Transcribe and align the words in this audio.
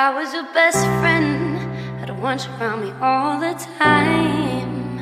I 0.00 0.14
was 0.14 0.32
your 0.32 0.44
best 0.54 0.84
friend. 1.00 1.58
I'd 2.00 2.22
want 2.22 2.46
you 2.46 2.52
around 2.52 2.82
me 2.82 2.92
all 3.00 3.40
the 3.40 3.54
time. 3.78 4.96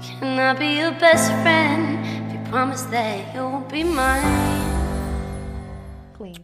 Can 0.00 0.38
I 0.38 0.54
be 0.54 0.78
your 0.78 0.92
best 0.92 1.30
friend 1.42 2.00
if 2.24 2.32
you 2.32 2.50
promise 2.50 2.84
that 2.84 3.34
you'll 3.34 3.60
be 3.70 3.84
mine? 3.84 4.24
Clean. 6.14 6.42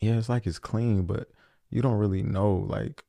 Yeah, 0.00 0.18
it's 0.18 0.28
like 0.28 0.44
it's 0.48 0.58
clean, 0.58 1.04
but 1.04 1.28
you 1.70 1.80
don't 1.82 1.98
really 1.98 2.24
know 2.24 2.66
like 2.68 3.04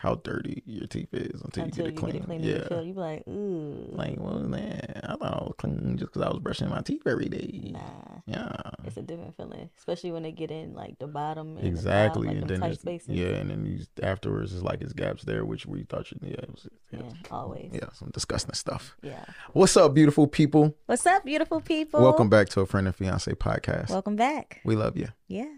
how 0.00 0.14
dirty 0.22 0.62
your 0.64 0.86
teeth 0.86 1.08
is 1.12 1.42
until, 1.42 1.64
Until 1.64 1.86
you 1.86 1.90
get 1.90 1.98
it 1.98 2.00
clean. 2.10 2.22
clean, 2.22 2.42
yeah. 2.44 2.54
you 2.54 2.64
feel 2.68 2.82
you 2.84 2.94
be 2.94 3.00
like, 3.00 3.26
ooh. 3.26 3.88
Like, 3.90 4.14
well, 4.20 4.38
man, 4.38 5.00
I 5.02 5.16
thought 5.16 5.22
I 5.22 5.42
was 5.42 5.54
clean 5.58 5.96
just 5.98 6.12
because 6.12 6.22
I 6.22 6.28
was 6.30 6.38
brushing 6.38 6.68
my 6.68 6.82
teeth 6.82 7.02
every 7.04 7.28
day. 7.28 7.72
nah. 7.72 7.80
Yeah. 8.26 8.52
It's 8.84 8.96
a 8.96 9.02
different 9.02 9.36
feeling, 9.36 9.70
especially 9.76 10.12
when 10.12 10.22
they 10.22 10.30
get 10.30 10.52
in 10.52 10.74
like 10.74 11.00
the 11.00 11.08
bottom. 11.08 11.56
And 11.56 11.66
Exactly, 11.66 12.28
the 12.28 12.34
top, 12.34 12.40
like 12.60 12.70
and 12.72 12.78
then 12.78 13.00
yeah, 13.08 13.26
and 13.40 13.50
then 13.50 13.64
these 13.64 13.88
afterwards 14.00 14.54
it's 14.54 14.62
like 14.62 14.82
it's 14.82 14.92
gaps 14.92 15.24
there, 15.24 15.44
which 15.44 15.66
we 15.66 15.82
thought 15.82 16.12
you, 16.12 16.18
yeah, 16.22 16.34
it 16.34 16.48
was, 16.50 16.68
yeah, 16.92 17.00
Yeah, 17.02 17.10
always. 17.32 17.70
yeah, 17.72 17.88
some 17.94 18.10
disgusting 18.10 18.54
stuff. 18.54 18.96
Yeah. 19.02 19.24
What's 19.52 19.76
up, 19.76 19.94
beautiful 19.94 20.28
people? 20.28 20.76
What's 20.86 21.06
up, 21.06 21.24
beautiful 21.24 21.60
people? 21.60 22.00
Welcome 22.02 22.28
back 22.30 22.50
to 22.50 22.60
a 22.60 22.66
friend 22.66 22.86
and 22.86 22.94
fiance 22.94 23.32
podcast. 23.32 23.90
Welcome 23.90 24.14
back. 24.14 24.60
we 24.64 24.76
love 24.76 24.96
you. 24.96 25.08
Yeah, 25.26 25.50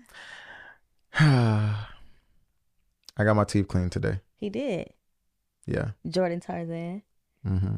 I 1.20 1.84
got 3.24 3.36
my 3.36 3.44
teeth 3.44 3.68
cleaned 3.68 3.92
today. 3.92 4.20
He 4.40 4.48
did. 4.50 4.92
Yeah. 5.66 5.90
Jordan 6.08 6.40
Tarzan. 6.40 7.02
Mm-hmm. 7.46 7.74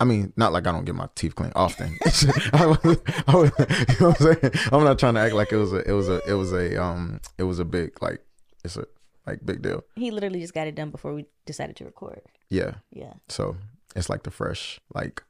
I 0.00 0.04
mean, 0.04 0.32
not 0.36 0.52
like 0.52 0.66
I 0.66 0.72
don't 0.72 0.84
get 0.84 0.94
my 0.94 1.08
teeth 1.14 1.34
cleaned 1.34 1.52
often. 1.56 1.98
I 2.52 2.66
was, 2.66 2.98
I 3.26 3.36
was, 3.36 3.50
you 3.58 3.96
know 4.00 4.10
what 4.10 4.20
I'm 4.20 4.40
saying? 4.40 4.52
I'm 4.72 4.84
not 4.84 4.98
trying 4.98 5.14
to 5.14 5.20
act 5.20 5.34
like 5.34 5.52
it 5.52 5.56
was 5.56 5.72
a, 5.72 5.88
it 5.88 5.92
was 5.92 6.08
a, 6.08 6.20
it 6.28 6.34
was 6.34 6.52
a, 6.52 6.82
um, 6.82 7.20
it 7.36 7.42
was 7.42 7.58
a 7.58 7.64
big 7.64 8.00
like, 8.02 8.20
it's 8.64 8.76
a 8.76 8.86
like 9.26 9.44
big 9.44 9.60
deal. 9.62 9.84
He 9.96 10.10
literally 10.10 10.40
just 10.40 10.54
got 10.54 10.66
it 10.66 10.74
done 10.74 10.90
before 10.90 11.14
we 11.14 11.26
decided 11.46 11.76
to 11.76 11.84
record. 11.84 12.22
Yeah. 12.48 12.74
Yeah, 12.90 13.14
So 13.28 13.56
it's 13.96 14.08
like 14.08 14.22
the 14.22 14.30
fresh, 14.30 14.80
like, 14.94 15.22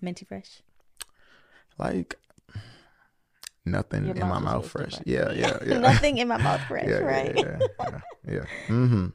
minty 0.00 0.24
fresh. 0.24 0.62
like 1.78 2.14
nothing 3.64 4.06
in 4.06 4.18
my 4.20 4.38
mouth 4.38 4.68
fresh. 4.68 4.94
Yeah, 5.04 5.32
yeah, 5.32 5.58
yeah. 5.66 5.78
Nothing 5.78 6.18
in 6.18 6.28
my 6.28 6.36
mouth 6.36 6.60
fresh, 6.68 6.88
yeah, 6.88 6.98
right? 6.98 7.34
Yeah, 7.36 7.58
yeah, 7.60 7.66
yeah, 7.80 8.00
yeah. 8.34 8.44
Mm-hmm. 8.68 9.06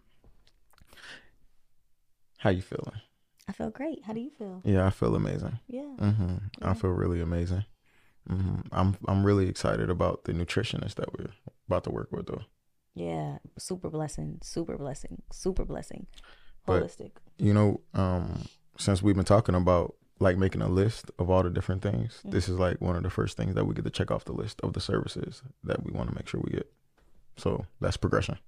How 2.37 2.49
you 2.49 2.61
feeling? 2.61 3.01
I 3.47 3.53
feel 3.53 3.69
great. 3.69 4.03
How 4.03 4.13
do 4.13 4.19
you 4.19 4.29
feel? 4.29 4.61
Yeah, 4.65 4.85
I 4.85 4.89
feel 4.89 5.15
amazing. 5.15 5.59
Yeah. 5.67 5.95
Mm-hmm. 5.99 6.35
Yeah. 6.61 6.69
I 6.69 6.73
feel 6.73 6.89
really 6.91 7.21
amazing. 7.21 7.65
Mm-hmm. 8.29 8.61
I'm 8.71 8.97
I'm 9.07 9.25
really 9.25 9.47
excited 9.47 9.89
about 9.89 10.25
the 10.25 10.33
nutritionist 10.33 10.95
that 10.95 11.17
we're 11.17 11.29
about 11.67 11.83
to 11.85 11.89
work 11.91 12.09
with, 12.11 12.27
though. 12.27 12.43
Yeah. 12.93 13.37
Super 13.57 13.89
blessing. 13.89 14.39
Super 14.43 14.77
blessing. 14.77 15.21
Super 15.31 15.63
blessing. 15.65 16.07
But- 16.65 16.83
Holistic. 16.83 17.11
You 17.37 17.53
know, 17.53 17.81
um, 17.93 18.43
since 18.77 19.01
we've 19.01 19.15
been 19.15 19.23
talking 19.23 19.55
about 19.55 19.95
like 20.19 20.37
making 20.37 20.61
a 20.63 20.67
list 20.67 21.11
of 21.19 21.29
all 21.29 21.43
the 21.43 21.49
different 21.49 21.81
things, 21.83 22.17
Mm-hmm. 22.19 22.31
this 22.31 22.49
is 22.49 22.57
like 22.59 22.81
one 22.81 22.95
of 22.97 23.03
the 23.03 23.09
first 23.09 23.37
things 23.37 23.55
that 23.55 23.65
we 23.65 23.73
get 23.75 23.85
to 23.85 23.91
check 23.91 24.11
off 24.11 24.25
the 24.25 24.33
list 24.33 24.59
of 24.61 24.73
the 24.73 24.81
services 24.81 25.41
that 25.63 25.83
we 25.85 25.91
want 25.91 26.09
to 26.09 26.15
make 26.15 26.27
sure 26.27 26.41
we 26.43 26.51
get. 26.51 26.69
So 27.37 27.65
that's 27.79 27.97
progression. 27.97 28.39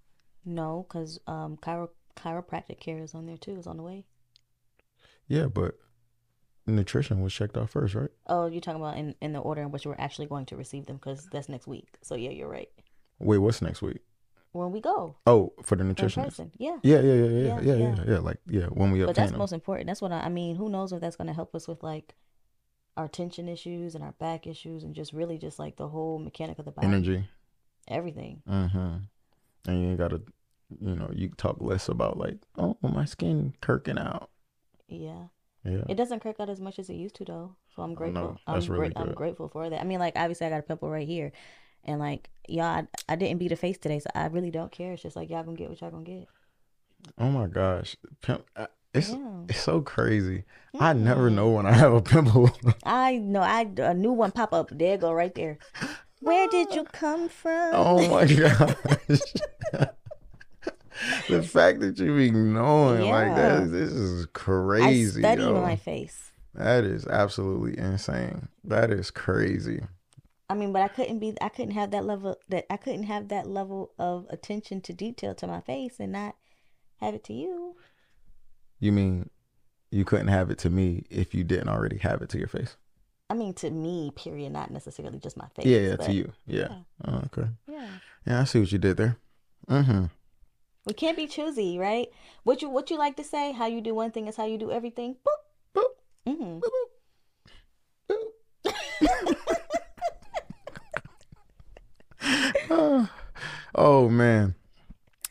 No, 0.44 0.86
because 0.90 1.20
um, 1.28 1.58
chiro- 1.62 1.90
chiropractic 2.24 2.80
care 2.80 3.00
is 3.00 3.14
on 3.14 3.26
there 3.26 3.38
too. 3.38 3.58
Is 3.58 3.68
on 3.68 3.78
the 3.78 3.84
way. 3.84 4.06
Yeah, 5.28 5.46
but 5.46 5.76
nutrition 6.66 7.22
was 7.22 7.34
checked 7.34 7.58
off 7.58 7.72
first, 7.72 7.96
right? 7.96 8.10
Oh, 8.28 8.48
you're 8.48 8.62
talking 8.62 8.82
about 8.82 8.98
in, 8.98 9.16
in 9.22 9.34
the 9.34 9.40
order 9.40 9.62
in 9.62 9.72
which 9.72 9.86
we're 9.86 9.96
actually 9.98 10.28
going 10.28 10.46
to 10.48 10.56
receive 10.56 10.86
them 10.86 10.98
because 10.98 11.28
that's 11.32 11.50
next 11.50 11.68
week. 11.68 11.88
So 12.02 12.16
yeah, 12.16 12.32
you're 12.32 12.48
right. 12.50 12.70
Wait, 13.20 13.38
what's 13.38 13.62
next 13.62 13.82
week? 13.82 14.00
When 14.52 14.72
we 14.72 14.82
go 14.82 15.16
Oh, 15.28 15.54
for 15.64 15.76
the 15.76 15.84
nutritionist. 15.84 16.50
yeah. 16.58 16.78
Yeah, 16.82 17.00
yeah, 17.02 17.14
yeah, 17.14 17.26
yeah, 17.26 17.42
Yeah, 17.42 17.60
yeah, 17.62 17.76
yeah, 17.76 18.04
yeah. 18.08 18.18
Like, 18.20 18.38
yeah, 18.48 18.66
when 18.66 18.92
we 18.92 19.04
But 19.06 19.16
that's 19.16 19.30
them. 19.32 19.38
most 19.40 19.54
important. 19.54 19.86
That's 19.88 20.02
what 20.02 20.12
I, 20.12 20.22
I 20.22 20.30
mean. 20.30 20.56
Who 20.56 20.70
knows 20.70 20.92
if 20.92 21.02
that's 21.02 21.16
going 21.16 21.28
to 21.28 21.34
help 21.34 21.54
us 21.54 21.68
with 21.68 21.84
like 21.84 22.16
our 22.98 23.08
tension 23.08 23.48
issues 23.48 23.94
and 23.94 24.04
our 24.04 24.14
back 24.14 24.48
issues 24.48 24.84
and 24.84 24.96
just 24.96 25.14
really 25.14 25.38
just 25.38 25.60
like 25.60 25.78
the 25.78 25.88
whole 25.88 26.18
mechanic 26.18 26.58
of 26.58 26.66
the 26.66 26.72
body, 26.72 26.88
energy. 26.88 27.28
everything. 27.88 28.42
Mm-hmm. 28.50 28.96
And 29.68 29.82
you 29.82 29.90
ain't 29.90 29.98
gotta, 30.00 30.22
you 30.82 30.96
know, 30.96 31.10
you 31.14 31.30
talk 31.38 31.58
less 31.60 31.90
about 31.90 32.18
like, 32.18 32.38
oh, 32.58 32.78
my 32.82 33.06
skin 33.06 33.54
kirking 33.62 34.00
out. 34.00 34.30
Yeah, 34.88 35.28
Yeah. 35.64 35.84
it 35.88 35.96
doesn't 35.96 36.20
crack 36.22 36.40
out 36.40 36.50
as 36.50 36.60
much 36.60 36.80
as 36.80 36.90
it 36.90 36.96
used 36.96 37.16
to 37.16 37.26
though. 37.26 37.56
So 37.76 37.82
I'm 37.84 37.92
Oh, 37.92 37.96
grateful. 37.96 38.38
I'm 38.48 38.60
really 38.66 38.90
gra- 38.90 39.02
I'm 39.04 39.14
grateful 39.14 39.50
for 39.50 39.70
that. 39.70 39.80
I 39.82 39.84
mean, 39.84 40.00
like 40.00 40.14
obviously 40.16 40.48
I 40.48 40.50
got 40.50 40.60
a 40.60 40.64
pimple 40.64 40.90
right 40.90 41.08
here, 41.08 41.32
and 41.86 42.00
like 42.00 42.30
y'all, 42.48 42.64
I, 42.66 42.88
I 43.08 43.16
didn't 43.16 43.38
beat 43.40 43.52
a 43.52 43.56
face 43.56 43.78
today, 43.78 44.00
so 44.00 44.10
I 44.16 44.26
really 44.28 44.52
don't 44.52 44.72
care. 44.72 44.94
It's 44.94 45.04
just 45.04 45.16
like 45.16 45.30
y'all 45.30 45.44
gonna 45.44 45.58
get 45.58 45.70
what 45.70 45.80
y'all 45.82 45.92
gonna 45.92 46.04
get. 46.04 46.28
Oh 47.18 47.30
my 47.30 47.48
gosh, 47.48 47.96
Pimp, 48.22 48.44
it's 48.94 49.10
Yeah. 49.12 49.44
it's 49.48 49.62
so 49.62 49.82
crazy. 49.82 50.44
I 50.80 50.94
never 50.94 51.30
know 51.30 51.50
when 51.52 51.66
I 51.66 51.72
have 51.74 51.94
a 51.94 52.02
pimple. 52.02 52.50
I 52.84 53.18
know. 53.18 53.42
I 53.42 53.70
a 53.78 53.94
new 53.94 54.12
one 54.12 54.32
pop 54.32 54.54
up. 54.54 54.70
There 54.72 54.98
go, 54.98 55.12
right 55.14 55.34
there. 55.34 55.60
Where 56.22 56.48
did 56.50 56.74
you 56.76 56.84
come 56.84 57.24
oh 57.26 57.28
from? 57.30 57.72
oh 57.74 58.10
my 58.10 58.26
gosh. 58.34 59.20
the 61.30 61.44
fact 61.44 61.80
that 61.82 61.98
you 61.98 62.14
like 62.14 63.28
Yeah. 63.28 63.36
that, 63.36 63.72
this 63.72 63.92
is 63.92 64.26
crazy. 64.34 65.20
I 65.20 65.22
study 65.22 65.42
yo. 65.44 65.62
my 65.62 65.76
face. 65.76 66.32
That 66.54 66.84
is 66.84 67.06
absolutely 67.08 67.78
insane. 67.78 68.50
That 68.64 68.92
is 68.92 69.12
crazy. 69.12 69.82
I 70.50 70.56
mean, 70.56 70.74
but 70.74 70.82
I 70.82 70.88
couldn't 70.88 71.20
be. 71.20 71.36
I 71.42 71.50
couldn't 71.50 71.72
have 71.72 71.92
that 71.92 72.06
level. 72.06 72.36
That 72.50 72.66
I 72.72 72.78
couldn't 72.78 73.04
have 73.04 73.28
that 73.28 73.48
level 73.48 73.92
of 74.00 74.26
attention 74.30 74.82
to 74.82 74.94
detail 74.94 75.36
to 75.36 75.48
my 75.48 75.62
face 75.62 76.00
and 76.00 76.12
not 76.12 76.36
have 76.98 77.14
it 77.14 77.24
to 77.26 77.34
you. 77.34 77.76
You 78.80 78.92
mean 78.92 79.30
you 79.92 80.06
couldn't 80.06 80.28
have 80.28 80.50
it 80.50 80.58
to 80.60 80.70
me 80.70 81.06
if 81.10 81.34
you 81.34 81.44
didn't 81.44 81.70
already 81.70 81.98
have 82.00 82.22
it 82.22 82.30
to 82.30 82.40
your 82.40 82.48
face? 82.48 82.78
I 83.30 83.36
mean, 83.36 83.54
to 83.56 83.70
me, 83.70 84.12
period. 84.16 84.52
Not 84.52 84.72
necessarily 84.72 85.20
just 85.20 85.38
my 85.38 85.48
face. 85.56 85.68
Yeah, 85.68 85.80
yeah, 85.80 85.96
to 85.98 86.12
you. 86.12 86.32
Yeah. 86.48 86.80
Oh, 87.06 87.22
okay. 87.26 87.50
Yeah. 87.68 87.88
Yeah, 88.26 88.42
I 88.42 88.44
see 88.46 88.60
what 88.60 88.72
you 88.72 88.80
did 88.80 88.98
there. 88.98 89.18
Mm-hmm. 89.70 90.06
We 90.90 90.94
can't 90.94 91.16
be 91.16 91.28
choosy, 91.28 91.78
right? 91.78 92.08
What 92.44 92.64
you 92.64 92.70
what 92.70 92.90
you 92.90 92.98
like 92.98 93.16
to 93.18 93.24
say? 93.24 93.52
How 93.52 93.68
you 93.68 93.80
do 93.80 93.94
one 93.94 94.10
thing 94.10 94.26
is 94.28 94.36
how 94.36 94.46
you 94.46 94.58
do 94.58 94.72
everything. 94.72 95.18
Boop. 95.24 95.86
Boop. 96.28 96.62
hmm 102.68 103.06
Oh 103.76 104.10
man. 104.10 104.56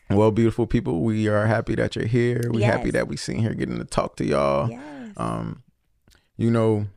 Well, 0.09 0.31
beautiful 0.31 0.65
people, 0.65 1.01
we 1.01 1.27
are 1.27 1.45
happy 1.45 1.75
that 1.75 1.95
you're 1.95 2.05
here. 2.07 2.41
We 2.51 2.63
happy 2.63 2.85
Yes. 2.85 2.93
that 2.93 3.07
we 3.09 3.17
sitting 3.17 3.41
here 3.41 3.53
getting 3.53 3.77
to 3.77 3.83
talk 3.85 4.15
to 4.15 4.25
y'all. 4.25 4.69
Yes. 4.69 5.11
Um, 5.17 5.61
you 6.35 6.49
know, 6.49 6.87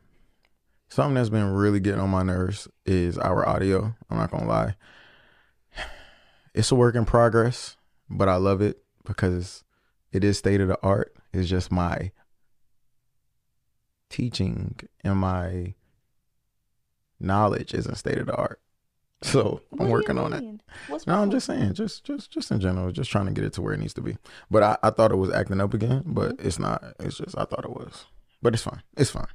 something 0.87 1.13
that's 1.15 1.29
been 1.29 1.51
really 1.53 1.79
getting 1.79 1.99
on 1.99 2.09
my 2.09 2.23
nerves 2.23 2.67
is 2.85 3.17
our 3.19 3.47
audio. 3.47 3.93
I'm 4.09 4.17
not 4.17 4.31
gonna 4.31 4.47
lie. 4.47 4.75
It's 6.55 6.71
a 6.71 6.75
work 6.75 6.93
in 6.95 7.03
progress, 7.05 7.77
but 8.17 8.29
I 8.29 8.35
love 8.35 8.61
it 8.61 8.83
because 9.05 9.63
it 10.11 10.23
is 10.23 10.37
state 10.37 10.61
of 10.61 10.67
the 10.67 10.79
art. 10.81 11.15
It's 11.33 11.49
just 11.49 11.71
my 11.71 12.11
teaching 14.09 14.79
and 15.03 15.17
my 15.17 15.73
knowledge 17.19 17.73
isn't 17.73 17.95
state 17.95 18.17
of 18.17 18.27
the 18.27 18.35
art. 18.35 18.59
So 19.23 19.61
What 19.69 19.85
I'm 19.85 19.89
working 19.89 20.17
on 20.17 20.33
it. 20.33 20.43
What's 20.89 21.07
No, 21.07 21.15
I'm 21.21 21.31
just 21.31 21.45
saying, 21.45 21.75
just 21.75 22.03
just 22.03 22.29
just 22.29 22.51
in 22.51 22.59
general, 22.59 22.91
just 22.91 23.09
trying 23.09 23.27
to 23.27 23.31
get 23.31 23.45
it 23.45 23.53
to 23.53 23.61
where 23.61 23.73
it 23.73 23.79
needs 23.79 23.93
to 23.93 24.01
be. 24.01 24.17
But 24.51 24.63
I, 24.63 24.77
I 24.83 24.89
thought 24.89 25.13
it 25.13 25.15
was 25.15 25.31
acting 25.31 25.61
up 25.61 25.73
again, 25.73 26.03
but 26.05 26.35
Mm-hmm. 26.35 26.45
it's 26.47 26.59
not. 26.59 26.83
It's 26.99 27.17
just 27.19 27.37
I 27.37 27.45
thought 27.45 27.63
it 27.63 27.71
was. 27.71 28.05
But 28.41 28.53
it's 28.53 28.63
fine. 28.63 28.81
It's 28.97 29.11
fine. 29.11 29.27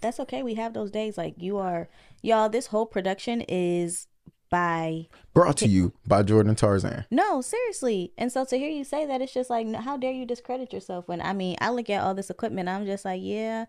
That's 0.00 0.18
okay. 0.18 0.42
We 0.42 0.54
have 0.54 0.72
those 0.74 0.90
days. 0.90 1.16
Like 1.16 1.34
you 1.38 1.58
are, 1.58 1.88
y'all. 2.22 2.48
This 2.48 2.66
whole 2.66 2.86
production 2.86 3.40
is 3.42 4.08
by 4.50 5.08
Brought 5.34 5.56
to 5.58 5.68
you 5.68 5.92
by 6.06 6.22
Jordan 6.22 6.54
Tarzan. 6.54 7.04
no, 7.10 7.40
seriously. 7.40 8.12
And 8.16 8.32
so 8.32 8.44
to 8.44 8.56
hear 8.56 8.70
you 8.70 8.84
say 8.84 9.06
that, 9.06 9.20
it's 9.20 9.34
just 9.34 9.50
like, 9.50 9.72
how 9.74 9.96
dare 9.96 10.12
you 10.12 10.26
discredit 10.26 10.72
yourself? 10.72 11.08
When 11.08 11.20
I 11.20 11.32
mean, 11.32 11.56
I 11.60 11.70
look 11.70 11.90
at 11.90 12.02
all 12.02 12.14
this 12.14 12.30
equipment, 12.30 12.68
I'm 12.68 12.86
just 12.86 13.04
like, 13.04 13.20
yeah, 13.22 13.66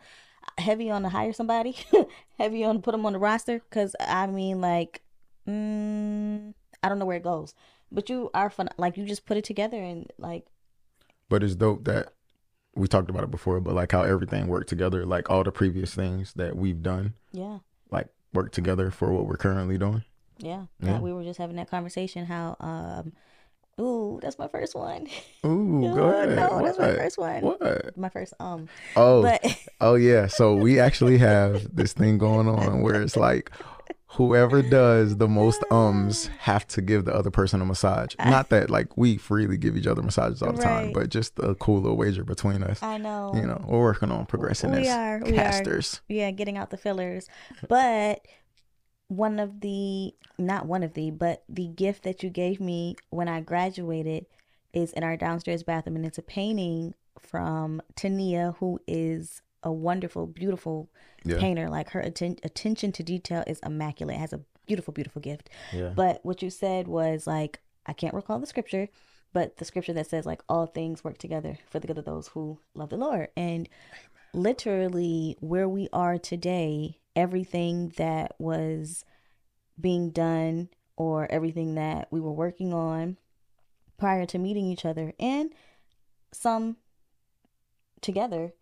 heavy 0.57 0.89
on 0.89 1.03
to 1.03 1.09
hire 1.09 1.33
somebody, 1.33 1.75
heavy 2.38 2.63
on 2.63 2.75
to 2.75 2.81
put 2.81 2.91
them 2.91 3.06
on 3.06 3.13
the 3.13 3.19
roster. 3.19 3.59
Because 3.59 3.95
I 4.00 4.27
mean, 4.27 4.62
like, 4.62 5.01
mm, 5.47 6.53
I 6.83 6.89
don't 6.89 7.00
know 7.00 7.06
where 7.06 7.18
it 7.18 7.24
goes, 7.24 7.53
but 7.91 8.09
you 8.09 8.29
are 8.33 8.50
fun. 8.50 8.69
Like 8.77 8.97
you 8.97 9.06
just 9.06 9.25
put 9.25 9.38
it 9.38 9.44
together 9.44 9.81
and 9.81 10.12
like, 10.18 10.45
But 11.29 11.44
it's 11.44 11.56
dope 11.56 11.85
that 11.85 12.13
we 12.75 12.88
talked 12.88 13.09
about 13.09 13.24
it 13.24 13.31
before, 13.31 13.59
but 13.59 13.74
like 13.74 13.91
how 13.91 14.03
everything 14.03 14.47
worked 14.47 14.69
together, 14.69 15.06
like 15.06 15.29
all 15.29 15.44
the 15.44 15.51
previous 15.51 15.94
things 15.94 16.33
that 16.33 16.56
we've 16.56 16.83
done, 16.83 17.13
yeah, 17.31 17.59
like 17.89 18.07
work 18.33 18.51
together 18.51 18.91
for 18.91 19.12
what 19.12 19.25
we're 19.25 19.38
currently 19.38 19.77
doing. 19.77 20.03
Yeah. 20.39 20.66
Yeah. 20.81 20.94
Like, 20.94 21.01
we 21.01 21.13
were 21.13 21.24
just 21.24 21.38
having 21.39 21.56
that 21.57 21.69
conversation. 21.69 22.25
How, 22.25 22.56
um, 22.60 23.13
ooh, 23.84 24.19
that's 24.22 24.39
my 24.39 24.48
first 24.48 24.75
one. 24.75 25.07
Ooh, 25.45 25.86
Oh, 25.92 25.95
go 25.95 26.10
ahead. 26.10 26.36
no, 26.36 26.62
that's 26.63 26.80
my 26.80 26.94
first 26.95 27.18
one. 27.18 27.42
What? 27.42 27.98
my 27.98 28.10
first 28.10 28.34
um, 28.39 28.68
Oh, 28.95 29.22
but 29.22 29.44
oh 29.81 29.95
yeah. 29.95 30.28
So 30.28 30.56
we 30.56 30.80
actually 30.80 31.18
have 31.19 31.75
this 31.75 31.94
thing 31.94 32.18
going 32.18 32.48
on 32.48 32.81
where 32.81 33.01
it's 33.01 33.16
like 33.18 33.51
whoever 34.12 34.62
does 34.63 35.18
the 35.18 35.28
most 35.28 35.63
ums 35.69 36.28
have 36.39 36.66
to 36.68 36.81
give 36.81 37.06
the 37.06 37.13
other 37.13 37.30
person 37.30 37.62
a 37.62 37.66
massage. 37.66 38.16
Not 38.18 38.50
that 38.50 38.69
like 38.69 38.98
we 38.98 39.18
freely 39.18 39.57
give 39.57 39.78
each 39.78 39.86
other 39.86 40.01
massages 40.01 40.42
all 40.42 40.54
the 40.54 40.62
time, 40.63 40.92
but 40.94 41.10
just 41.10 41.38
a 41.39 41.54
cool 41.56 41.81
little 41.81 41.98
wager 41.98 42.24
between 42.24 42.63
us. 42.63 42.81
I 42.81 42.98
know. 42.98 43.34
You 43.36 43.44
know, 43.44 43.63
we're 43.68 43.80
working 43.81 44.10
on 44.12 44.25
progressing 44.25 44.72
We 44.72 44.88
as 44.88 44.88
are, 44.88 45.19
we 45.24 45.38
are. 45.38 45.81
Yeah, 46.07 46.31
getting 46.31 46.57
out 46.57 46.69
the 46.72 46.78
fillers. 46.78 47.28
But 47.68 48.25
one 49.07 49.39
of 49.39 49.62
the 49.62 50.13
not 50.38 50.65
one 50.68 50.83
of 50.83 50.94
the, 50.94 51.09
but 51.12 51.44
the 51.50 51.68
gift 51.68 52.04
that 52.04 52.21
you 52.24 52.30
gave 52.30 52.59
me 52.59 52.95
when 53.09 53.27
I 53.27 53.42
graduated 53.42 54.25
is 54.74 54.92
in 54.94 55.04
our 55.04 55.18
downstairs 55.18 55.63
bathroom 55.63 55.95
and 55.95 56.06
it's 56.06 56.18
a 56.19 56.21
painting 56.24 56.94
from 57.19 57.81
Tania 57.95 58.54
who 58.59 58.80
is 58.88 59.42
a 59.63 59.71
wonderful, 59.71 60.27
beautiful 60.27 60.89
Yeah. 61.25 61.39
painter. 61.39 61.69
Like 61.69 61.89
her 61.92 62.01
atten- 62.01 62.38
attention 62.44 62.92
to 62.94 63.04
detail 63.04 63.44
is 63.48 63.59
immaculate. 63.65 64.18
Has 64.18 64.33
a 64.33 64.42
beautiful, 64.68 64.94
beautiful 64.94 65.21
gift. 65.21 65.50
Yeah. 65.74 65.94
But 65.95 66.24
what 66.24 66.42
you 66.44 66.50
said 66.50 66.88
was 66.88 67.25
like 67.25 67.60
I 67.88 67.94
can't 67.94 68.13
recall 68.13 68.38
the 68.39 68.45
scripture, 68.45 68.89
but 69.33 69.57
the 69.57 69.65
scripture 69.65 69.94
that 69.94 70.07
says 70.07 70.25
like 70.25 70.42
all 70.50 70.65
things 70.68 71.03
work 71.03 71.18
together 71.18 71.57
for 71.69 71.80
the 71.80 71.88
good 71.88 71.98
of 71.98 72.06
those 72.06 72.27
who 72.30 72.60
love 72.75 72.89
the 72.89 72.98
Lord. 72.98 73.30
And 73.36 73.68
literally 74.33 75.36
where 75.39 75.68
we 75.68 75.88
are 75.94 76.18
today, 76.18 76.98
everything 77.17 77.91
that 77.97 78.35
was 78.37 79.03
being 79.81 80.11
done 80.11 80.69
or 80.95 81.29
everything 81.29 81.75
that 81.75 82.07
we 82.11 82.21
were 82.21 82.31
working 82.31 82.73
on 82.73 83.17
prior 83.97 84.25
to 84.27 84.37
meeting 84.37 84.67
each 84.67 84.85
other 84.85 85.11
and 85.19 85.51
some 86.31 86.77
together, 88.01 88.53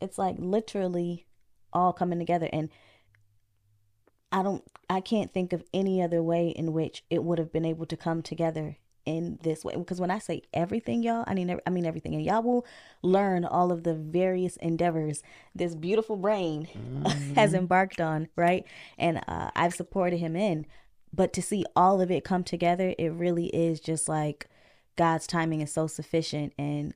it's 0.00 0.18
like 0.18 0.36
literally 0.38 1.26
all 1.72 1.92
coming 1.92 2.18
together. 2.18 2.48
And 2.52 2.68
I 4.30 4.42
don't 4.42 4.62
I 4.90 5.00
can't 5.00 5.32
think 5.32 5.52
of 5.54 5.64
any 5.72 6.02
other 6.02 6.22
way 6.22 6.48
in 6.48 6.72
which 6.74 7.02
it 7.08 7.24
would 7.24 7.38
have 7.38 7.50
been 7.50 7.64
able 7.64 7.86
to 7.86 7.96
come 7.96 8.20
together 8.20 8.76
in 9.06 9.38
this 9.42 9.64
way. 9.64 9.74
Because 9.76 10.00
when 10.00 10.10
I 10.10 10.18
say 10.18 10.42
everything 10.52 11.02
y'all 11.02 11.24
I 11.26 11.34
mean 11.34 11.58
I 11.66 11.70
mean 11.70 11.86
everything. 11.86 12.14
And 12.14 12.24
y'all 12.24 12.42
will 12.42 12.66
learn 13.02 13.44
all 13.44 13.72
of 13.72 13.84
the 13.84 13.94
various 13.94 14.56
endeavors 14.56 15.22
this 15.54 15.74
beautiful 15.74 16.16
brain 16.16 16.68
has 17.34 17.54
embarked 17.54 18.00
on 18.00 18.28
right? 18.36 18.64
And 18.98 19.22
uh, 19.28 19.50
I've 19.54 19.74
supported 19.74 20.18
him 20.18 20.36
in. 20.36 20.66
But 21.12 21.32
to 21.34 21.42
see 21.42 21.64
all 21.76 22.00
of 22.00 22.10
it 22.10 22.24
come 22.24 22.44
together 22.44 22.94
it 22.98 23.10
really 23.10 23.46
is 23.46 23.80
just 23.80 24.08
like 24.08 24.48
God's 24.96 25.26
timing 25.26 25.60
is 25.60 25.72
so 25.72 25.86
sufficient. 25.86 26.52
And 26.58 26.94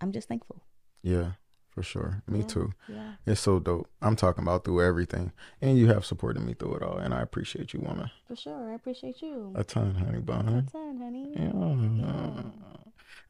I'm 0.00 0.12
just 0.12 0.28
thankful. 0.28 0.62
Yeah, 1.02 1.32
for 1.76 1.82
sure. 1.82 2.22
Me 2.26 2.42
too. 2.42 2.72
yeah 2.88 3.12
It's 3.26 3.40
so 3.42 3.58
dope. 3.60 3.86
I'm 4.00 4.16
talking 4.16 4.42
about 4.42 4.64
through 4.64 4.82
everything. 4.82 5.30
And 5.60 5.76
you 5.78 5.88
have 5.88 6.06
supported 6.06 6.42
me 6.42 6.54
through 6.54 6.76
it 6.76 6.82
all. 6.82 6.96
And 6.96 7.12
I 7.12 7.20
appreciate 7.20 7.74
you, 7.74 7.80
woman. 7.80 8.10
for 8.26 8.34
sure 8.34 8.72
I 8.72 8.74
appreciate 8.74 9.20
you 9.20 9.52
A 9.54 9.62
ton, 9.62 9.94
honey 9.94 10.20
bun. 10.20 10.66
Son, 10.72 10.96
honey 10.98 11.34
Yeah. 11.36 12.42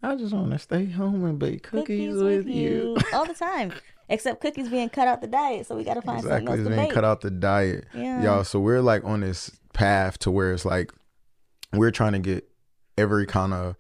I 0.03 0.15
just 0.15 0.33
want 0.33 0.53
to 0.53 0.59
stay 0.61 0.87
home 0.87 1.25
and 1.25 1.39
bake 1.41 1.65
cookies, 1.65 2.15
with, 2.17 2.47
you. 2.47 2.97
all 3.13 3.25
the 3.27 3.35
time. 3.35 3.73
Except 4.09 4.41
cookies 4.41 4.69
being 4.69 4.89
cut 4.91 5.09
out 5.09 5.21
the 5.21 5.27
diet, 5.27 5.67
so 5.67 5.75
we 5.75 5.83
gotta 5.83 6.01
find 6.03 6.19
Exactly. 6.21 6.47
something 6.47 6.49
else 6.61 6.69
to 6.69 6.75
being 6.77 6.87
bake. 6.89 6.95
cut 6.95 7.05
out 7.05 7.21
the 7.23 7.31
diet. 7.31 7.87
Yeah. 7.93 8.23
Y'all, 8.23 8.45
so 8.45 8.61
we're 8.61 8.81
like 8.81 9.03
on 9.05 9.21
this 9.23 9.51
path 9.73 10.21
to 10.21 10.31
where 10.31 10.53
it's 10.53 10.65
like 10.65 10.93
we're 11.73 11.91
trying 11.91 12.13
to 12.13 12.21
get 12.21 12.49
every 12.97 13.27
kind 13.27 13.53
of 13.53 13.75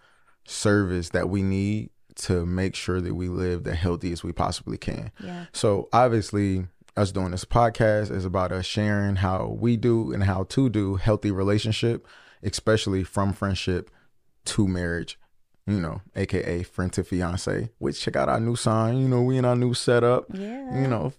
service 0.44 1.10
that 1.10 1.28
we 1.28 1.42
need 1.42 1.90
to 2.16 2.46
make 2.46 2.74
sure 2.74 3.00
that 3.00 3.14
we 3.14 3.28
live 3.28 3.64
the 3.64 3.74
healthiest 3.74 4.24
we 4.24 4.32
possibly 4.32 4.76
can. 4.78 5.10
Yeah. 5.22 5.46
So 5.52 5.88
obviously, 5.92 6.66
us 6.96 7.12
doing 7.12 7.30
this 7.30 7.44
podcast 7.44 8.10
is 8.10 8.24
about 8.24 8.52
us 8.52 8.66
sharing 8.66 9.16
how 9.16 9.56
we 9.58 9.76
do 9.76 10.12
and 10.12 10.24
how 10.24 10.44
to 10.44 10.68
do 10.68 10.96
healthy 10.96 11.30
relationship, 11.30 12.06
especially 12.42 13.04
from 13.04 13.32
friendship 13.32 13.90
to 14.46 14.66
marriage. 14.66 15.18
You 15.66 15.80
know, 15.80 16.00
aka 16.14 16.62
friend 16.62 16.92
to 16.92 17.02
fiance. 17.02 17.70
Which 17.78 18.00
check 18.00 18.14
out 18.16 18.28
our 18.28 18.38
new 18.38 18.54
sign. 18.54 18.98
You 18.98 19.08
know, 19.08 19.22
we 19.22 19.36
in 19.36 19.44
our 19.44 19.56
new 19.56 19.74
setup. 19.74 20.26
Yeah. 20.32 20.80
You 20.80 20.86
know, 20.86 21.12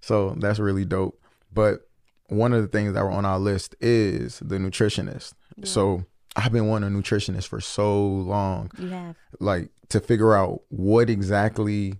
so 0.00 0.34
that's 0.38 0.58
really 0.58 0.86
dope. 0.86 1.20
But 1.52 1.86
one 2.28 2.52
of 2.54 2.62
the 2.62 2.68
things 2.68 2.94
that 2.94 3.02
were 3.04 3.10
on 3.10 3.26
our 3.26 3.38
list 3.38 3.74
is 3.80 4.38
the 4.38 4.56
nutritionist. 4.56 5.34
So 5.64 6.04
I've 6.36 6.52
been 6.52 6.66
wanting 6.68 6.94
a 6.94 6.98
nutritionist 6.98 7.48
for 7.48 7.60
so 7.60 8.06
long 8.06 8.70
You 8.78 8.88
have. 8.90 9.16
like 9.40 9.70
to 9.88 10.00
figure 10.00 10.34
out 10.34 10.62
what 10.68 11.10
exactly 11.10 11.98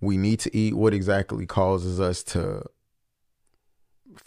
we 0.00 0.16
need 0.16 0.40
to 0.40 0.56
eat, 0.56 0.74
what 0.74 0.94
exactly 0.94 1.44
causes 1.46 2.00
us 2.00 2.22
to 2.24 2.62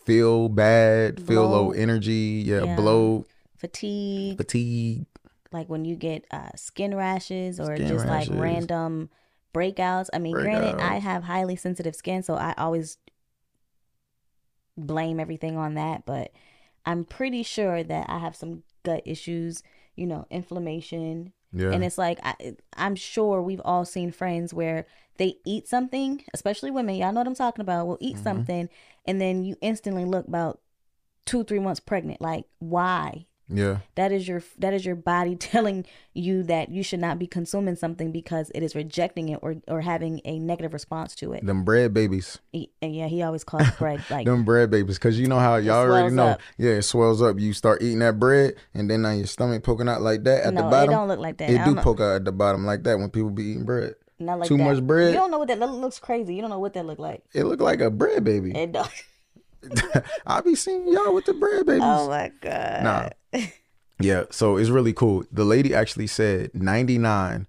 feel 0.06 0.48
bad, 0.50 1.20
feel 1.22 1.48
low 1.48 1.72
energy, 1.72 2.44
yeah, 2.46 2.66
Yeah. 2.66 2.76
bloat, 2.76 3.28
Fatigue, 3.58 4.38
fatigue. 4.38 5.06
like 5.52 5.70
when 5.70 5.86
you 5.86 5.96
get 5.96 6.26
uh, 6.32 6.50
skin 6.56 6.96
rashes 6.96 7.60
or 7.60 7.76
Skin 7.76 7.88
just 7.88 8.06
rashes. 8.06 8.30
like 8.30 8.40
random 8.40 9.10
breakouts. 9.54 10.08
I 10.14 10.20
mean, 10.20 10.34
granted, 10.34 10.80
I 10.80 10.96
have 11.00 11.24
highly 11.24 11.56
sensitive 11.56 11.96
skin, 11.96 12.22
so 12.24 12.36
I 12.36 12.54
always 12.58 12.98
blame 14.78 15.20
everything 15.20 15.58
on 15.58 15.76
that. 15.76 16.06
But 16.06 16.32
I'm 16.86 17.06
pretty 17.06 17.44
sure 17.44 17.84
that 17.84 18.10
I 18.10 18.20
have 18.20 18.36
some 18.36 18.64
gut 18.84 19.02
issues, 19.06 19.64
you 19.96 20.08
know, 20.08 20.26
inflammation, 20.30 21.34
Yeah. 21.54 21.72
And 21.74 21.84
it's 21.84 21.98
like 21.98 22.20
I, 22.24 22.56
I'm 22.78 22.96
sure 22.96 23.42
we've 23.42 23.62
all 23.66 23.86
seen 23.86 24.12
friends 24.12 24.54
where 24.54 24.86
they 25.18 25.36
eat 25.46 25.68
something, 25.68 26.24
especially 26.34 26.72
women. 26.72 26.96
Y'all 26.96 27.12
know 27.14 27.20
what 27.20 27.28
I'm 27.28 27.36
talking 27.36 27.62
about. 27.62 27.88
Will 27.88 27.96
Mm-hmm. 27.96 28.06
eat 28.06 28.20
something, 28.20 28.70
and 29.06 29.20
then 29.22 29.44
you 29.44 29.56
instantly 29.62 30.06
look 30.06 30.28
about 30.28 30.62
two, 31.26 31.44
three 31.44 31.60
months 31.60 31.80
pregnant. 31.80 32.22
Like 32.22 32.46
why? 32.60 33.28
Yeah. 33.52 33.80
That 33.96 34.12
is 34.12 34.28
your 34.28 34.42
that 34.60 34.74
is 34.74 34.86
your 34.86 34.96
body 34.96 35.36
telling 35.52 35.86
you 36.14 36.44
that 36.44 36.70
you 36.70 36.84
should 36.84 37.00
not 37.00 37.20
be 37.20 37.28
consuming 37.28 37.76
something 37.76 38.12
because 38.12 38.52
it 38.56 38.64
is 38.64 38.76
rejecting 38.76 39.30
it 39.30 39.40
or 39.42 39.56
or 39.68 39.82
having 39.82 40.22
a 40.26 40.40
negative 40.40 40.74
response 40.74 41.16
to 41.16 41.34
it. 41.34 41.46
Them 41.46 41.64
bread 41.64 41.94
babies. 41.94 42.40
He- 42.52 42.72
and 42.82 42.96
yeah, 42.96 43.08
he 43.08 43.22
always 43.22 43.44
calls 43.44 43.70
bread 43.72 44.04
like 44.10 44.26
Them 44.26 44.44
bread 44.44 44.72
babies. 44.72 44.98
Cause 44.98 45.18
you 45.18 45.28
know 45.28 45.40
how 45.40 45.58
y'all 45.58 45.80
already 45.80 46.14
know. 46.16 46.28
up. 46.28 46.42
Yeah, 46.58 46.72
it 46.72 46.84
swells 46.84 47.22
up. 47.22 47.40
You 47.40 47.54
start 47.54 47.82
eating 47.82 48.00
that 48.00 48.20
bread 48.20 48.56
and 48.74 48.90
then 48.90 49.04
now 49.04 49.12
your 49.12 49.28
stomach 49.28 49.64
poking 49.64 49.90
out 49.90 50.02
like 50.02 50.24
that 50.24 50.46
at 50.46 50.54
no, 50.54 50.64
the 50.64 50.70
bottom. 50.70 50.90
it 50.90 50.96
don't 50.96 51.08
look 51.08 51.20
like 51.20 51.38
that. 51.38 51.50
It 51.50 51.64
do 51.66 51.76
know. 51.76 51.82
poke 51.82 52.00
out 52.00 52.16
at 52.16 52.26
the 52.26 52.32
bottom 52.32 52.66
like 52.66 52.84
that 52.84 52.98
when 52.98 53.10
people 53.10 53.30
be 53.30 53.44
eating 53.44 53.66
bread. 53.66 53.96
Not 54.20 54.40
like 54.40 54.48
too 54.48 54.58
that. 54.58 54.64
much 54.64 54.84
bread. 54.86 55.14
You 55.14 55.20
don't 55.20 55.32
know 55.32 55.40
what 55.40 55.48
that 55.48 55.60
looks 55.60 56.00
crazy. 56.00 56.36
You 56.36 56.42
don't 56.42 56.52
know 56.52 56.60
what 56.60 56.74
that 56.74 56.86
look 56.86 57.00
like. 57.00 57.24
It 57.34 57.46
look 57.46 57.60
like 57.60 57.82
a 57.82 57.90
bread 57.90 58.24
baby. 58.24 58.56
It 58.56 58.72
don't. 58.72 58.90
I 60.26 60.42
be 60.42 60.56
seeing 60.56 60.88
y'all 60.88 61.14
with 61.14 61.26
the 61.26 61.34
bread 61.34 61.66
babies. 61.66 61.84
Oh 61.84 62.10
my 62.10 62.32
god. 62.42 62.84
Nah. 63.34 63.42
Yeah, 64.04 64.24
so 64.32 64.58
it's 64.58 64.70
really 64.70 64.94
cool. 64.94 65.24
The 65.32 65.46
lady 65.46 65.76
actually 65.76 66.08
said 66.08 66.54
99% 66.54 67.46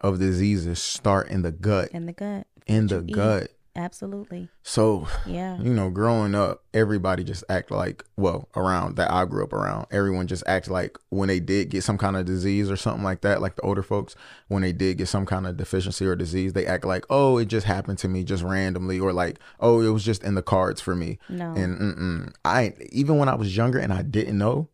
of 0.00 0.18
diseases 0.18 0.82
start 0.82 1.28
in 1.28 1.42
the 1.42 1.52
gut. 1.52 1.90
In 1.92 2.06
the 2.06 2.12
gut. 2.12 2.46
In 2.66 2.88
the 2.88 3.00
gut. 3.00 3.44
eat. 3.44 3.50
Absolutely. 3.74 4.50
So, 4.62 5.08
Yeah. 5.26 5.58
you 5.58 5.72
know, 5.72 5.88
growing 5.88 6.34
up, 6.34 6.62
everybody 6.74 7.24
just 7.24 7.42
act 7.48 7.70
like, 7.70 8.04
well, 8.18 8.48
around 8.54 8.96
that 8.96 9.10
I 9.10 9.24
grew 9.24 9.42
up 9.42 9.52
around, 9.54 9.86
everyone 9.90 10.26
just 10.26 10.42
act 10.46 10.68
like 10.68 10.98
when 11.08 11.28
they 11.28 11.40
did 11.40 11.70
get 11.70 11.82
some 11.82 11.96
kind 11.96 12.16
of 12.16 12.26
disease 12.26 12.70
or 12.70 12.76
something 12.76 13.02
like 13.02 13.22
that, 13.22 13.40
like 13.40 13.56
the 13.56 13.62
older 13.62 13.82
folks, 13.82 14.14
when 14.48 14.60
they 14.60 14.72
did 14.72 14.98
get 14.98 15.08
some 15.08 15.24
kind 15.24 15.46
of 15.46 15.56
deficiency 15.56 16.04
or 16.04 16.14
disease, 16.14 16.52
they 16.52 16.66
act 16.66 16.84
like, 16.84 17.06
oh, 17.08 17.38
it 17.38 17.46
just 17.46 17.66
happened 17.66 17.96
to 18.00 18.08
me 18.08 18.24
just 18.24 18.42
randomly, 18.42 19.00
or 19.00 19.10
like, 19.12 19.38
oh, 19.58 19.80
it 19.80 19.88
was 19.88 20.04
just 20.04 20.22
in 20.22 20.34
the 20.34 20.42
cards 20.42 20.82
for 20.82 20.94
me. 20.94 21.18
No. 21.30 21.54
And 21.54 21.78
mm-mm, 21.80 22.34
I 22.44 22.74
even 22.90 23.16
when 23.16 23.30
I 23.30 23.34
was 23.34 23.56
younger 23.56 23.78
and 23.78 23.92
I 23.92 24.02
didn't 24.02 24.36
know, 24.36 24.68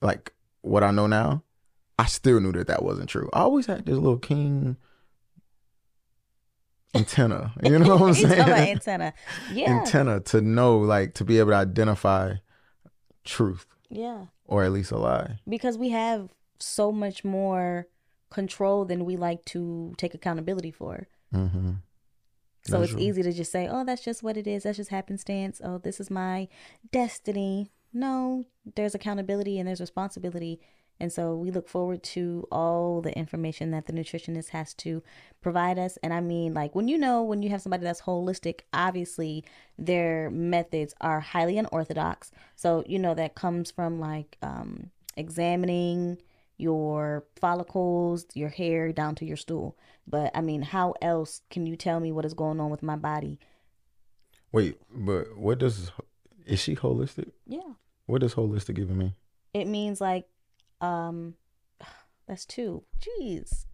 like 0.00 0.32
what 0.62 0.84
I 0.84 0.90
know 0.92 1.06
now, 1.08 1.42
I 1.98 2.06
still 2.06 2.38
knew 2.40 2.52
that 2.52 2.68
that 2.68 2.84
wasn't 2.84 3.08
true. 3.10 3.28
I 3.32 3.40
always 3.40 3.66
had 3.66 3.84
this 3.84 3.96
little 3.96 4.18
king 4.18 4.76
antenna. 6.94 7.52
You 7.62 7.78
know 7.78 7.96
what 7.96 8.02
I'm 8.02 8.14
He's 8.14 8.22
talking 8.22 8.40
about 8.40 8.58
saying? 8.58 8.70
antenna. 8.72 9.14
Yeah. 9.52 9.70
antenna 9.80 10.20
to 10.20 10.40
know, 10.40 10.78
like, 10.78 11.14
to 11.14 11.24
be 11.24 11.38
able 11.38 11.50
to 11.50 11.56
identify 11.56 12.34
truth 13.24 13.66
yeah. 13.88 14.26
or 14.46 14.64
at 14.64 14.72
least 14.72 14.90
a 14.92 14.98
lie. 14.98 15.38
Because 15.48 15.76
we 15.78 15.90
have 15.90 16.30
so 16.58 16.90
much 16.92 17.24
more 17.24 17.86
control 18.30 18.84
than 18.84 19.04
we 19.04 19.16
like 19.16 19.44
to 19.46 19.94
take 19.98 20.14
accountability 20.14 20.70
for. 20.70 21.08
Mm-hmm. 21.34 21.72
So 22.62 22.72
That's 22.78 22.84
it's 22.84 22.92
true. 22.92 23.02
easy 23.02 23.22
to 23.22 23.32
just 23.32 23.50
say, 23.50 23.66
"Oh, 23.70 23.84
that's 23.84 24.04
just 24.04 24.22
what 24.22 24.36
it 24.36 24.46
is. 24.46 24.64
That's 24.64 24.76
just 24.76 24.90
happenstance. 24.90 25.62
Oh, 25.64 25.78
this 25.78 25.98
is 25.98 26.10
my 26.10 26.46
destiny." 26.92 27.70
No, 27.92 28.44
there's 28.76 28.94
accountability 28.94 29.58
and 29.58 29.66
there's 29.66 29.80
responsibility. 29.80 30.60
And 31.00 31.12
so 31.12 31.34
we 31.34 31.50
look 31.50 31.68
forward 31.68 32.02
to 32.02 32.46
all 32.52 33.00
the 33.00 33.16
information 33.16 33.70
that 33.70 33.86
the 33.86 33.92
nutritionist 33.92 34.50
has 34.50 34.74
to 34.74 35.02
provide 35.40 35.78
us. 35.78 35.96
And 36.02 36.12
I 36.12 36.20
mean, 36.20 36.52
like 36.52 36.74
when 36.74 36.88
you 36.88 36.98
know, 36.98 37.22
when 37.22 37.42
you 37.42 37.48
have 37.50 37.62
somebody 37.62 37.84
that's 37.84 38.02
holistic, 38.02 38.60
obviously 38.74 39.44
their 39.78 40.30
methods 40.30 40.94
are 41.00 41.20
highly 41.20 41.56
unorthodox. 41.56 42.30
So, 42.54 42.84
you 42.86 42.98
know, 42.98 43.14
that 43.14 43.34
comes 43.34 43.70
from 43.70 43.98
like 43.98 44.36
um, 44.42 44.90
examining 45.16 46.18
your 46.58 47.24
follicles, 47.36 48.26
your 48.34 48.50
hair, 48.50 48.92
down 48.92 49.14
to 49.14 49.24
your 49.24 49.38
stool. 49.38 49.78
But 50.06 50.30
I 50.34 50.42
mean, 50.42 50.60
how 50.60 50.94
else 51.00 51.40
can 51.48 51.66
you 51.66 51.76
tell 51.76 52.00
me 52.00 52.12
what 52.12 52.26
is 52.26 52.34
going 52.34 52.60
on 52.60 52.68
with 52.70 52.82
my 52.82 52.96
body? 52.96 53.38
Wait, 54.52 54.78
but 54.92 55.38
what 55.38 55.58
does 55.58 55.90
Is 56.44 56.60
she 56.60 56.76
holistic? 56.76 57.30
Yeah. 57.46 57.74
What 58.06 58.20
does 58.20 58.34
holistic 58.34 58.78
even 58.78 58.98
mean? 58.98 59.14
It 59.54 59.66
means 59.66 60.00
like, 60.00 60.26
um, 60.80 61.34
that's 62.26 62.46
two. 62.46 62.84
Jeez. 63.00 63.66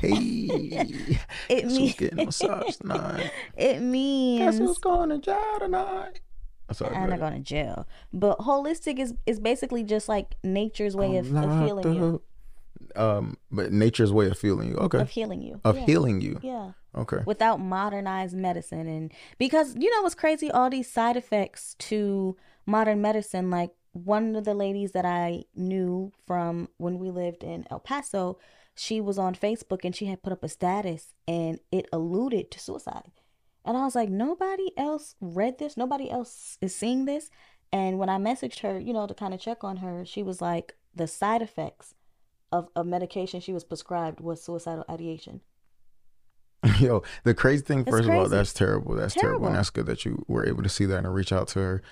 Hey, 0.00 0.08
It 1.48 1.62
guess 1.62 1.72
means 1.72 1.94
getting 1.94 2.24
massage 2.24 2.76
tonight? 2.76 3.30
it 3.56 3.74
Guess 3.74 3.80
means 3.80 4.58
who's 4.58 4.78
going 4.78 5.10
to 5.10 5.18
jail 5.18 5.58
tonight? 5.58 6.20
I'm 6.68 6.74
sorry. 6.74 6.96
I'm 6.96 7.10
not 7.10 7.20
going 7.20 7.34
to 7.34 7.40
jail. 7.40 7.86
But 8.12 8.38
holistic 8.40 8.98
is 8.98 9.14
is 9.26 9.40
basically 9.40 9.84
just 9.84 10.08
like 10.08 10.34
nature's 10.42 10.94
way 10.94 11.16
of, 11.16 11.34
of 11.34 11.64
healing 11.64 11.94
you. 11.94 12.22
Um, 12.96 13.38
but 13.50 13.72
nature's 13.72 14.12
way 14.12 14.26
of 14.26 14.38
feeling 14.38 14.68
you. 14.68 14.76
Okay. 14.76 15.00
Of 15.00 15.10
healing 15.10 15.42
you. 15.42 15.60
Of 15.64 15.76
yeah. 15.76 15.86
healing 15.86 16.20
you. 16.20 16.40
Yeah. 16.42 16.72
Okay. 16.94 17.18
Without 17.26 17.60
modernized 17.60 18.36
medicine 18.36 18.86
and 18.86 19.12
because 19.38 19.74
you 19.76 19.90
know 19.94 20.02
what's 20.02 20.14
crazy? 20.14 20.50
All 20.50 20.68
these 20.68 20.90
side 20.90 21.16
effects 21.16 21.74
to 21.80 22.36
modern 22.66 23.00
medicine, 23.00 23.50
like 23.50 23.70
one 24.04 24.36
of 24.36 24.44
the 24.44 24.54
ladies 24.54 24.92
that 24.92 25.04
I 25.04 25.44
knew 25.54 26.12
from 26.26 26.68
when 26.76 26.98
we 26.98 27.10
lived 27.10 27.42
in 27.42 27.66
El 27.70 27.80
Paso, 27.80 28.38
she 28.74 29.00
was 29.00 29.18
on 29.18 29.34
Facebook 29.34 29.84
and 29.84 29.94
she 29.94 30.06
had 30.06 30.22
put 30.22 30.32
up 30.32 30.44
a 30.44 30.48
status 30.48 31.14
and 31.26 31.58
it 31.72 31.88
alluded 31.92 32.50
to 32.50 32.60
suicide. 32.60 33.10
And 33.64 33.76
I 33.76 33.84
was 33.84 33.94
like, 33.94 34.08
nobody 34.08 34.70
else 34.76 35.14
read 35.20 35.58
this. 35.58 35.76
Nobody 35.76 36.10
else 36.10 36.58
is 36.60 36.74
seeing 36.74 37.04
this. 37.04 37.30
And 37.72 37.98
when 37.98 38.08
I 38.08 38.16
messaged 38.16 38.60
her, 38.60 38.78
you 38.78 38.92
know, 38.92 39.06
to 39.06 39.14
kind 39.14 39.34
of 39.34 39.40
check 39.40 39.62
on 39.62 39.78
her, 39.78 40.04
she 40.04 40.22
was 40.22 40.40
like, 40.40 40.74
the 40.94 41.06
side 41.06 41.42
effects 41.42 41.94
of 42.50 42.68
a 42.74 42.82
medication 42.82 43.40
she 43.40 43.52
was 43.52 43.64
prescribed 43.64 44.20
was 44.20 44.42
suicidal 44.42 44.84
ideation. 44.88 45.42
Yo, 46.78 47.02
the 47.24 47.34
crazy 47.34 47.62
thing, 47.62 47.80
It's 47.80 47.90
first 47.90 48.08
of 48.08 48.14
all, 48.14 48.28
that's 48.28 48.52
terrible. 48.52 48.94
That's 48.94 49.14
terrible. 49.14 49.30
Terrible. 49.30 49.46
And 49.48 49.56
that's 49.56 49.70
good 49.70 49.86
that 49.86 50.04
you 50.04 50.24
were 50.26 50.46
able 50.46 50.62
to 50.62 50.68
see 50.68 50.86
that 50.86 51.04
and 51.04 51.14
reach 51.14 51.32
out 51.32 51.48
to 51.48 51.60
her. 51.60 51.82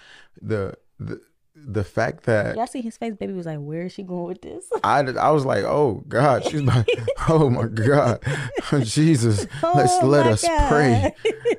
The 0.41 0.75
the 0.99 1.21
the 1.65 1.83
fact 1.85 2.25
that 2.25 2.55
Y'all 2.57 2.67
see 2.67 2.81
his 2.83 2.97
face, 2.99 3.15
baby 3.15 3.33
was 3.33 3.47
like, 3.47 3.59
where 3.59 3.87
is 3.87 3.93
she 3.93 4.03
going 4.03 4.27
with 4.27 4.43
this? 4.43 4.69
I, 4.85 5.01
I 5.01 5.31
was 5.31 5.45
like, 5.45 5.65
oh 5.65 6.05
God, 6.07 6.45
she's 6.45 6.61
like, 6.63 6.87
oh 7.29 7.49
my 7.51 7.67
God, 7.67 8.21
Jesus, 8.83 9.47
let's 9.75 9.93
Oh 10.03 10.07
let 10.07 10.27
us 10.27 10.43
God. 10.43 10.69
pray. 10.69 11.15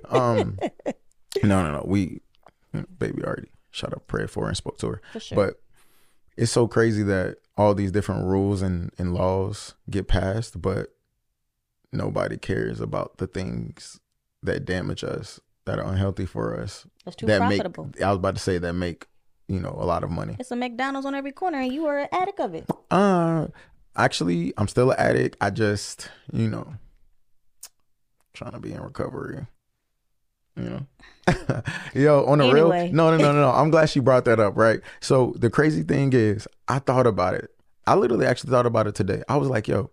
Um, 0.10 0.60
no, 1.44 1.63
no, 1.63 1.72
no, 1.72 1.84
we, 1.86 2.22
baby, 3.00 3.24
already 3.24 3.50
shot 3.72 3.94
up, 3.94 4.08
prayed 4.08 4.30
for 4.30 4.44
her, 4.44 4.48
and 4.50 4.58
spoke 4.58 4.77
to 4.80 4.88
her. 4.88 5.01
Sure. 5.20 5.36
But 5.36 5.62
it's 6.38 6.51
so 6.51 6.68
crazy 6.68 7.04
that 7.04 7.38
all 7.58 7.74
these 7.74 7.92
different 7.92 8.25
rules 8.25 8.62
and, 8.62 8.92
and 9.00 9.13
laws 9.13 9.74
get 9.89 10.08
passed, 10.08 10.62
but 10.62 10.89
nobody 11.92 12.38
cares 12.38 12.80
about 12.80 13.18
the 13.18 13.27
things 13.27 14.00
that 14.44 14.63
damage 14.66 15.04
us, 15.04 15.39
that 15.66 15.80
are 15.80 15.86
unhealthy 15.92 16.25
for 16.25 16.56
us, 16.60 16.86
That's 17.04 17.16
too 17.18 17.25
that 17.25 17.39
profitable. 17.39 17.86
make. 17.86 18.01
I 18.01 18.10
was 18.10 18.18
about 18.18 18.36
to 18.36 18.42
say 18.42 18.58
that 18.60 18.74
make 18.74 19.08
you 19.48 19.60
know 19.60 19.75
a 19.80 19.86
lot 19.86 20.04
of 20.04 20.10
money. 20.12 20.36
It's 20.39 20.51
a 20.51 20.56
McDonald's 20.56 21.06
on 21.06 21.16
every 21.16 21.32
corner, 21.32 21.60
and 21.60 21.72
you 21.74 21.86
are 21.86 22.00
an 22.00 22.08
addict 22.12 22.39
of 22.39 22.54
it. 22.54 22.70
Uh, 22.92 23.48
actually, 23.96 24.54
I'm 24.58 24.68
still 24.68 24.92
an 24.92 25.00
addict. 25.00 25.38
I 25.42 25.50
just, 25.50 26.10
you 26.32 26.48
know, 26.48 26.75
trying 28.34 28.51
to 28.51 28.60
be 28.60 28.72
in 28.74 28.82
recovery. 28.82 29.46
You 30.56 30.63
know, 31.27 31.62
yo, 31.94 32.25
on 32.25 32.39
the 32.39 32.46
Anyway. 32.46 32.86
real, 32.86 32.94
no, 32.94 33.12
no, 33.12 33.18
no, 33.18 33.32
no, 33.32 33.42
no. 33.42 33.51
I'm 33.51 33.70
glad 33.70 33.89
she 33.89 34.00
brought 34.00 34.25
that 34.25 34.39
up, 34.39 34.58
right? 34.58 34.80
So 35.01 35.34
the 35.38 35.51
crazy 35.51 35.84
thing 35.84 36.13
is, 36.13 36.48
I 36.68 36.80
thought 36.80 37.06
about 37.06 37.36
it. 37.36 37.51
I 37.86 37.94
literally 37.96 38.25
actually 38.25 38.50
thought 38.51 38.66
about 38.66 38.88
it 38.88 38.96
today. 38.96 39.22
I 39.30 39.38
was 39.38 39.50
like, 39.50 39.68
yo, 39.68 39.92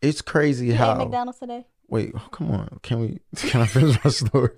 it's 0.00 0.22
crazy 0.22 0.68
You 0.68 0.74
how. 0.76 0.94
McDonald's 0.94 1.40
today? 1.40 1.66
Wait, 1.88 2.12
oh, 2.14 2.28
come 2.30 2.52
on. 2.52 2.78
Can 2.82 3.00
we? 3.00 3.18
Can 3.36 3.60
I 3.62 3.66
finish 3.66 4.02
my 4.04 4.10
story? 4.10 4.50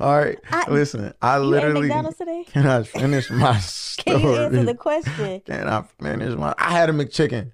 All 0.00 0.18
right, 0.18 0.38
I- 0.50 0.70
listen. 0.70 1.12
I 1.22 1.38
literally 1.38 1.88
McDonald's 1.88 2.18
today? 2.18 2.44
can 2.48 2.66
I 2.66 2.82
finish 2.82 3.30
my 3.30 3.58
story? 3.58 3.82
Can 4.02 4.20
you 4.20 4.34
answer 4.34 4.64
the 4.64 4.74
question? 4.74 5.40
Can 5.42 5.68
I 5.68 5.82
finish 6.00 6.34
my? 6.36 6.54
I 6.58 6.72
had 6.72 6.90
a 6.90 6.92
McChicken. 6.92 7.52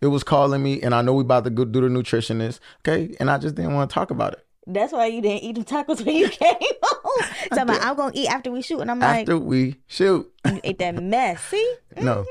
It 0.00 0.06
was 0.06 0.22
calling 0.22 0.62
me, 0.62 0.80
and 0.80 0.94
I 0.94 1.02
know 1.02 1.12
we 1.14 1.22
about 1.22 1.44
to 1.44 1.50
go 1.50 1.64
do 1.64 1.80
the 1.80 1.88
nutritionist. 1.88 2.60
Okay, 2.80 3.16
and 3.18 3.30
I 3.30 3.38
just 3.38 3.56
didn't 3.56 3.74
want 3.74 3.90
to 3.90 3.94
talk 3.94 4.10
about 4.10 4.34
it. 4.34 4.46
That's 4.66 4.92
why 4.92 5.06
you 5.06 5.20
didn't 5.22 5.42
eat 5.42 5.54
them 5.54 5.64
tacos 5.64 6.04
when 6.04 6.14
you 6.14 6.28
came 6.28 6.54
home. 6.82 7.24
So 7.52 7.60
I'm, 7.60 7.66
like, 7.66 7.84
I'm 7.84 7.96
gonna 7.96 8.12
eat 8.14 8.28
after 8.28 8.50
we 8.52 8.62
shoot, 8.62 8.80
and 8.80 8.90
I'm 8.90 9.00
like 9.00 9.20
After 9.20 9.38
we 9.38 9.76
shoot, 9.86 10.30
you 10.46 10.60
ate 10.62 10.78
that 10.78 11.02
mess. 11.02 11.42
See? 11.46 11.74
no. 12.00 12.24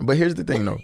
But 0.00 0.16
here's 0.18 0.34
the 0.34 0.44
thing, 0.44 0.64
though. 0.66 0.78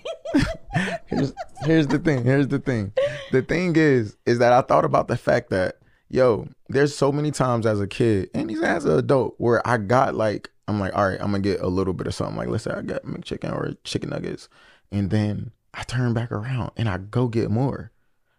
here's 1.06 1.34
here's 1.64 1.86
the 1.88 1.98
thing. 1.98 2.24
Here's 2.24 2.48
the 2.48 2.60
thing. 2.60 2.92
The 3.32 3.42
thing 3.42 3.74
is, 3.76 4.16
is 4.24 4.38
that 4.38 4.52
I 4.54 4.62
thought 4.62 4.86
about 4.86 5.08
the 5.08 5.18
fact 5.18 5.50
that 5.50 5.76
yo, 6.12 6.46
there's 6.68 6.94
so 6.94 7.10
many 7.10 7.30
times 7.30 7.64
as 7.64 7.80
a 7.80 7.86
kid 7.86 8.28
and 8.34 8.50
even 8.50 8.64
as 8.64 8.84
an 8.84 8.98
adult 8.98 9.34
where 9.38 9.66
I 9.66 9.78
got 9.78 10.14
like, 10.14 10.50
I'm 10.68 10.78
like, 10.78 10.94
all 10.94 11.08
right, 11.08 11.18
I'm 11.18 11.32
gonna 11.32 11.40
get 11.40 11.60
a 11.60 11.68
little 11.68 11.94
bit 11.94 12.06
of 12.06 12.14
something. 12.14 12.36
Like, 12.36 12.48
let's 12.48 12.64
say 12.64 12.70
I 12.70 12.82
got 12.82 13.02
McChicken 13.04 13.52
or 13.52 13.72
chicken 13.82 14.10
nuggets, 14.10 14.48
and 14.92 15.10
then 15.10 15.50
I 15.74 15.82
turn 15.84 16.12
back 16.12 16.30
around 16.30 16.72
and 16.76 16.88
I 16.88 16.98
go 16.98 17.28
get 17.28 17.50
more 17.50 17.90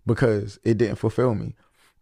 because 0.06 0.60
it 0.64 0.78
didn't 0.78 0.98
fulfill 0.98 1.34
me. 1.34 1.56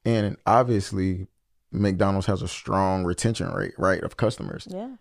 And 0.04 0.36
obviously, 0.46 1.28
McDonald's 1.72 2.28
has 2.28 2.42
a 2.42 2.48
strong 2.48 3.06
retention 3.06 3.50
rate, 3.52 3.74
right, 3.78 4.04
of 4.04 4.18
customers 4.18 4.68
Yeah. 4.70 4.96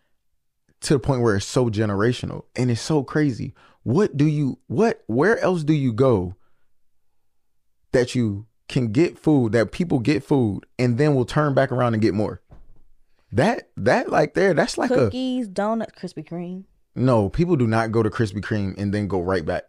to 0.83 0.95
the 0.95 1.01
point 1.01 1.23
where 1.23 1.35
it's 1.37 1.47
so 1.47 1.69
generational 1.69 2.45
and 2.55 2.71
it's 2.71 2.81
so 2.81 3.03
crazy. 3.03 3.55
What 3.83 4.17
do 4.17 4.25
you 4.27 4.61
what 4.69 5.03
where 5.09 5.39
else 5.41 5.65
do 5.65 5.73
you 5.73 5.93
go 5.93 6.37
that 7.93 8.15
you 8.15 8.47
can 8.71 8.93
get 8.93 9.19
food 9.19 9.53
that 9.53 9.73
people 9.73 9.99
get 9.99 10.25
food 10.25 10.65
and 10.79 10.97
then 10.97 11.15
will 11.15 11.27
turn 11.27 11.53
back 11.53 11.71
around 11.71 11.93
and 11.93 12.03
get 12.03 12.15
more? 12.15 12.41
That 13.33 13.69
that 13.77 14.11
like 14.11 14.35
there 14.35 14.55
that's 14.55 14.79
like 14.79 14.89
Cookies, 14.89 15.47
donuts, 15.47 15.93
Krispy 16.01 16.27
Kreme. 16.27 16.65
no, 16.95 17.29
people 17.29 17.57
do 17.57 17.67
not 17.67 17.93
go 17.93 18.03
to 18.03 18.11
Krispy 18.11 18.41
Kreme 18.41 18.77
and 18.79 18.93
then 18.95 19.07
go 19.07 19.21
right 19.21 19.45
back. 19.45 19.65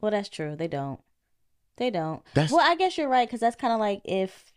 Well, 0.00 0.10
that's 0.10 0.28
true. 0.28 0.56
They 0.56 0.68
don't. 0.68 1.00
They 1.76 1.90
don't. 1.90 2.22
That's 2.34 2.52
Well, 2.52 2.60
I 2.60 2.74
guess 2.76 2.96
you're 2.96 3.08
right 3.08 3.26
because 3.26 3.40
that's 3.40 3.56
kind 3.56 3.72
of 3.72 3.80
like 3.80 4.02
if 4.04 4.52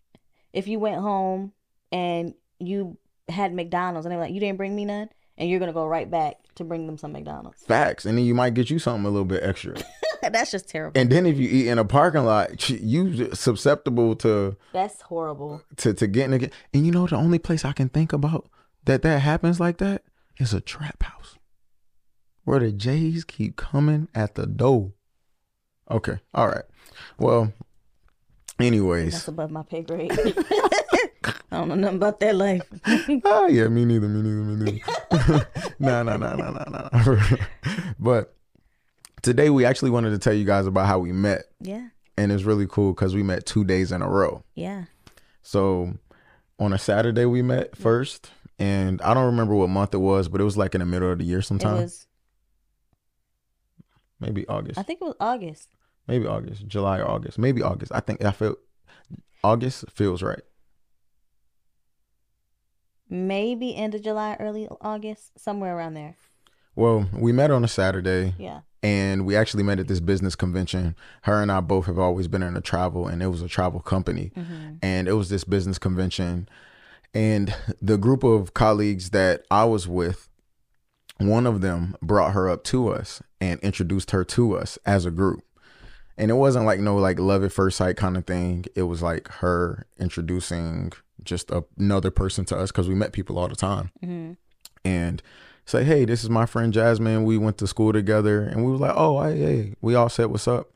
if 0.54 0.68
you 0.68 0.80
went 0.80 1.02
home 1.02 1.52
and 1.92 2.34
you 2.60 2.98
had 3.30 3.54
McDonald's 3.54 4.06
and 4.06 4.12
they 4.12 4.18
were 4.18 4.24
like, 4.24 4.34
you 4.34 4.40
didn't 4.40 4.58
bring 4.58 4.76
me 4.76 4.86
none, 4.86 5.10
and 5.38 5.50
you're 5.50 5.60
gonna 5.60 5.74
go 5.74 5.86
right 5.86 6.10
back 6.10 6.36
to 6.56 6.64
bring 6.64 6.88
them 6.88 6.98
some 6.98 7.12
McDonald's. 7.12 7.62
facts. 7.64 8.06
And 8.06 8.18
then 8.18 8.26
you 8.26 8.36
might 8.36 8.54
get 8.54 8.70
you 8.70 8.80
something 8.80 9.06
a 9.06 9.10
little 9.10 9.26
bit 9.26 9.44
extra. 9.44 9.76
that's 10.34 10.52
just 10.52 10.68
terrible. 10.70 11.00
and 11.00 11.10
then 11.12 11.26
if 11.26 11.38
you 11.38 11.48
eat 11.50 11.68
in 11.68 11.78
a 11.80 11.86
parking 11.86 12.26
lot, 12.26 12.70
you 12.70 13.34
susceptible 13.34 14.16
to 14.18 14.56
That's 14.74 15.02
horrible. 15.02 15.62
to 15.78 15.94
to 15.94 16.08
getting 16.08 16.34
again. 16.34 16.52
And 16.74 16.86
you 16.86 16.92
know 16.92 17.08
the 17.08 17.16
only 17.16 17.40
place 17.40 17.64
I 17.66 17.72
can 17.74 17.90
think 17.90 18.14
about 18.14 18.48
that 18.86 19.02
that 19.04 19.20
happens 19.22 19.60
like 19.60 19.78
that 19.78 20.04
is 20.38 20.54
a 20.54 20.62
trap 20.62 21.02
house 21.04 21.38
where 22.44 22.60
the 22.60 22.72
Jays 22.72 23.24
keep 23.24 23.56
coming 23.56 24.08
at 24.14 24.36
the 24.36 24.46
door. 24.46 24.94
Okay, 25.90 26.20
all 26.34 26.48
right. 26.48 26.66
Well, 27.18 27.54
anyways, 28.60 29.14
That's 29.14 29.28
above 29.28 29.52
my 29.52 29.64
pay 29.64 29.82
grade. 29.82 30.12
I 31.52 31.60
don't 31.60 31.70
know 31.70 31.76
nothing 31.76 31.98
about 31.98 32.20
that 32.20 32.36
life. 32.36 32.62
oh 33.24 33.48
yeah, 33.50 33.68
me 33.68 33.86
neither, 33.86 34.08
me 34.08 34.22
neither, 34.22 34.42
me 34.44 34.82
neither. 35.12 35.48
no, 35.80 36.04
no, 36.04 36.18
no, 36.18 36.36
no, 36.36 36.52
no, 36.52 36.64
no. 36.70 37.18
But 38.00 38.36
today 39.26 39.50
we 39.50 39.66
actually 39.66 39.92
wanted 39.92 40.12
to 40.12 40.20
tell 40.20 40.34
you 40.34 40.46
guys 40.46 40.66
about 40.68 40.86
how 40.88 41.00
we 41.00 41.12
met, 41.12 41.44
yeah, 41.60 41.88
and 42.18 42.32
it's 42.32 42.44
really 42.44 42.68
cool 42.68 42.94
because 42.94 43.14
we 43.14 43.24
met 43.24 43.46
two 43.46 43.64
days 43.66 43.92
in 43.92 44.02
a 44.02 44.10
row. 44.10 44.44
yeah. 44.56 44.86
So 45.42 45.94
on 46.60 46.72
a 46.74 46.78
Saturday 46.78 47.26
we 47.26 47.42
met 47.42 47.76
first, 47.78 48.32
and 48.58 49.02
I 49.02 49.14
don't 49.14 49.26
remember 49.28 49.54
what 49.56 49.70
month 49.70 49.94
it 49.94 49.98
was, 50.00 50.28
but 50.30 50.40
it 50.42 50.44
was 50.46 50.58
like 50.58 50.74
in 50.74 50.80
the 50.80 50.86
middle 50.86 51.12
of 51.12 51.18
the 51.20 51.26
year 51.26 51.40
It 51.40 51.44
sometime. 51.44 51.76
was. 51.76 52.08
maybe 54.20 54.48
August. 54.48 54.80
I 54.80 54.84
think 54.84 55.02
it 55.02 55.06
was 55.06 55.16
August. 55.20 55.70
maybe 56.08 56.26
August, 56.26 56.66
July 56.68 57.00
or 57.00 57.10
August. 57.10 57.38
Maybe 57.38 57.62
August. 57.62 57.92
I 57.94 58.00
think 58.00 58.24
I 58.24 58.32
feel 58.32 58.56
August 59.44 59.86
feels 59.92 60.24
right. 60.24 60.42
Maybe 63.10 63.76
end 63.76 63.94
of 63.94 64.02
July, 64.02 64.36
early 64.40 64.68
August, 64.82 65.38
somewhere 65.40 65.78
around 65.78 65.94
there. 65.94 66.16
Well, 66.76 67.08
we 67.14 67.32
met 67.32 67.52
on 67.52 67.64
a 67.64 67.68
Saturday 67.68 68.34
Yeah. 68.40 68.62
And 68.86 69.26
we 69.26 69.36
actually 69.36 69.64
met 69.64 69.80
at 69.80 69.88
this 69.88 70.00
business 70.00 70.36
convention. 70.36 70.96
Her 71.24 71.42
and 71.42 71.52
I 71.52 71.60
both 71.60 71.88
have 71.88 71.98
always 71.98 72.28
been 72.28 72.44
in 72.44 72.56
a 72.56 72.62
travel 72.62 73.08
and 73.08 73.24
it 73.24 73.28
was 73.28 73.42
a 73.42 73.48
travel 73.48 73.80
company. 73.80 74.32
Mm-hmm. 74.38 74.76
And 74.84 75.08
it 75.08 75.14
was 75.14 75.30
this 75.30 75.44
business 75.44 75.80
convention 75.80 76.48
and 77.12 77.56
the 77.82 77.98
group 77.98 78.24
of 78.24 78.54
colleagues 78.54 79.10
that 79.10 79.44
I 79.50 79.66
was 79.66 79.88
with 79.88 80.30
one 81.18 81.48
of 81.48 81.62
them 81.62 81.96
brought 82.00 82.34
her 82.34 82.48
up 82.48 82.64
to 82.66 82.90
us 82.90 83.24
and 83.42 83.60
introduced 83.62 84.12
her 84.12 84.24
to 84.24 84.56
us 84.56 84.78
as 84.86 85.04
a 85.04 85.12
group. 85.12 85.44
And 86.16 86.30
it 86.30 86.36
wasn't 86.36 86.68
like 86.68 86.80
no 86.80 86.96
like 86.96 87.18
love 87.18 87.44
at 87.44 87.52
first 87.52 87.78
sight 87.78 87.98
kind 87.98 88.16
of 88.16 88.28
thing. 88.28 88.66
It 88.76 88.84
was 88.84 89.02
like 89.02 89.28
her 89.30 89.88
introducing 89.98 90.92
just 91.24 91.50
a- 91.50 91.66
another 91.80 92.12
person 92.12 92.46
to 92.46 92.56
us 92.56 92.70
because 92.70 92.88
we 92.88 92.94
met 92.94 93.14
people 93.14 93.40
all 93.40 93.48
the 93.48 93.56
time. 93.56 93.90
Mm-hmm. 94.04 94.34
And 94.88 95.24
say, 95.66 95.84
hey, 95.84 96.06
this 96.06 96.24
is 96.24 96.30
my 96.30 96.46
friend 96.46 96.72
Jasmine. 96.74 97.24
We 97.26 97.38
went 97.38 97.58
to 97.60 97.68
school 97.68 97.92
together. 97.94 98.44
And 98.44 98.64
we 98.66 98.72
were 98.72 98.78
like, 98.78 98.94
oh, 98.96 99.22
hey, 99.24 99.38
hey. 99.38 99.74
We 99.82 99.96
all 99.96 100.10
said, 100.10 100.26
what's 100.28 100.48
up? 100.48 100.72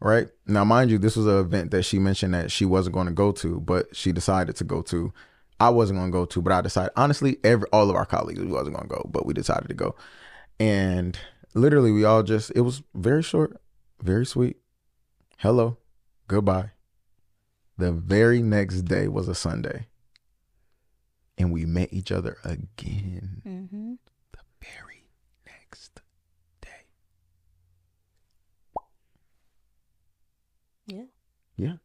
Right. 0.00 0.28
Now, 0.46 0.64
mind 0.64 0.90
you, 0.90 0.98
this 0.98 1.16
was 1.16 1.26
an 1.26 1.38
event 1.38 1.70
that 1.70 1.84
she 1.84 1.98
mentioned 1.98 2.34
that 2.34 2.50
she 2.52 2.64
wasn't 2.66 2.94
going 2.94 3.06
to 3.06 3.12
go 3.14 3.32
to, 3.32 3.60
but 3.60 3.94
she 3.96 4.12
decided 4.12 4.56
to 4.56 4.64
go 4.64 4.82
to 4.82 5.12
I 5.58 5.70
wasn't 5.70 5.98
gonna 5.98 6.12
go 6.12 6.26
to, 6.26 6.42
but 6.42 6.52
I 6.52 6.60
decided 6.60 6.92
honestly, 6.96 7.38
every 7.42 7.66
all 7.72 7.88
of 7.88 7.96
our 7.96 8.04
colleagues 8.04 8.40
we 8.40 8.46
wasn't 8.46 8.76
gonna 8.76 8.88
go, 8.88 9.08
but 9.10 9.24
we 9.24 9.32
decided 9.32 9.68
to 9.68 9.74
go. 9.74 9.94
And 10.60 11.18
literally 11.54 11.90
we 11.92 12.04
all 12.04 12.22
just 12.22 12.52
it 12.54 12.60
was 12.60 12.82
very 12.94 13.22
short, 13.22 13.58
very 14.02 14.26
sweet. 14.26 14.58
Hello, 15.38 15.78
goodbye. 16.28 16.72
The 17.78 17.90
very 17.90 18.42
next 18.42 18.82
day 18.82 19.08
was 19.08 19.28
a 19.28 19.34
Sunday. 19.34 19.86
And 21.38 21.50
we 21.52 21.64
met 21.64 21.90
each 21.90 22.12
other 22.12 22.36
again 22.44 23.40
Mm-hmm. 23.46 23.94
the 24.32 24.38
very 24.62 25.08
next 25.46 26.02
day. 26.60 26.68
Yeah. 30.86 31.04
Yeah. 31.56 31.76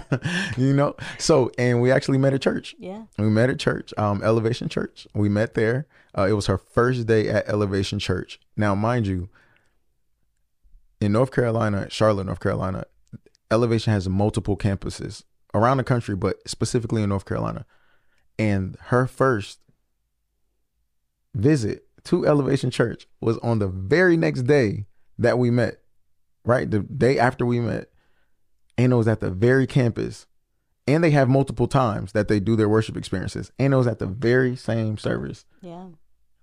you 0.56 0.72
know, 0.72 0.94
so 1.18 1.50
and 1.58 1.80
we 1.80 1.90
actually 1.90 2.18
met 2.18 2.32
at 2.32 2.42
church. 2.42 2.74
Yeah. 2.78 3.04
We 3.18 3.28
met 3.28 3.50
at 3.50 3.58
church, 3.58 3.92
um, 3.96 4.22
Elevation 4.22 4.68
Church. 4.68 5.06
We 5.14 5.28
met 5.28 5.54
there. 5.54 5.86
Uh, 6.16 6.26
it 6.28 6.32
was 6.32 6.46
her 6.46 6.58
first 6.58 7.06
day 7.06 7.28
at 7.28 7.48
Elevation 7.48 7.98
Church. 7.98 8.38
Now, 8.56 8.74
mind 8.74 9.06
you, 9.06 9.28
in 11.00 11.12
North 11.12 11.32
Carolina, 11.32 11.88
Charlotte, 11.90 12.26
North 12.26 12.40
Carolina, 12.40 12.84
Elevation 13.50 13.92
has 13.92 14.08
multiple 14.08 14.56
campuses 14.56 15.24
around 15.54 15.76
the 15.76 15.84
country, 15.84 16.16
but 16.16 16.36
specifically 16.48 17.02
in 17.02 17.08
North 17.08 17.24
Carolina. 17.24 17.66
And 18.38 18.76
her 18.86 19.06
first 19.06 19.58
visit 21.34 21.86
to 22.04 22.26
Elevation 22.26 22.70
Church 22.70 23.06
was 23.20 23.38
on 23.38 23.58
the 23.58 23.68
very 23.68 24.16
next 24.16 24.42
day 24.42 24.86
that 25.18 25.38
we 25.38 25.50
met, 25.50 25.80
right? 26.44 26.70
The 26.70 26.80
day 26.80 27.18
after 27.18 27.44
we 27.44 27.60
met. 27.60 27.88
And 28.78 28.92
it 28.92 28.96
was 28.96 29.08
at 29.08 29.20
the 29.20 29.30
very 29.30 29.66
campus. 29.66 30.26
And 30.86 31.04
they 31.04 31.10
have 31.10 31.28
multiple 31.28 31.68
times 31.68 32.12
that 32.12 32.26
they 32.28 32.40
do 32.40 32.56
their 32.56 32.68
worship 32.68 32.96
experiences. 32.96 33.52
And 33.58 33.72
it 33.72 33.76
was 33.76 33.86
at 33.86 33.98
the 34.00 34.06
very 34.06 34.56
same 34.56 34.98
service 34.98 35.44
Yeah. 35.60 35.86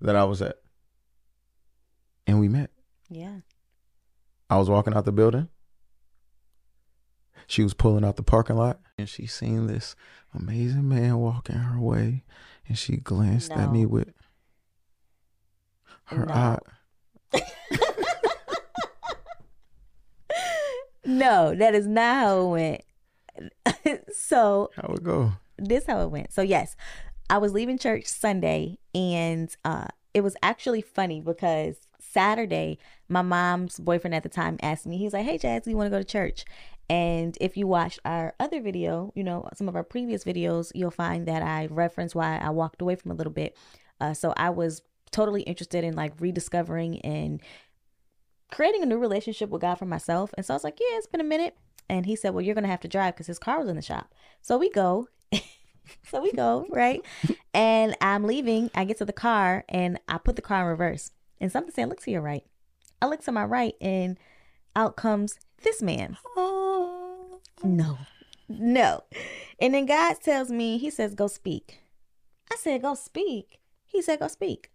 that 0.02 0.16
i 0.16 0.24
was 0.24 0.42
at. 0.42 0.58
And 2.28 2.40
we 2.40 2.48
met. 2.48 2.70
Yeah. 3.10 3.40
i 4.50 4.58
was 4.58 4.70
walking 4.70 4.94
out 4.94 5.06
the 5.06 5.12
building. 5.12 5.50
She 7.48 7.64
was 7.64 7.74
pulling 7.74 8.06
out 8.06 8.16
the 8.16 8.24
parking 8.24 8.56
lot. 8.56 8.80
And 8.98 9.10
she 9.10 9.26
seen 9.26 9.68
this 9.68 9.96
amazing 10.34 10.88
man 10.88 11.18
walking 11.18 11.56
her 11.58 11.80
way. 11.80 12.24
And 12.68 12.78
she 12.78 12.98
glanced 12.98 13.52
at 13.52 13.72
me 13.72 13.86
with 13.86 14.14
her 16.06 16.26
No. 16.26 16.34
eye 16.34 16.60
No, 21.20 21.56
that 21.56 21.76
is 21.76 21.88
not 21.88 22.16
how 22.16 22.56
it 22.56 22.86
went. 23.76 24.04
so 24.14 24.70
how 24.76 24.94
it 24.94 25.04
go 25.04 25.34
this 25.58 25.86
how 25.86 26.02
it 26.02 26.12
went. 26.12 26.32
So 26.32 26.42
yes, 26.42 26.76
I 27.30 27.38
was 27.38 27.54
leaving 27.54 27.78
church 27.78 28.06
Sunday 28.06 28.80
and 28.96 29.56
uh 29.64 29.88
it 30.14 30.22
was 30.22 30.36
actually 30.42 30.82
funny 30.82 31.22
because 31.22 31.78
Saturday 32.00 32.80
my 33.08 33.22
mom's 33.22 33.80
boyfriend 33.80 34.16
at 34.16 34.24
the 34.24 34.30
time 34.30 34.58
asked 34.62 34.88
me, 34.88 34.98
he's 34.98 35.14
like, 35.14 35.26
Hey 35.26 35.38
Jazz, 35.38 35.68
you 35.68 35.78
want 35.78 35.88
to 35.88 35.92
go 35.92 36.00
to 36.00 36.04
church? 36.04 36.46
And 36.90 37.38
if 37.40 37.56
you 37.56 37.68
watch 37.68 38.00
our 38.04 38.34
other 38.40 38.62
video, 38.62 39.12
you 39.16 39.24
know, 39.24 39.48
some 39.54 39.70
of 39.70 39.76
our 39.76 39.84
previous 39.84 40.24
videos, 40.24 40.72
you'll 40.74 40.90
find 40.90 41.28
that 41.28 41.44
I 41.44 41.68
reference 41.70 42.16
why 42.16 42.40
I 42.40 42.50
walked 42.50 42.82
away 42.82 42.96
from 42.96 43.12
a 43.12 43.14
little 43.14 43.32
bit. 43.34 43.56
Uh, 44.02 44.16
so 44.16 44.34
I 44.36 44.50
was 44.50 44.82
totally 45.12 45.44
interested 45.44 45.84
in 45.84 45.96
like 45.96 46.14
rediscovering 46.20 47.00
and 47.02 47.42
creating 48.52 48.84
a 48.84 48.86
new 48.86 48.98
relationship 48.98 49.50
with 49.50 49.62
God 49.62 49.76
for 49.76 49.86
myself. 49.86 50.34
And 50.36 50.46
so 50.46 50.54
I 50.54 50.56
was 50.56 50.64
like, 50.64 50.80
yeah, 50.80 50.98
it's 50.98 51.08
been 51.08 51.22
a 51.22 51.26
minute. 51.26 51.56
And 51.90 52.06
he 52.06 52.16
said, 52.16 52.34
well, 52.34 52.44
you're 52.44 52.56
going 52.56 52.64
to 52.64 52.70
have 52.70 52.82
to 52.82 52.88
drive 52.88 53.16
because 53.16 53.28
his 53.28 53.40
car 53.40 53.60
was 53.60 53.70
in 53.70 53.76
the 53.76 53.82
shop. 53.82 54.14
So 54.42 54.58
we 54.58 54.70
go. 54.70 55.08
so 56.06 56.22
we 56.22 56.32
go, 56.32 56.66
right? 56.70 57.04
And 57.54 57.96
I'm 58.00 58.26
leaving. 58.26 58.70
I 58.76 58.86
get 58.86 58.98
to 58.98 59.06
the 59.06 59.14
car 59.14 59.66
and 59.70 60.00
I 60.08 60.18
put 60.20 60.36
the 60.36 60.42
car 60.42 60.62
in 60.62 60.68
reverse. 60.68 61.12
And 61.42 61.52
something 61.52 61.74
said, 61.74 61.90
look 61.90 62.02
to 62.02 62.12
your 62.12 62.22
right. 62.22 62.44
I 63.02 63.08
look 63.08 63.24
to 63.24 63.32
my 63.32 63.46
right 63.46 63.76
and 63.82 64.18
out 64.76 64.96
comes 64.96 65.40
this 65.64 65.82
man. 65.82 66.18
Oh. 66.36 67.40
No, 67.64 67.98
no. 68.48 69.04
And 69.60 69.74
then 69.74 69.86
God 69.86 70.16
tells 70.22 70.50
me, 70.50 70.78
He 70.78 70.90
says, 70.90 71.14
go 71.14 71.28
speak. 71.28 71.80
I 72.52 72.56
said, 72.56 72.82
go 72.82 72.96
speak. 72.96 73.60
He 73.86 74.02
said, 74.02 74.20
go 74.20 74.28
speak. 74.28 74.72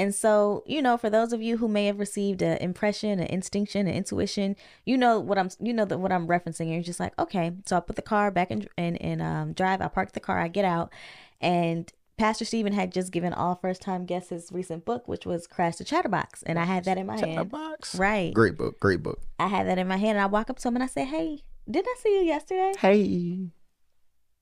And 0.00 0.14
so, 0.14 0.64
you 0.66 0.80
know, 0.80 0.96
for 0.96 1.10
those 1.10 1.34
of 1.34 1.42
you 1.42 1.58
who 1.58 1.68
may 1.68 1.84
have 1.84 1.98
received 1.98 2.40
an 2.40 2.56
impression, 2.56 3.20
an 3.20 3.26
instinction, 3.26 3.86
an 3.86 3.92
intuition, 3.92 4.56
you 4.86 4.96
know 4.96 5.20
what 5.20 5.36
I'm, 5.36 5.50
you 5.60 5.74
know 5.74 5.84
that 5.84 5.98
what 5.98 6.10
I'm 6.10 6.26
referencing. 6.26 6.72
You're 6.72 6.82
just 6.82 7.00
like, 7.00 7.12
okay. 7.18 7.52
So 7.66 7.76
I 7.76 7.80
put 7.80 7.96
the 7.96 8.02
car 8.02 8.30
back 8.30 8.50
in 8.50 8.66
in, 8.78 8.96
in 8.96 9.20
um, 9.20 9.52
drive. 9.52 9.82
I 9.82 9.88
park 9.88 10.12
the 10.12 10.20
car. 10.20 10.38
I 10.38 10.48
get 10.48 10.64
out, 10.64 10.90
and 11.38 11.92
Pastor 12.16 12.46
Steven 12.46 12.72
had 12.72 12.92
just 12.92 13.12
given 13.12 13.34
all 13.34 13.56
first 13.56 13.82
time 13.82 14.06
guests 14.06 14.30
his 14.30 14.50
recent 14.50 14.86
book, 14.86 15.06
which 15.06 15.26
was 15.26 15.46
Crash 15.46 15.76
the 15.76 15.84
Chatterbox, 15.84 16.42
and 16.44 16.58
I 16.58 16.64
had 16.64 16.86
that 16.86 16.96
in 16.96 17.06
my 17.06 17.18
hand. 17.18 17.50
box 17.50 17.94
Right. 17.94 18.32
great 18.32 18.56
book 18.56 18.80
great 18.80 19.02
book 19.02 19.20
I 19.38 19.48
had 19.48 19.66
that 19.66 19.78
in 19.78 19.86
my 19.86 19.98
hand, 19.98 20.16
and 20.16 20.22
I 20.22 20.26
walk 20.26 20.48
up 20.48 20.58
to 20.60 20.68
him 20.68 20.76
and 20.76 20.82
I 20.82 20.86
say, 20.86 21.04
"Hey, 21.04 21.42
didn't 21.70 21.88
I 21.88 22.00
see 22.00 22.20
you 22.20 22.24
yesterday?" 22.24 22.72
hey 22.78 23.50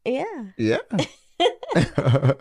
Yeah, 0.05 0.45
yeah 0.57 0.79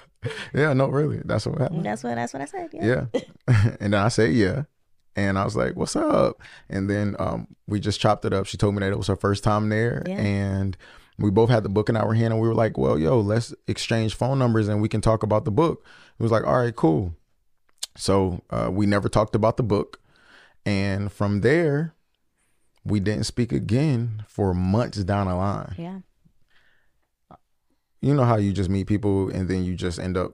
yeah 0.53 0.73
no 0.73 0.87
really 0.87 1.21
that's 1.25 1.45
what 1.45 1.59
happened 1.59 1.85
that's 1.85 2.03
what 2.03 2.15
that's 2.15 2.33
what 2.33 2.41
I 2.41 2.45
said. 2.45 2.69
Yeah. 2.73 3.05
Yeah. 3.13 3.71
and 3.79 3.93
then 3.93 4.01
I 4.01 4.07
said, 4.09 4.33
yeah. 4.33 4.63
And 5.15 5.39
I 5.39 5.45
was 5.45 5.55
like, 5.55 5.75
what's 5.75 5.95
up? 5.95 6.41
And 6.69 6.89
then 6.89 7.15
um, 7.17 7.47
we 7.67 7.79
just 7.79 7.99
chopped 7.99 8.23
it 8.25 8.33
up. 8.33 8.45
She 8.45 8.57
told 8.57 8.75
me 8.75 8.81
that 8.81 8.91
it 8.91 8.97
was 8.97 9.07
her 9.07 9.15
first 9.15 9.43
time 9.43 9.69
there. 9.69 10.03
Yeah. 10.05 10.17
And 10.17 10.77
we 11.17 11.31
both 11.31 11.49
had 11.49 11.63
the 11.63 11.69
book 11.69 11.89
in 11.89 11.97
our 11.97 12.13
hand. 12.13 12.33
And 12.33 12.41
we 12.41 12.47
were 12.47 12.53
like, 12.53 12.77
well, 12.77 12.99
yo, 12.99 13.19
let's 13.19 13.53
exchange 13.67 14.15
phone 14.15 14.37
numbers 14.37 14.67
and 14.67 14.81
we 14.81 14.89
can 14.89 15.01
talk 15.01 15.23
about 15.23 15.45
the 15.45 15.51
book. 15.51 15.83
It 16.19 16.23
was 16.23 16.31
like, 16.31 16.45
all 16.45 16.59
right, 16.59 16.75
cool. 16.75 17.15
So 17.95 18.43
uh, 18.51 18.69
we 18.71 18.85
never 18.85 19.09
talked 19.09 19.33
about 19.33 19.57
the 19.57 19.63
book. 19.63 19.99
And 20.65 21.11
from 21.11 21.41
there, 21.41 21.95
we 22.83 22.99
didn't 22.99 23.23
speak 23.23 23.51
again 23.51 24.23
for 24.27 24.53
months 24.53 25.03
down 25.03 25.27
the 25.27 25.35
line. 25.35 25.73
Yeah. 25.77 25.99
You 28.01 28.13
know 28.13 28.25
how 28.25 28.37
you 28.37 28.53
just 28.53 28.69
meet 28.69 28.87
people 28.87 29.29
and 29.29 29.49
then 29.49 29.63
you 29.63 29.75
just 29.75 29.99
end 29.99 30.17
up 30.17 30.33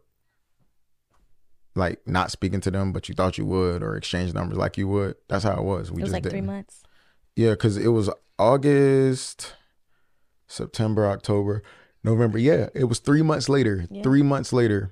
like 1.76 2.00
not 2.08 2.30
speaking 2.32 2.62
to 2.62 2.72
them, 2.72 2.92
but 2.92 3.10
you 3.10 3.16
thought 3.16 3.38
you 3.38 3.46
would, 3.46 3.82
or 3.82 3.96
exchange 3.96 4.34
numbers 4.34 4.58
like 4.58 4.78
you 4.78 4.88
would. 4.88 5.16
That's 5.28 5.44
how 5.44 5.54
it 5.58 5.64
was. 5.64 5.92
We 5.92 6.02
It 6.02 6.04
was 6.04 6.12
just 6.12 6.14
like 6.14 6.24
three 6.24 6.32
didn't. 6.42 6.46
months. 6.48 6.84
Yeah, 7.36 7.52
because 7.52 7.78
it 7.78 7.88
was 7.88 8.10
August, 8.38 9.56
September, 10.48 11.08
October, 11.08 11.64
November. 12.04 12.38
Yeah, 12.38 12.70
it 12.76 12.84
was 12.86 13.00
three 13.00 13.24
months 13.24 13.50
later. 13.50 13.88
Yeah. 13.90 14.04
Three 14.04 14.22
months 14.22 14.54
later, 14.54 14.92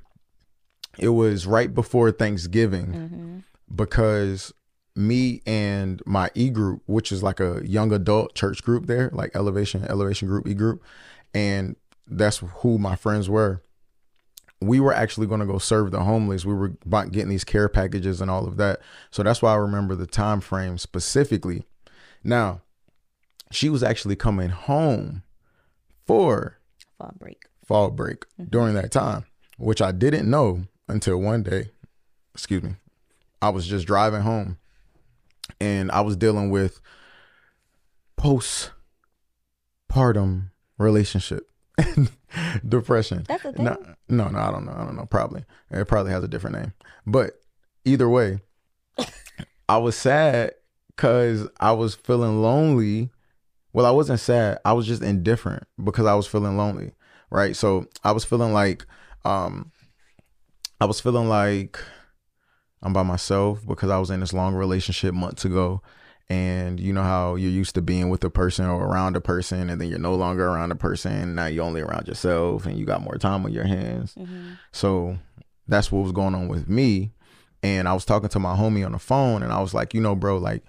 it 0.98 1.10
was 1.10 1.46
right 1.46 1.74
before 1.74 2.12
Thanksgiving 2.12 2.88
Mm-hmm. 2.88 3.38
because 3.76 4.52
me 4.96 5.42
and 5.46 6.02
my 6.06 6.32
e 6.34 6.50
group, 6.50 6.82
which 6.88 7.12
is 7.12 7.22
like 7.22 7.40
a 7.40 7.62
young 7.64 7.92
adult 7.94 8.34
church 8.34 8.64
group 8.64 8.88
there, 8.88 9.10
like 9.14 9.36
Elevation, 9.36 9.86
Elevation 9.86 10.28
Group, 10.28 10.48
e 10.48 10.54
group, 10.56 10.82
and 11.34 11.76
that's 12.12 12.44
who 12.58 12.78
my 12.78 12.96
friends 12.96 13.30
were. 13.30 13.64
We 14.60 14.80
were 14.80 14.94
actually 14.94 15.26
going 15.26 15.40
to 15.40 15.48
go 15.48 15.58
serve 15.58 15.90
the 15.90 16.04
homeless. 16.04 16.46
We 16.46 16.54
were 16.54 16.70
getting 16.70 17.30
these 17.30 17.44
care 17.44 17.68
packages 17.68 18.22
and 18.22 18.30
all 18.30 18.46
of 18.46 18.58
that. 18.58 18.80
So 19.10 19.24
that's 19.24 19.42
why 19.42 19.54
I 19.54 19.58
remember 19.58 19.96
the 19.96 20.06
time 20.06 20.40
frame 20.40 20.78
specifically. 20.78 21.64
Now, 22.24 22.62
she 23.50 23.70
was 23.70 23.82
actually 23.82 24.18
coming 24.18 24.50
home 24.50 25.24
for 26.06 26.60
Fall 26.98 27.14
break. 27.18 27.46
fall 27.66 27.90
break 27.90 28.26
mm-hmm. 28.34 28.44
during 28.46 28.76
that 28.76 28.92
time, 28.92 29.26
which 29.58 29.82
I 29.82 29.92
didn't 29.92 30.30
know 30.30 30.66
until 30.88 31.18
one 31.18 31.42
day. 31.42 31.72
Excuse 32.36 32.62
me. 32.62 32.76
I 33.42 33.50
was 33.50 33.66
just 33.66 33.88
driving 33.88 34.22
home 34.22 34.60
and 35.60 35.92
I 35.92 36.02
was 36.02 36.16
dealing 36.16 36.52
with 36.52 36.82
postpartum 38.20 40.52
relationship 40.78 41.51
depression. 42.68 43.24
That's 43.28 43.46
a 43.46 43.54
thing. 43.54 43.66
No, 43.66 43.78
no, 44.10 44.28
no, 44.30 44.40
I 44.40 44.52
don't 44.52 44.66
know. 44.66 44.74
I 44.74 44.86
don't 44.86 44.96
know. 44.96 45.06
Probably. 45.06 45.46
It 45.70 45.88
probably 45.88 46.12
has 46.12 46.24
a 46.24 46.28
different 46.28 46.58
name. 46.58 46.74
But 47.06 47.34
either 47.86 48.10
way, 48.10 48.40
I 49.70 49.78
was 49.78 49.96
sad 49.96 50.54
because 50.90 51.48
I 51.60 51.72
was 51.72 51.96
feeling 51.96 52.42
lonely. 52.42 53.10
Well, 53.74 53.86
I 53.86 53.92
wasn't 53.92 54.20
sad. 54.20 54.60
I 54.66 54.74
was 54.74 54.86
just 54.86 55.02
indifferent 55.02 55.64
because 55.82 56.06
I 56.06 56.14
was 56.14 56.28
feeling 56.28 56.58
lonely. 56.58 56.92
Right. 57.30 57.56
So 57.56 57.88
I 58.04 58.12
was 58.12 58.26
feeling 58.26 58.52
like, 58.52 58.86
um, 59.24 59.72
I 60.82 60.86
was 60.86 61.00
feeling 61.00 61.30
like 61.30 61.80
I'm 62.84 62.94
by 62.94 63.04
myself 63.04 63.66
because 63.66 63.90
I 63.90 64.00
was 64.00 64.10
in 64.10 64.20
this 64.20 64.34
long 64.34 64.56
relationship 64.56 65.14
months 65.14 65.46
ago. 65.46 65.82
And 66.32 66.80
you 66.80 66.94
know 66.94 67.04
how 67.04 67.36
you're 67.36 67.52
used 67.52 67.76
to 67.76 67.82
being 67.82 68.08
with 68.08 68.24
a 68.24 68.30
person 68.30 68.66
or 68.66 68.86
around 68.86 69.18
a 69.18 69.22
person, 69.22 69.70
and 69.70 69.82
then 69.82 69.90
you're 69.90 70.00
no 70.00 70.16
longer 70.16 70.48
around 70.48 70.72
a 70.72 70.76
person. 70.76 71.36
Now 71.36 71.48
you're 71.48 71.66
only 71.66 71.82
around 71.82 72.08
yourself, 72.08 72.66
and 72.66 72.80
you 72.80 72.86
got 72.86 73.02
more 73.02 73.18
time 73.18 73.44
on 73.44 73.52
your 73.52 73.66
hands. 73.66 74.16
Mm-hmm. 74.16 74.52
So 74.72 75.18
that's 75.68 75.92
what 75.92 76.04
was 76.04 76.14
going 76.14 76.34
on 76.34 76.48
with 76.48 76.70
me. 76.70 77.12
And 77.64 77.86
I 77.86 77.94
was 77.94 78.06
talking 78.06 78.30
to 78.30 78.40
my 78.40 78.56
homie 78.56 78.86
on 78.86 78.94
the 78.94 78.98
phone, 78.98 79.44
and 79.44 79.52
I 79.52 79.60
was 79.60 79.74
like, 79.74 79.94
you 79.94 80.00
know, 80.00 80.16
bro, 80.16 80.38
like, 80.38 80.64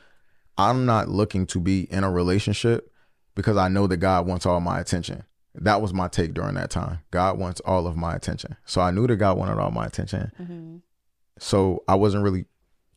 I'm 0.58 0.84
not 0.84 1.08
looking 1.08 1.46
to 1.46 1.60
be 1.60 1.82
in 1.92 2.02
a 2.02 2.10
relationship 2.10 2.92
because 3.36 3.56
I 3.56 3.68
know 3.68 3.86
that 3.86 3.98
God 3.98 4.26
wants 4.26 4.46
all 4.46 4.58
my 4.58 4.80
attention. 4.80 5.22
That 5.54 5.80
was 5.80 5.94
my 5.94 6.08
take 6.08 6.34
during 6.34 6.54
that 6.54 6.70
time. 6.70 6.98
God 7.12 7.38
wants 7.38 7.60
all 7.60 7.86
of 7.86 7.96
my 7.96 8.16
attention. 8.16 8.56
So 8.64 8.80
I 8.80 8.90
knew 8.90 9.06
that 9.06 9.14
God 9.14 9.38
wanted 9.38 9.60
all 9.60 9.70
my 9.70 9.86
attention. 9.86 10.32
Mm-hmm. 10.40 10.76
So 11.38 11.84
I 11.86 11.94
wasn't 11.94 12.24
really 12.24 12.46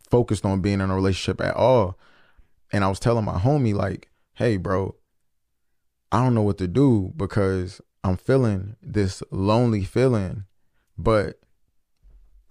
focused 0.10 0.48
on 0.48 0.62
being 0.62 0.82
in 0.82 0.90
a 0.90 0.96
relationship 0.96 1.40
at 1.42 1.56
all. 1.56 2.00
And 2.72 2.84
I 2.84 2.88
was 2.88 3.00
telling 3.00 3.26
my 3.26 3.40
homie, 3.40 3.74
like, 3.74 4.10
hey, 4.34 4.58
bro, 4.58 4.96
I 6.12 6.24
don't 6.24 6.34
know 6.34 6.42
what 6.42 6.58
to 6.60 6.68
do 6.68 7.14
because 7.16 7.82
I'm 8.04 8.18
feeling 8.18 8.76
this 8.82 9.24
lonely 9.32 9.84
feeling, 9.84 10.46
but 10.98 11.40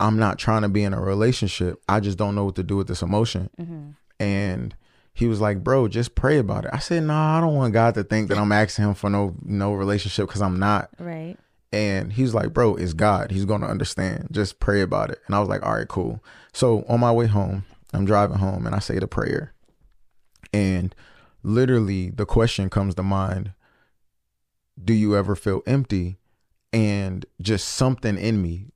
I'm 0.00 0.18
not 0.18 0.38
trying 0.38 0.62
to 0.62 0.68
be 0.68 0.82
in 0.82 0.92
a 0.92 1.00
relationship. 1.00 1.82
I 1.88 2.00
just 2.00 2.18
don't 2.18 2.34
know 2.34 2.44
what 2.44 2.56
to 2.56 2.62
do 2.62 2.76
with 2.76 2.88
this 2.88 3.02
emotion. 3.02 3.50
Mm-hmm. 3.58 3.90
And 4.20 4.74
he 5.12 5.26
was 5.28 5.40
like, 5.40 5.62
"Bro, 5.62 5.88
just 5.88 6.14
pray 6.14 6.38
about 6.38 6.64
it." 6.64 6.72
I 6.72 6.78
said, 6.78 7.04
"No, 7.04 7.14
nah, 7.14 7.38
I 7.38 7.40
don't 7.40 7.54
want 7.54 7.72
God 7.72 7.94
to 7.94 8.04
think 8.04 8.28
that 8.28 8.38
I'm 8.38 8.52
asking 8.52 8.84
him 8.84 8.94
for 8.94 9.08
no 9.08 9.34
no 9.44 9.72
relationship 9.74 10.26
because 10.26 10.42
I'm 10.42 10.58
not." 10.58 10.90
Right. 10.98 11.36
And 11.72 12.12
he's 12.12 12.34
like, 12.34 12.52
"Bro, 12.52 12.76
it's 12.76 12.92
God. 12.92 13.30
He's 13.30 13.44
gonna 13.44 13.66
understand. 13.66 14.28
Just 14.32 14.60
pray 14.60 14.82
about 14.82 15.10
it." 15.10 15.20
And 15.26 15.34
I 15.34 15.40
was 15.40 15.48
like, 15.48 15.64
"All 15.64 15.74
right, 15.74 15.88
cool." 15.88 16.22
So 16.52 16.84
on 16.88 17.00
my 17.00 17.12
way 17.12 17.26
home, 17.26 17.64
I'm 17.92 18.04
driving 18.04 18.38
home, 18.38 18.66
and 18.66 18.74
I 18.74 18.80
say 18.80 18.98
the 18.98 19.06
prayer, 19.06 19.53
and 20.54 20.94
literally 21.42 22.10
the 22.10 22.24
question 22.24 22.70
comes 22.70 22.94
to 22.94 23.02
mind: 23.02 23.52
Do 24.82 24.94
you 24.94 25.16
ever 25.16 25.34
feel 25.34 25.62
empty? 25.66 26.18
And 26.72 27.24
just 27.40 27.68
something 27.68 28.18
in 28.18 28.42
me 28.42 28.70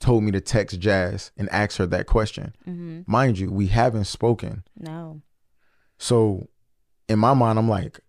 told 0.00 0.24
me 0.24 0.32
to 0.32 0.40
text 0.40 0.80
Jazz 0.80 1.30
and 1.36 1.48
ask 1.50 1.76
her 1.76 1.86
that 1.86 2.06
question. 2.06 2.56
Mm-hmm. 2.66 3.02
Mind 3.06 3.38
you, 3.38 3.52
we 3.52 3.68
haven't 3.68 4.06
spoken. 4.06 4.64
No. 4.76 5.22
So 5.98 6.48
in 7.08 7.20
my 7.20 7.34
mind, 7.34 7.58
I'm 7.58 7.68
like, 7.68 8.00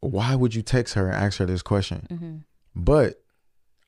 why 0.00 0.34
would 0.34 0.54
you 0.54 0.62
text 0.62 0.94
her 0.94 1.08
and 1.08 1.16
ask 1.16 1.38
her 1.38 1.46
this 1.46 1.60
question? 1.60 2.06
Mm-hmm. 2.10 2.36
But 2.74 3.20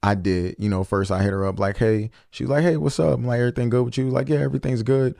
I 0.02 0.14
did, 0.14 0.56
you 0.58 0.68
know, 0.68 0.84
first 0.84 1.10
I 1.10 1.22
hit 1.22 1.30
her 1.30 1.46
up 1.46 1.58
like, 1.58 1.78
hey, 1.78 2.10
she's 2.30 2.48
like, 2.48 2.62
hey, 2.62 2.76
what's 2.76 2.98
up? 2.98 3.14
I'm 3.14 3.24
like, 3.24 3.38
everything 3.38 3.70
good 3.70 3.84
with 3.84 3.96
you? 3.96 4.10
Like, 4.10 4.28
yeah, 4.28 4.40
everything's 4.40 4.82
good. 4.82 5.14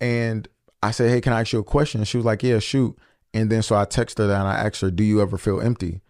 And 0.00 0.46
I 0.82 0.90
said, 0.90 1.10
hey, 1.10 1.20
can 1.20 1.32
I 1.32 1.40
ask 1.40 1.52
you 1.52 1.58
a 1.60 1.64
question? 1.64 2.04
She 2.04 2.16
was 2.16 2.26
like, 2.26 2.42
yeah, 2.42 2.58
shoot. 2.58 2.96
And 3.34 3.50
then 3.50 3.62
so 3.62 3.76
I 3.76 3.84
texted 3.84 4.18
her 4.18 4.26
that 4.28 4.40
and 4.40 4.48
I 4.48 4.54
asked 4.54 4.80
her, 4.80 4.90
do 4.90 5.04
you 5.04 5.20
ever 5.20 5.36
feel 5.38 5.60
empty? 5.60 6.00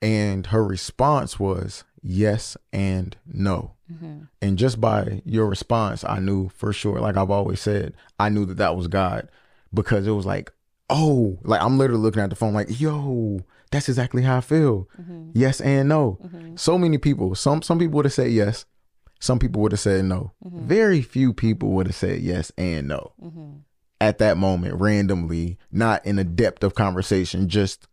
And 0.00 0.46
her 0.48 0.64
response 0.64 1.38
was 1.38 1.84
yes 2.02 2.56
and 2.72 3.16
no. 3.26 3.74
Mm-hmm. 3.92 4.22
And 4.40 4.58
just 4.58 4.80
by 4.80 5.22
your 5.24 5.46
response, 5.46 6.02
I 6.04 6.18
knew 6.18 6.48
for 6.48 6.72
sure, 6.72 6.98
like 7.00 7.16
I've 7.16 7.30
always 7.30 7.60
said, 7.60 7.94
I 8.18 8.28
knew 8.30 8.44
that 8.46 8.56
that 8.56 8.76
was 8.76 8.88
God 8.88 9.28
because 9.72 10.06
it 10.06 10.12
was 10.12 10.26
like, 10.26 10.52
oh, 10.90 11.38
like 11.42 11.60
I'm 11.62 11.78
literally 11.78 12.02
looking 12.02 12.22
at 12.22 12.30
the 12.30 12.36
phone 12.36 12.54
like, 12.54 12.80
yo, 12.80 13.40
that's 13.70 13.88
exactly 13.88 14.22
how 14.22 14.38
I 14.38 14.40
feel. 14.40 14.88
Mm-hmm. 15.00 15.30
Yes 15.34 15.60
and 15.60 15.88
no. 15.88 16.18
Mm-hmm. 16.24 16.56
So 16.56 16.78
many 16.78 16.98
people, 16.98 17.34
some 17.34 17.62
some 17.62 17.78
people 17.78 17.96
would 17.96 18.06
have 18.06 18.12
said 18.12 18.30
yes, 18.32 18.66
some 19.20 19.38
people 19.38 19.62
would 19.62 19.72
have 19.72 19.80
said 19.80 20.04
no. 20.04 20.32
Mhm. 20.44 20.64
Very 20.64 21.00
few 21.00 21.32
people 21.32 21.70
would 21.70 21.86
have 21.86 21.96
said 21.96 22.20
yes 22.22 22.50
and 22.58 22.88
no 22.88 23.12
Mm-hmm. 23.22 23.50
At 24.02 24.18
that 24.18 24.36
moment, 24.36 24.80
randomly, 24.80 25.58
not 25.70 26.04
in 26.04 26.18
a 26.18 26.24
depth 26.24 26.64
of 26.64 26.74
conversation, 26.74 27.48
just 27.48 27.86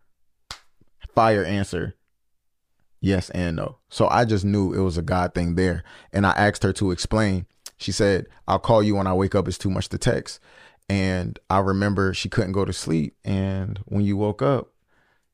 fire 1.13 1.45
answer. 1.45 1.93
Yes 3.00 3.30
and 3.30 3.56
no. 3.56 3.78
So 3.89 4.08
I 4.10 4.26
just 4.26 4.43
knew 4.43 4.74
it 4.74 4.82
was 4.82 4.98
a 4.98 5.04
God 5.04 5.36
thing 5.36 5.54
there. 5.54 5.84
And 6.12 6.26
I 6.26 6.32
asked 6.32 6.63
her 6.63 6.74
to 6.74 6.89
explain. 6.89 7.45
She 7.78 7.91
said, 7.91 8.26
I'll 8.48 8.58
call 8.58 8.82
you 8.82 8.95
when 8.95 9.06
I 9.06 9.13
wake 9.13 9.36
up. 9.36 9.48
It's 9.48 9.60
too 9.60 9.69
much 9.69 9.88
to 9.89 10.00
text. 10.00 10.39
And 10.89 11.38
I 11.48 11.60
remember 11.60 12.15
she 12.15 12.28
couldn't 12.28 12.54
go 12.54 12.65
to 12.65 12.74
sleep. 12.74 13.15
And 13.24 13.80
when 13.86 14.04
you 14.04 14.17
woke 14.17 14.41
up 14.41 14.72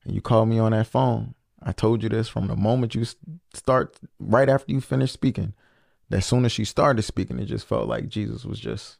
and 0.04 0.14
you 0.14 0.20
called 0.20 0.50
me 0.50 0.58
on 0.58 0.72
that 0.72 0.88
phone, 0.88 1.34
I 1.62 1.72
told 1.72 2.02
you 2.02 2.10
this 2.10 2.28
from 2.28 2.48
the 2.48 2.54
moment 2.54 2.94
you 2.94 3.06
start, 3.54 3.98
right 4.18 4.50
after 4.50 4.70
you 4.70 4.82
finished 4.82 5.14
speaking. 5.14 5.54
That 6.10 6.20
soon 6.20 6.44
as 6.44 6.52
she 6.52 6.66
started 6.66 7.00
speaking, 7.00 7.38
it 7.38 7.46
just 7.46 7.66
felt 7.66 7.88
like 7.88 8.08
Jesus 8.08 8.44
was 8.44 8.60
just 8.60 8.98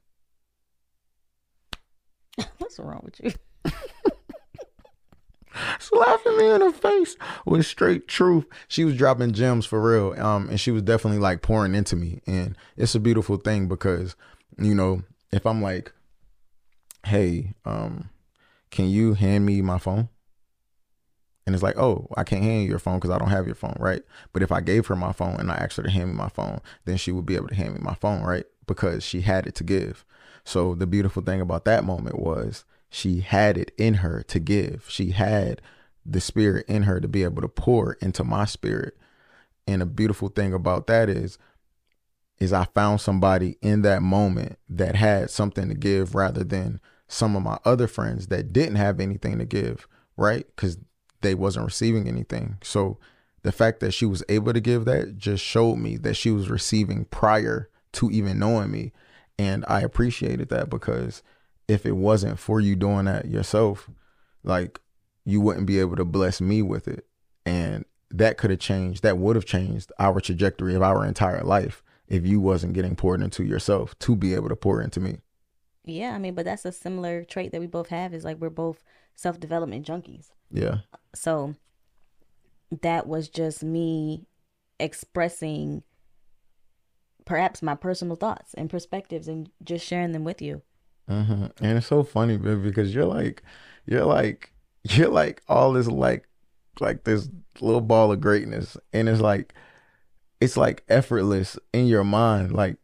What's 2.59 2.79
wrong 2.79 3.03
with 3.05 3.21
you? 3.23 3.33
slapping 5.79 6.37
me 6.37 6.51
in 6.51 6.61
the 6.61 6.73
face 6.73 7.17
with 7.45 7.67
straight 7.67 8.09
truth. 8.09 8.45
She 8.69 8.85
was 8.85 8.97
dropping 8.97 9.33
gems 9.33 9.67
for 9.67 9.81
real. 9.81 10.21
Um, 10.23 10.49
and 10.49 10.61
she 10.61 10.71
was 10.71 10.83
definitely 10.83 11.19
like 11.19 11.43
pouring 11.43 11.75
into 11.75 11.97
me. 11.97 12.21
And 12.27 12.57
it's 12.77 12.95
a 12.95 13.01
beautiful 13.01 13.37
thing 13.37 13.69
because, 13.69 14.17
you 14.59 14.75
know, 14.75 15.03
if 15.33 15.47
I'm 15.47 15.63
like, 15.63 15.93
hey, 17.05 17.55
um, 17.65 18.11
can 18.71 18.89
you 18.89 19.15
hand 19.15 19.47
me 19.47 19.63
my 19.63 19.79
phone? 19.79 20.09
And 21.47 21.55
it's 21.55 21.63
like, 21.63 21.79
oh, 21.79 22.09
I 22.17 22.25
can't 22.25 22.43
hand 22.43 22.65
you 22.65 22.69
your 22.69 22.81
phone 22.81 22.99
because 22.99 23.11
I 23.11 23.19
don't 23.19 23.31
have 23.31 23.47
your 23.47 23.55
phone, 23.55 23.77
right? 23.79 24.03
But 24.33 24.43
if 24.43 24.51
I 24.51 24.61
gave 24.61 24.89
her 24.89 24.97
my 24.97 25.13
phone 25.13 25.37
and 25.39 25.51
I 25.51 25.55
asked 25.55 25.77
her 25.77 25.85
to 25.85 25.91
hand 25.91 26.09
me 26.09 26.15
my 26.17 26.29
phone, 26.29 26.61
then 26.87 26.97
she 26.97 27.13
would 27.13 27.25
be 27.25 27.37
able 27.37 27.49
to 27.49 27.55
hand 27.55 27.75
me 27.75 27.81
my 27.81 27.95
phone, 27.95 28.23
right? 28.23 28.45
Because 28.67 29.05
she 29.05 29.23
had 29.23 29.47
it 29.47 29.55
to 29.57 29.65
give. 29.65 30.05
So 30.45 30.75
the 30.75 30.87
beautiful 30.87 31.23
thing 31.23 31.41
about 31.41 31.65
that 31.65 31.85
moment 31.85 32.19
was 32.19 32.65
she 32.89 33.21
had 33.21 33.59
it 33.59 33.73
in 33.77 33.95
her 33.95 34.23
to 34.29 34.39
give. 34.39 34.87
She 34.89 35.11
had 35.11 35.61
the 36.05 36.21
spirit 36.21 36.65
in 36.69 36.85
her 36.85 37.01
to 37.01 37.09
be 37.09 37.25
able 37.25 37.43
to 37.43 37.49
pour 37.49 37.95
into 37.95 38.23
my 38.23 38.45
spirit. 38.45 38.97
And 39.67 39.83
a 39.83 39.87
beautiful 39.87 40.29
thing 40.29 40.53
about 40.53 40.87
that 40.87 41.09
is 41.09 41.39
is 42.39 42.53
I 42.53 42.67
found 42.67 43.01
somebody 43.01 43.57
in 43.63 43.83
that 43.83 44.03
moment 44.03 44.59
that 44.69 44.95
had 44.95 45.31
something 45.31 45.69
to 45.69 45.75
give 45.75 46.15
rather 46.15 46.45
than 46.45 46.81
some 47.09 47.35
of 47.35 47.43
my 47.43 47.59
other 47.65 47.87
friends 47.87 48.27
that 48.27 48.53
didn't 48.53 48.77
have 48.77 49.01
anything 49.01 49.39
to 49.39 49.47
give, 49.47 49.89
right? 50.17 50.47
Cuz 50.57 50.79
they 51.23 51.35
wasn't 51.35 51.65
receiving 51.65 52.07
anything. 52.07 52.59
So 52.63 52.99
the 53.43 53.53
fact 53.53 53.81
that 53.81 53.93
she 53.93 54.05
was 54.05 54.23
able 54.29 54.53
to 54.53 54.61
give 54.61 54.85
that 54.85 55.17
just 55.17 55.43
showed 55.43 55.77
me 55.77 55.97
that 55.99 56.15
she 56.15 56.31
was 56.31 56.51
receiving 56.51 57.07
prior 57.07 57.71
to 57.97 58.11
even 58.11 58.39
knowing 58.39 58.71
me. 58.71 58.93
And 59.39 59.65
I 59.69 59.81
appreciated 59.81 60.49
that 60.49 60.71
because 60.71 61.23
if 61.69 61.85
it 61.85 61.97
wasn't 61.97 62.39
for 62.39 62.61
you 62.61 62.77
doing 62.77 63.07
that 63.07 63.27
yourself, 63.27 63.91
like 64.45 64.81
you 65.25 65.41
wouldn't 65.41 65.67
be 65.67 65.81
able 65.81 65.97
to 65.97 66.05
bless 66.05 66.41
me 66.41 66.63
with 66.63 66.89
it. 66.89 67.07
And 67.45 67.85
that 68.11 68.39
could 68.39 68.51
have 68.51 68.61
changed, 68.61 69.03
that 69.03 69.19
would 69.19 69.37
have 69.37 69.45
changed 69.45 69.93
our 69.99 70.21
trajectory 70.21 70.75
of 70.75 70.83
our 70.83 71.05
entire 71.05 71.43
life 71.43 71.83
if 72.09 72.25
you 72.25 72.41
wasn't 72.41 72.73
getting 72.73 72.95
poured 72.95 73.21
into 73.21 73.45
yourself 73.45 73.99
to 73.99 74.15
be 74.15 74.35
able 74.35 74.49
to 74.49 74.57
pour 74.57 74.81
into 74.81 75.01
me. 75.01 75.19
Yeah, 75.85 76.15
I 76.15 76.19
mean, 76.19 76.35
but 76.35 76.45
that's 76.45 76.65
a 76.65 76.73
similar 76.73 77.25
trait 77.25 77.53
that 77.53 77.61
we 77.61 77.67
both 77.67 77.89
have 77.89 78.15
is 78.15 78.25
like 78.25 78.39
we're 78.39 78.51
both 78.51 78.83
self 79.15 79.39
development 79.39 79.87
junkies. 79.87 80.31
Yeah. 80.51 80.79
So 81.15 81.55
that 82.83 83.07
was 83.07 83.29
just 83.29 83.63
me 83.63 84.27
expressing 84.79 85.83
perhaps 87.27 87.61
my 87.61 87.75
personal 87.75 88.17
thoughts 88.17 88.55
and 88.55 88.71
perspectives 88.71 89.29
and 89.29 89.51
just 89.63 89.85
sharing 89.85 90.13
them 90.13 90.25
with 90.25 90.41
you. 90.41 90.63
hmm 91.09 91.47
And 91.61 91.77
it's 91.79 91.87
so 91.89 92.03
funny, 92.03 92.39
because 92.39 92.95
you're 92.95 93.05
like, 93.05 93.43
you're 93.85 94.07
like, 94.07 94.53
you're 94.85 95.11
like 95.11 95.43
all 95.49 95.75
this 95.75 95.87
like, 95.89 96.27
like 96.81 97.05
this 97.05 97.29
little 97.61 97.83
ball 97.83 98.13
of 98.13 98.21
greatness, 98.23 98.79
and 98.95 99.09
it's 99.09 99.21
like, 99.21 99.53
it's 100.41 100.57
like 100.57 100.83
effortless 100.89 101.59
in 101.75 101.87
your 101.87 102.05
mind, 102.05 102.53
like. 102.53 102.77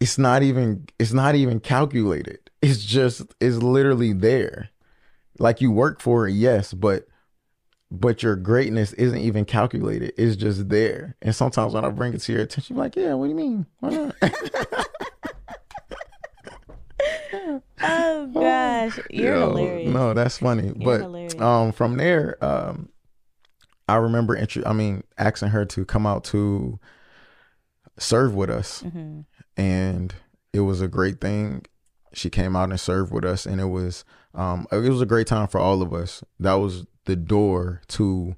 It's 0.00 0.16
not 0.16 0.42
even 0.44 0.86
it's 0.98 1.12
not 1.12 1.34
even 1.34 1.58
calculated. 1.60 2.38
It's 2.62 2.84
just 2.84 3.22
it's 3.40 3.56
literally 3.56 4.12
there. 4.12 4.70
Like 5.38 5.60
you 5.60 5.72
work 5.72 6.00
for 6.00 6.28
it, 6.28 6.32
yes, 6.34 6.72
but 6.74 7.06
but 7.90 8.22
your 8.22 8.36
greatness 8.36 8.92
isn't 8.94 9.18
even 9.18 9.44
calculated. 9.44 10.12
It's 10.18 10.36
just 10.36 10.68
there. 10.68 11.16
And 11.22 11.34
sometimes 11.34 11.74
when 11.74 11.84
I 11.84 11.88
bring 11.90 12.12
it 12.14 12.20
to 12.22 12.32
your 12.32 12.42
attention, 12.42 12.76
you're 12.76 12.84
like, 12.84 12.96
yeah, 12.96 13.14
what 13.14 13.24
do 13.26 13.30
you 13.30 13.36
mean? 13.36 13.66
Why 13.80 13.90
not? 13.90 14.14
Oh 17.80 18.26
gosh, 18.34 18.98
you're 19.10 19.36
Yo, 19.36 19.48
hilarious. 19.50 19.92
No, 19.94 20.12
that's 20.12 20.38
funny. 20.38 20.72
but 20.72 21.00
hilarious. 21.02 21.40
um, 21.40 21.72
from 21.72 21.96
there, 21.96 22.36
um, 22.44 22.88
I 23.88 23.96
remember, 23.96 24.34
intro- 24.36 24.64
I 24.66 24.72
mean, 24.72 25.04
asking 25.16 25.48
her 25.50 25.64
to 25.66 25.84
come 25.84 26.06
out 26.06 26.24
to 26.24 26.78
serve 27.98 28.34
with 28.34 28.50
us, 28.50 28.80
hmm 28.80 29.20
and 29.56 30.14
it 30.52 30.60
was 30.60 30.80
a 30.80 30.88
great 30.88 31.20
thing. 31.20 31.64
She 32.12 32.30
came 32.30 32.56
out 32.56 32.70
and 32.70 32.80
served 32.80 33.12
with 33.12 33.24
us, 33.24 33.46
and 33.46 33.60
it 33.60 33.66
was 33.66 34.04
um, 34.34 34.66
it 34.72 34.76
was 34.90 35.00
a 35.00 35.06
great 35.06 35.26
time 35.28 35.46
for 35.48 35.58
all 35.60 35.80
of 35.82 35.92
us. 35.92 36.22
That 36.40 36.54
was 36.54 36.84
the 37.08 37.16
door 37.16 37.80
to 37.88 38.36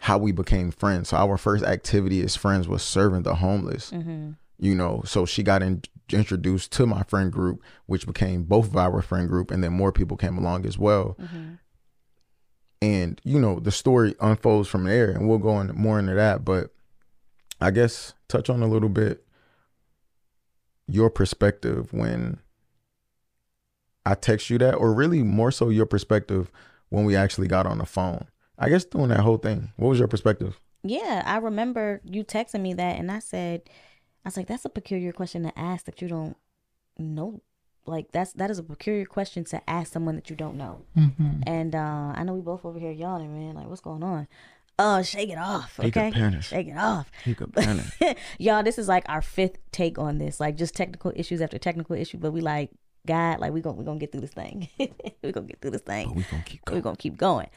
how 0.00 0.18
we 0.18 0.32
became 0.32 0.70
friends. 0.70 1.10
So 1.10 1.16
our 1.16 1.36
first 1.36 1.64
activity 1.64 2.20
as 2.22 2.34
friends 2.34 2.66
was 2.66 2.82
serving 2.82 3.22
the 3.22 3.36
homeless 3.36 3.90
hmm 3.90 4.32
you 4.58 4.74
know. 4.74 5.02
So 5.04 5.26
she 5.26 5.42
got 5.42 5.62
in, 5.62 5.82
introduced 6.10 6.72
to 6.72 6.86
my 6.86 7.02
friend 7.02 7.30
group 7.30 7.62
which 7.84 8.06
became 8.06 8.44
both 8.44 8.68
of 8.68 8.76
our 8.76 9.02
friend 9.02 9.28
group 9.28 9.50
and 9.50 9.62
then 9.62 9.74
more 9.74 9.92
people 9.92 10.16
came 10.16 10.38
along 10.38 10.66
as 10.66 10.76
well. 10.76 11.16
Hmm 11.20 11.54
and 12.82 13.20
you 13.24 13.38
know 13.38 13.58
the 13.58 13.72
story 13.72 14.14
unfolds 14.20 14.68
from 14.68 14.84
there 14.84 15.10
and 15.10 15.26
we'll 15.26 15.38
go 15.38 15.60
in 15.60 15.68
more 15.68 15.98
into 15.98 16.14
that. 16.14 16.44
But 16.44 16.72
i 17.60 17.70
guess 17.70 18.12
touch 18.28 18.50
on 18.50 18.62
a 18.62 18.66
little 18.66 18.90
bit 18.90 19.24
your 20.86 21.08
perspective 21.10 21.92
when 21.92 22.38
i 24.04 24.14
text 24.14 24.50
you 24.50 24.58
that 24.58 24.74
or 24.74 24.92
really 24.92 25.22
more 25.22 25.50
so 25.50 25.70
your 25.70 25.86
perspective 25.86 26.50
when 26.88 27.04
we 27.04 27.16
actually 27.16 27.48
got 27.48 27.66
on 27.66 27.78
the 27.78 27.86
phone. 27.86 28.26
I 28.58 28.68
guess 28.68 28.84
doing 28.84 29.08
that 29.08 29.20
whole 29.20 29.36
thing. 29.36 29.72
What 29.76 29.88
was 29.88 29.98
your 29.98 30.08
perspective? 30.08 30.60
Yeah, 30.82 31.22
I 31.26 31.38
remember 31.38 32.00
you 32.04 32.24
texting 32.24 32.60
me 32.60 32.74
that, 32.74 32.98
and 32.98 33.10
I 33.10 33.18
said, 33.18 33.62
I 34.24 34.28
was 34.28 34.36
like, 34.36 34.46
that's 34.46 34.64
a 34.64 34.70
peculiar 34.70 35.12
question 35.12 35.42
to 35.42 35.58
ask 35.58 35.84
that 35.86 36.00
you 36.00 36.08
don't 36.08 36.36
know. 36.98 37.42
Like 37.88 38.10
that's 38.10 38.32
that 38.32 38.50
is 38.50 38.58
a 38.58 38.64
peculiar 38.64 39.04
question 39.04 39.44
to 39.44 39.70
ask 39.70 39.92
someone 39.92 40.16
that 40.16 40.28
you 40.28 40.34
don't 40.34 40.56
know. 40.56 40.82
Mm-hmm. 40.96 41.42
And 41.46 41.74
uh, 41.74 42.12
I 42.16 42.24
know 42.24 42.34
we 42.34 42.40
both 42.40 42.64
over 42.64 42.80
here 42.80 42.90
yawning, 42.90 43.32
man. 43.32 43.54
Like, 43.54 43.68
what's 43.68 43.80
going 43.80 44.02
on? 44.02 44.26
Uh, 44.78 45.02
shake 45.02 45.30
it 45.30 45.38
off, 45.38 45.78
okay? 45.80 46.12
Shake 46.40 46.68
it 46.68 46.76
off. 46.76 47.10
He 47.24 47.34
could 47.34 47.54
panic. 47.54 47.86
Y'all, 48.38 48.62
this 48.62 48.78
is 48.78 48.88
like 48.88 49.04
our 49.08 49.22
fifth 49.22 49.58
take 49.72 49.98
on 49.98 50.18
this. 50.18 50.38
Like 50.38 50.56
just 50.56 50.74
technical 50.74 51.12
issues 51.14 51.40
after 51.40 51.58
technical 51.58 51.96
issue, 51.96 52.18
but 52.18 52.32
we 52.32 52.40
like 52.40 52.70
God, 53.06 53.40
like 53.40 53.52
we 53.52 53.60
gonna 53.60 53.76
we 53.76 53.84
gonna 53.84 53.98
get 53.98 54.12
through 54.12 54.20
this 54.22 54.32
thing. 54.32 54.68
we 55.22 55.32
gonna 55.32 55.46
get 55.46 55.60
through 55.60 55.70
this 55.72 55.82
thing. 55.82 56.08
But 56.08 56.16
we 56.16 56.22
gonna 56.24 56.42
keep 56.44 56.60
We're 56.66 56.72
going. 56.72 56.82
gonna 56.82 56.96
keep 56.96 57.16
going. 57.16 57.48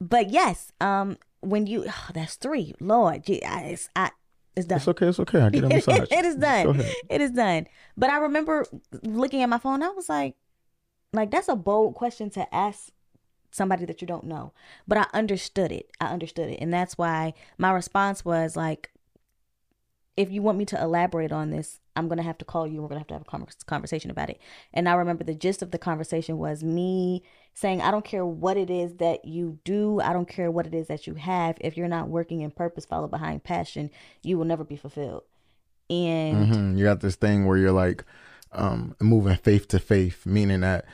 But 0.00 0.30
yes, 0.30 0.72
um, 0.80 1.18
when 1.40 1.66
you 1.66 1.84
oh, 1.88 2.08
that's 2.14 2.36
three, 2.36 2.74
Lord, 2.80 3.24
gee, 3.24 3.42
I, 3.42 3.60
it's 3.62 3.88
I, 3.96 4.10
it's 4.54 4.66
done. 4.66 4.78
It's 4.78 4.88
okay. 4.88 5.06
It's 5.06 5.20
okay. 5.20 5.40
I 5.40 5.50
get 5.50 5.64
a 5.64 5.68
massage. 5.74 6.08
it 6.10 6.24
is 6.24 6.34
Go 6.36 6.40
done. 6.40 6.68
ahead. 6.80 6.94
It 7.08 7.20
is 7.20 7.30
done. 7.32 7.66
But 7.96 8.10
I 8.10 8.18
remember 8.18 8.66
looking 9.02 9.42
at 9.42 9.48
my 9.48 9.58
phone. 9.58 9.82
I 9.82 9.88
was 9.88 10.08
like, 10.08 10.36
like 11.12 11.30
that's 11.30 11.48
a 11.48 11.56
bold 11.56 11.94
question 11.94 12.30
to 12.30 12.54
ask 12.54 12.90
somebody 13.50 13.84
that 13.86 14.00
you 14.00 14.06
don't 14.06 14.24
know. 14.24 14.52
But 14.86 14.98
I 14.98 15.06
understood 15.14 15.72
it. 15.72 15.90
I 16.00 16.06
understood 16.06 16.50
it, 16.50 16.58
and 16.60 16.72
that's 16.72 16.98
why 16.98 17.34
my 17.56 17.70
response 17.72 18.24
was 18.24 18.56
like, 18.56 18.90
if 20.16 20.30
you 20.30 20.42
want 20.42 20.58
me 20.58 20.64
to 20.66 20.80
elaborate 20.80 21.32
on 21.32 21.50
this, 21.50 21.80
I'm 21.98 22.08
gonna 22.08 22.22
have 22.22 22.38
to 22.38 22.44
call 22.44 22.66
you. 22.66 22.80
We're 22.80 22.88
gonna 22.88 23.00
have 23.00 23.08
to 23.08 23.14
have 23.14 23.22
a 23.22 23.64
conversation 23.66 24.10
about 24.10 24.30
it. 24.30 24.40
And 24.72 24.88
I 24.88 24.94
remember 24.94 25.24
the 25.24 25.34
gist 25.34 25.62
of 25.62 25.70
the 25.72 25.78
conversation 25.78 26.38
was 26.38 26.62
me 26.62 27.22
saying, 27.54 27.82
I 27.82 27.90
don't 27.90 28.04
care 28.04 28.24
what 28.24 28.56
it 28.56 28.70
is 28.70 28.94
that 28.96 29.24
you 29.24 29.58
do. 29.64 30.00
I 30.00 30.12
don't 30.12 30.28
care 30.28 30.50
what 30.50 30.66
it 30.66 30.74
is 30.74 30.86
that 30.86 31.06
you 31.06 31.14
have. 31.14 31.56
If 31.60 31.76
you're 31.76 31.88
not 31.88 32.08
working 32.08 32.42
in 32.42 32.52
purpose, 32.52 32.86
follow 32.86 33.08
behind 33.08 33.42
passion, 33.42 33.90
you 34.22 34.38
will 34.38 34.44
never 34.44 34.64
be 34.64 34.76
fulfilled. 34.76 35.24
And 35.90 36.54
hmm 36.54 36.76
You 36.76 36.84
got 36.84 37.00
this 37.00 37.16
thing 37.16 37.46
where 37.46 37.56
you're 37.56 37.72
like 37.72 38.04
um, 38.52 38.94
moving 39.00 39.36
faith 39.36 39.68
to 39.68 39.78
faith, 39.78 40.24
meaning 40.24 40.60
that, 40.60 40.84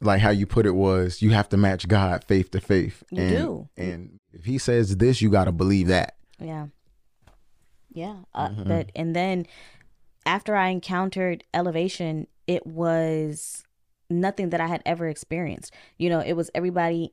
like 0.00 0.20
how 0.20 0.30
you 0.30 0.46
put 0.46 0.66
it 0.66 0.74
was, 0.74 1.22
you 1.22 1.30
have 1.30 1.48
to 1.48 1.56
match 1.56 1.88
God 1.88 2.22
faith 2.24 2.50
to 2.52 2.60
faith. 2.60 3.02
You 3.10 3.22
and, 3.22 3.28
do. 3.28 3.68
And 3.76 4.20
if 4.32 4.44
He 4.44 4.58
says 4.58 4.96
this, 4.96 5.20
you 5.20 5.30
got 5.30 5.44
to 5.44 5.52
believe 5.52 5.88
that. 5.88 6.16
Yeah. 6.38 6.66
Yeah. 7.92 8.16
Uh, 8.34 8.50
But, 8.50 8.92
and 8.94 9.16
then 9.16 9.46
after 10.26 10.56
I 10.56 10.68
encountered 10.68 11.44
elevation, 11.54 12.26
it 12.46 12.66
was 12.66 13.64
nothing 14.10 14.50
that 14.50 14.60
I 14.60 14.66
had 14.66 14.82
ever 14.84 15.08
experienced. 15.08 15.72
You 15.96 16.10
know, 16.10 16.20
it 16.20 16.34
was 16.34 16.50
everybody 16.54 17.12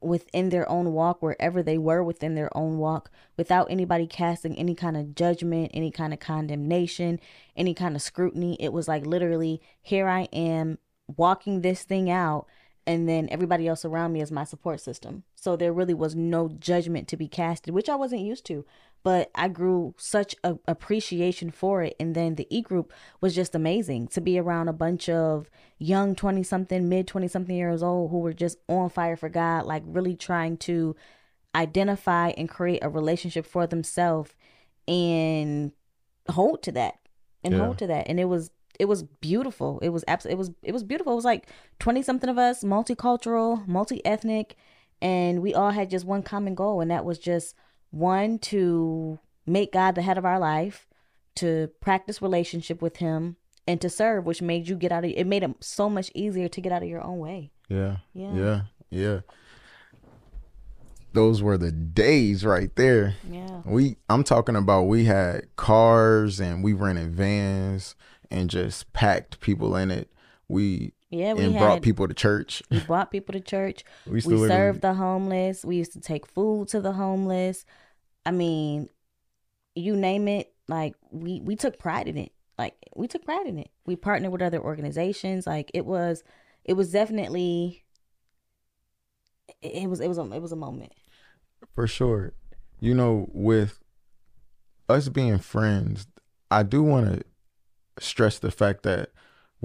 within 0.00 0.50
their 0.50 0.68
own 0.68 0.92
walk, 0.92 1.22
wherever 1.22 1.62
they 1.62 1.78
were 1.78 2.02
within 2.02 2.34
their 2.34 2.54
own 2.56 2.78
walk, 2.78 3.10
without 3.36 3.70
anybody 3.70 4.06
casting 4.06 4.56
any 4.56 4.74
kind 4.74 4.96
of 4.96 5.14
judgment, 5.14 5.70
any 5.72 5.90
kind 5.90 6.12
of 6.12 6.20
condemnation, 6.20 7.18
any 7.56 7.74
kind 7.74 7.96
of 7.96 8.02
scrutiny. 8.02 8.56
It 8.60 8.72
was 8.72 8.88
like 8.88 9.06
literally, 9.06 9.60
here 9.80 10.08
I 10.08 10.28
am 10.32 10.78
walking 11.16 11.62
this 11.62 11.82
thing 11.84 12.10
out 12.10 12.46
and 12.86 13.08
then 13.08 13.28
everybody 13.30 13.66
else 13.66 13.84
around 13.84 14.12
me 14.12 14.20
is 14.20 14.30
my 14.30 14.44
support 14.44 14.80
system. 14.80 15.24
So 15.34 15.56
there 15.56 15.72
really 15.72 15.94
was 15.94 16.14
no 16.14 16.48
judgment 16.48 17.08
to 17.08 17.16
be 17.16 17.26
casted, 17.26 17.74
which 17.74 17.88
I 17.88 17.96
wasn't 17.96 18.22
used 18.22 18.46
to. 18.46 18.64
But 19.02 19.30
I 19.36 19.46
grew 19.48 19.94
such 19.98 20.34
a 20.42 20.58
appreciation 20.66 21.50
for 21.50 21.82
it. 21.82 21.94
And 22.00 22.14
then 22.14 22.34
the 22.34 22.46
E 22.50 22.60
group 22.60 22.92
was 23.20 23.34
just 23.36 23.54
amazing 23.54 24.08
to 24.08 24.20
be 24.20 24.36
around 24.38 24.68
a 24.68 24.72
bunch 24.72 25.08
of 25.08 25.48
young 25.78 26.16
20 26.16 26.42
something, 26.42 26.88
mid 26.88 27.06
20 27.06 27.28
something 27.28 27.54
years 27.54 27.82
old 27.84 28.10
who 28.10 28.18
were 28.18 28.32
just 28.32 28.58
on 28.68 28.90
fire 28.90 29.16
for 29.16 29.28
God, 29.28 29.64
like 29.64 29.84
really 29.86 30.16
trying 30.16 30.56
to 30.58 30.96
identify 31.54 32.30
and 32.36 32.48
create 32.48 32.80
a 32.82 32.88
relationship 32.88 33.46
for 33.46 33.66
themselves 33.66 34.34
and 34.88 35.72
hold 36.28 36.62
to 36.64 36.72
that 36.72 36.98
and 37.44 37.54
Yeah. 37.54 37.60
hold 37.64 37.78
to 37.78 37.86
that. 37.86 38.08
And 38.08 38.20
it 38.20 38.26
was 38.26 38.50
it 38.78 38.86
was 38.86 39.04
beautiful. 39.04 39.78
It 39.80 39.88
was 39.88 40.04
absolutely 40.06 40.34
it 40.34 40.38
was 40.38 40.50
it 40.62 40.72
was 40.72 40.84
beautiful. 40.84 41.12
It 41.12 41.16
was 41.16 41.24
like 41.24 41.48
20 41.78 42.02
something 42.02 42.28
of 42.28 42.38
us, 42.38 42.62
multicultural, 42.62 43.66
multi-ethnic, 43.66 44.56
and 45.00 45.40
we 45.42 45.54
all 45.54 45.70
had 45.70 45.90
just 45.90 46.04
one 46.04 46.22
common 46.22 46.54
goal 46.54 46.80
and 46.80 46.90
that 46.90 47.04
was 47.04 47.18
just 47.18 47.54
one 47.90 48.38
to 48.38 49.18
make 49.46 49.72
God 49.72 49.94
the 49.94 50.02
head 50.02 50.18
of 50.18 50.24
our 50.24 50.38
life, 50.38 50.86
to 51.36 51.70
practice 51.80 52.20
relationship 52.20 52.82
with 52.82 52.96
him 52.96 53.36
and 53.66 53.80
to 53.80 53.90
serve, 53.90 54.24
which 54.24 54.42
made 54.42 54.68
you 54.68 54.76
get 54.76 54.92
out 54.92 55.04
of 55.04 55.10
it 55.10 55.26
made 55.26 55.42
it 55.42 55.50
so 55.60 55.88
much 55.88 56.10
easier 56.14 56.48
to 56.48 56.60
get 56.60 56.72
out 56.72 56.82
of 56.82 56.88
your 56.88 57.02
own 57.02 57.18
way. 57.18 57.50
Yeah. 57.68 57.98
Yeah. 58.14 58.34
Yeah. 58.34 58.60
Yeah. 58.90 59.20
Those 61.12 61.42
were 61.42 61.56
the 61.56 61.72
days 61.72 62.44
right 62.44 62.74
there. 62.76 63.14
Yeah. 63.30 63.62
We 63.64 63.96
I'm 64.08 64.24
talking 64.24 64.56
about 64.56 64.84
we 64.84 65.04
had 65.04 65.54
cars 65.56 66.40
and 66.40 66.62
we 66.62 66.72
rented 66.72 67.14
vans 67.14 67.94
and 68.30 68.50
just 68.50 68.92
packed 68.92 69.40
people 69.40 69.76
in 69.76 69.90
it. 69.90 70.10
We 70.48 70.92
Yeah, 71.10 71.34
we 71.34 71.44
and 71.44 71.54
had 71.54 71.60
brought 71.60 71.82
people 71.82 72.08
to 72.08 72.14
church. 72.14 72.62
we 72.70 72.80
brought 72.80 73.10
people 73.10 73.32
to 73.32 73.40
church. 73.40 73.84
We 74.06 74.12
We, 74.12 74.16
used 74.16 74.26
to 74.28 74.30
literally- 74.34 74.48
served 74.48 74.80
the 74.82 74.94
homeless. 74.94 75.64
We 75.64 75.76
used 75.76 75.92
to 75.92 76.00
take 76.00 76.26
food 76.26 76.68
to 76.68 76.80
the 76.80 76.92
homeless. 76.92 77.64
I 78.24 78.32
mean, 78.32 78.88
you 79.74 79.96
name 79.96 80.26
it. 80.28 80.52
Like 80.68 80.94
we 81.10 81.40
we 81.40 81.54
took 81.54 81.78
pride 81.78 82.08
in 82.08 82.16
it. 82.18 82.32
Like 82.58 82.74
we 82.96 83.06
took 83.06 83.24
pride 83.24 83.46
in 83.46 83.58
it. 83.58 83.70
We 83.84 83.94
partnered 83.94 84.32
with 84.32 84.42
other 84.42 84.60
organizations. 84.60 85.46
Like 85.46 85.70
it 85.74 85.86
was, 85.86 86.24
it 86.64 86.72
was 86.72 86.90
definitely. 86.90 87.84
It 89.62 89.84
it 89.84 89.86
was 89.88 90.00
it 90.00 90.08
was 90.08 90.18
a 90.18 90.22
it 90.32 90.42
was 90.42 90.52
a 90.52 90.56
moment. 90.56 90.92
For 91.74 91.86
sure. 91.86 92.32
You 92.80 92.94
know, 92.94 93.28
with 93.32 93.78
us 94.88 95.08
being 95.08 95.38
friends, 95.38 96.06
I 96.50 96.62
do 96.64 96.82
want 96.82 97.06
to 97.06 97.24
stress 98.04 98.38
the 98.38 98.50
fact 98.50 98.82
that 98.82 99.10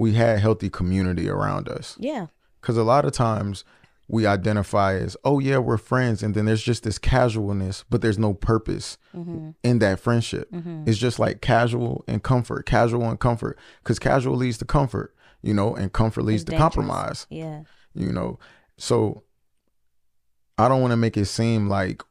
we 0.02 0.10
had 0.22 0.38
healthy 0.46 0.70
community 0.70 1.26
around 1.28 1.68
us. 1.68 1.96
Yeah, 1.98 2.26
Because 2.60 2.76
a 2.76 2.82
lot 2.84 3.04
of 3.04 3.12
times 3.12 3.64
we 4.08 4.26
identify 4.26 4.90
as, 5.06 5.16
oh, 5.24 5.38
yeah, 5.38 5.58
we're 5.58 5.78
friends. 5.92 6.22
And 6.22 6.34
then 6.34 6.44
there's 6.46 6.62
just 6.62 6.82
this 6.82 6.98
casualness, 6.98 7.84
but 7.90 8.00
there's 8.02 8.18
no 8.18 8.32
purpose 8.34 8.98
Mm-hmm. 9.16 9.50
in 9.62 9.78
that 9.78 10.00
friendship. 10.00 10.48
It's 10.86 10.98
just 11.06 11.18
like 11.18 11.40
casual 11.40 12.02
and 12.08 12.22
comfort, 12.22 12.66
casual 12.66 13.08
and 13.10 13.20
comfort. 13.20 13.58
Because 13.82 13.98
casual 13.98 14.36
leads 14.36 14.58
to 14.58 14.64
comfort, 14.64 15.14
you 15.42 15.54
know, 15.54 15.74
and 15.74 15.92
comfort 15.92 16.24
leads 16.24 16.42
It's 16.42 16.46
to 16.50 16.52
dangerous. 16.52 16.74
compromise 16.74 17.26
yeah, 17.30 17.62
you 17.94 18.10
know 18.12 18.38
so 18.78 19.22
i 20.58 20.66
don't 20.68 20.80
want 20.80 20.92
to 20.92 20.96
make 20.96 21.16
it 21.18 21.26
seem 21.26 21.68
like 21.68 22.02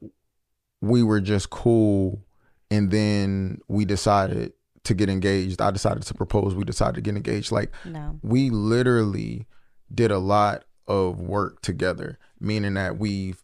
we 0.82 1.01
were 1.10 1.19
just 1.19 1.49
cool 1.49 2.23
and 2.69 2.91
then 2.91 3.60
we 3.67 3.84
decided 3.86 4.54
to 4.84 4.94
get 4.94 5.10
engaged. 5.10 5.62
I 5.62 5.72
decided 5.72 6.04
to 6.04 6.13
propose. 6.13 6.56
We 6.56 6.63
decided 6.63 6.96
to 6.96 7.02
get 7.02 7.15
engaged. 7.15 7.52
Like 7.52 7.72
no, 7.86 8.20
we 8.22 8.50
literally 8.50 9.48
did 9.94 10.12
a 10.12 10.20
lot 10.20 10.65
of 10.88 11.20
work 11.20 11.62
together 11.62 12.17
meaning 12.41 12.74
that 12.74 12.98
we've 12.98 13.44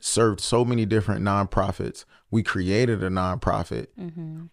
served 0.00 0.40
so 0.40 0.64
many 0.64 0.86
different 0.86 1.22
nonprofits. 1.22 2.04
We 2.30 2.42
created 2.42 3.04
a 3.04 3.10
nonprofit. 3.10 3.88
Mm-hmm. 3.98 4.44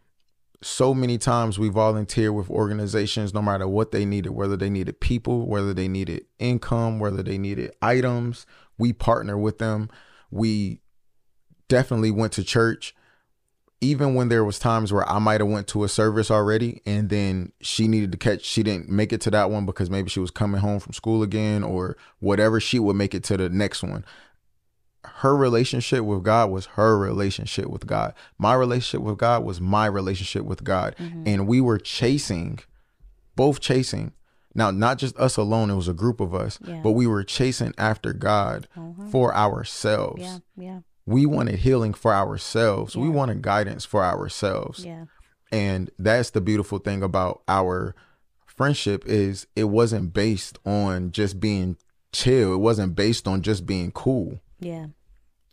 so 0.61 0.93
many 0.93 1.17
times 1.17 1.57
we 1.57 1.69
volunteer 1.69 2.33
with 2.33 2.49
organizations 2.49 3.33
no 3.33 3.41
matter 3.41 3.67
what 3.67 3.91
they 3.91 4.05
needed 4.05 4.31
whether 4.31 4.57
they 4.57 4.71
needed 4.71 4.99
people 4.99 5.45
whether 5.47 5.71
they 5.71 5.87
needed 5.87 6.25
income 6.39 6.97
whether 6.97 7.21
they 7.21 7.37
needed 7.37 7.71
items 7.81 8.45
we 8.77 8.93
partner 8.93 9.37
with 9.37 9.57
them. 9.59 9.89
We 10.29 10.81
definitely 11.67 12.11
went 12.11 12.33
to 12.33 12.43
church 12.43 12.95
even 13.79 14.15
when 14.15 14.29
there 14.29 14.43
was 14.43 14.57
times 14.59 14.91
where 14.91 15.07
i 15.09 15.19
might 15.19 15.39
have 15.39 15.49
went 15.49 15.67
to 15.67 15.83
a 15.83 15.89
service 15.89 16.31
already 16.31 16.81
and 16.85 17.09
then 17.09 17.51
she 17.61 17.87
needed 17.87 18.11
to 18.11 18.17
catch 18.17 18.43
she 18.43 18.63
didn't 18.63 18.89
make 18.89 19.13
it 19.13 19.21
to 19.21 19.29
that 19.31 19.51
one 19.51 19.65
because 19.65 19.89
maybe 19.89 20.09
she 20.09 20.19
was 20.19 20.31
coming 20.31 20.61
home 20.61 20.79
from 20.79 20.93
school 20.93 21.21
again 21.23 21.63
or 21.63 21.95
whatever 22.19 22.59
she 22.59 22.79
would 22.79 22.95
make 22.95 23.13
it 23.13 23.23
to 23.23 23.37
the 23.37 23.49
next 23.49 23.83
one 23.83 24.03
her 25.03 25.35
relationship 25.35 26.03
with 26.03 26.23
God 26.23 26.51
was 26.51 26.65
her 26.67 26.97
relationship 26.97 27.67
with 27.67 27.87
God. 27.87 28.13
My 28.37 28.53
relationship 28.53 29.01
with 29.01 29.17
God 29.17 29.43
was 29.43 29.59
my 29.61 29.85
relationship 29.85 30.43
with 30.43 30.63
God. 30.63 30.95
Mm-hmm. 30.99 31.23
And 31.25 31.47
we 31.47 31.61
were 31.61 31.77
chasing, 31.77 32.59
both 33.35 33.59
chasing. 33.59 34.11
Now, 34.53 34.69
not 34.71 34.97
just 34.97 35.15
us 35.17 35.37
alone, 35.37 35.69
it 35.69 35.75
was 35.75 35.87
a 35.87 35.93
group 35.93 36.19
of 36.19 36.33
us, 36.35 36.59
Yeah. 36.63 36.81
but 36.83 36.91
we 36.91 37.07
were 37.07 37.23
chasing 37.23 37.73
after 37.77 38.11
God 38.11 38.67
oh, 38.77 38.95
for 39.11 39.33
ourselves. 39.35 40.21
yeah, 40.21 40.39
yeah, 40.57 40.79
We 41.07 41.25
wanted 41.25 41.59
healing 41.59 41.93
for 41.93 42.13
ourselves. 42.13 42.95
We 42.95 43.09
wanted 43.09 43.41
guidance 43.41 43.85
for 43.85 44.03
ourselves. 44.03 44.85
yeah, 44.85 45.05
And 45.51 45.89
that's 45.97 46.29
the 46.29 46.41
beautiful 46.41 46.77
thing 46.77 47.01
about 47.01 47.41
our 47.47 47.95
friendship 48.45 49.03
is 49.07 49.47
it 49.55 49.65
wasn't 49.65 50.13
based 50.13 50.59
on 50.65 51.11
just 51.11 51.39
being 51.39 51.77
chill. 52.11 52.53
It 52.53 52.57
wasn't 52.57 52.95
based 52.95 53.27
on 53.27 53.41
just 53.41 53.65
being 53.65 53.91
cool 53.91 54.41
yeah, 54.59 54.87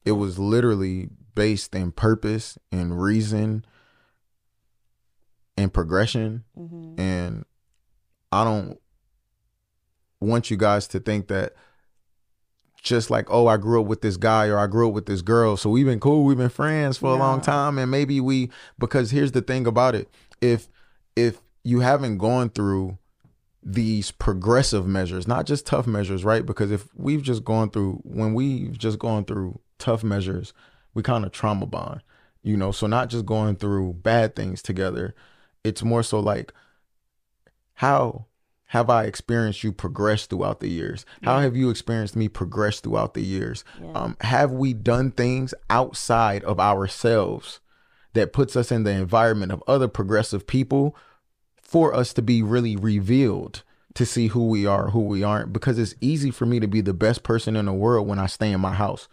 it 0.04 0.12
was 0.12 0.38
literally 0.38 1.08
based 1.34 1.74
in 1.74 1.92
purpose 1.92 2.58
and 2.70 3.00
reason 3.00 3.64
and 5.56 5.72
progression 5.72 6.44
mm-hmm. 6.56 7.00
and 7.00 7.44
i 8.32 8.44
don't 8.44 8.78
want 10.20 10.50
you 10.50 10.56
guys 10.56 10.86
to 10.86 11.00
think 11.00 11.28
that 11.28 11.52
just 12.85 13.11
like, 13.11 13.27
oh, 13.31 13.47
I 13.49 13.57
grew 13.57 13.81
up 13.81 13.87
with 13.88 14.03
this 14.03 14.16
guy 14.16 14.47
or 14.47 14.59
I 14.59 14.66
grew 14.68 14.88
up 14.88 14.94
with 14.94 15.07
this 15.07 15.23
girl. 15.23 15.57
So 15.57 15.70
we've 15.70 15.87
been 15.87 15.99
cool, 15.99 16.23
we've 16.23 16.37
been 16.37 16.51
friends 16.51 16.99
for 16.99 17.11
a 17.11 17.16
long 17.16 17.40
time. 17.40 17.79
And 17.79 17.90
maybe 17.90 18.20
we 18.20 18.51
because 18.79 19.11
here's 19.11 19.33
the 19.33 19.42
thing 19.42 19.66
about 19.66 19.94
it. 19.97 20.09
If 20.40 20.68
if 21.16 21.40
you 21.64 21.81
haven't 21.81 22.18
gone 22.18 22.51
through 22.51 22.99
these 23.62 24.11
progressive 24.11 24.87
measures, 24.87 25.27
not 25.27 25.47
just 25.47 25.66
tough 25.66 25.87
measures, 25.87 26.25
right? 26.25 26.44
Because 26.44 26.70
if 26.70 26.94
we've 26.94 27.23
just 27.23 27.42
gone 27.42 27.70
through 27.70 28.03
when 28.05 28.35
we've 28.35 28.79
just 28.79 28.99
gone 28.99 29.25
through 29.25 29.59
tough 29.79 30.05
measures, 30.05 30.53
we 30.92 31.03
kind 31.03 31.25
of 31.25 31.33
trauma 31.33 31.66
bond, 31.66 32.03
you 32.42 32.57
know. 32.57 32.70
So 32.70 32.87
not 32.87 33.09
just 33.09 33.25
going 33.25 33.57
through 33.57 33.94
bad 33.94 34.37
things 34.37 34.61
together, 34.61 35.14
it's 35.64 35.83
more 35.83 36.03
so 36.03 36.20
like 36.20 36.53
how 37.75 38.27
have 38.68 38.90
I 38.90 39.05
experienced 39.05 39.62
you 39.62 39.72
progress 39.72 40.27
throughout 40.27 40.61
the 40.61 40.68
years? 40.68 41.05
How 41.22 41.40
have 41.40 41.55
you 41.55 41.70
experienced 41.70 42.16
me 42.16 42.29
progress 42.29 42.81
throughout 42.81 43.14
the 43.14 43.22
years? 43.22 43.64
Yeah. 43.81 43.92
Um, 43.92 44.16
have 44.22 44.50
we 44.50 44.72
done 44.72 45.11
things 45.11 45.55
outside 45.70 46.42
of 46.44 46.59
ourselves 46.59 47.61
that 48.14 48.33
puts 48.33 48.57
us 48.57 48.72
in 48.72 48.85
the 48.85 48.90
environment 48.90 49.53
of 49.53 49.62
other 49.66 49.88
progressive 49.88 50.46
people 50.46 50.96
for 51.62 51.94
us 51.94 52.12
to 52.14 52.22
be 52.22 52.42
really 52.42 52.74
revealed 52.74 53.62
to 53.94 54.05
see 54.05 54.29
who 54.29 54.48
we 54.48 54.66
are, 54.66 54.90
who 54.90 55.03
we 55.03 55.22
aren't? 55.22 55.53
Because 55.53 55.79
it's 55.79 55.94
easy 56.00 56.31
for 56.31 56.46
me 56.46 56.59
to 56.59 56.66
be 56.66 56.81
the 56.81 56.94
best 56.94 57.22
person 57.22 57.57
in 57.57 57.66
the 57.66 57.72
world 57.72 58.09
when 58.09 58.18
I 58.18 58.27
stay 58.27 58.50
in 58.50 58.61
my 58.61 58.74
house. 58.74 59.09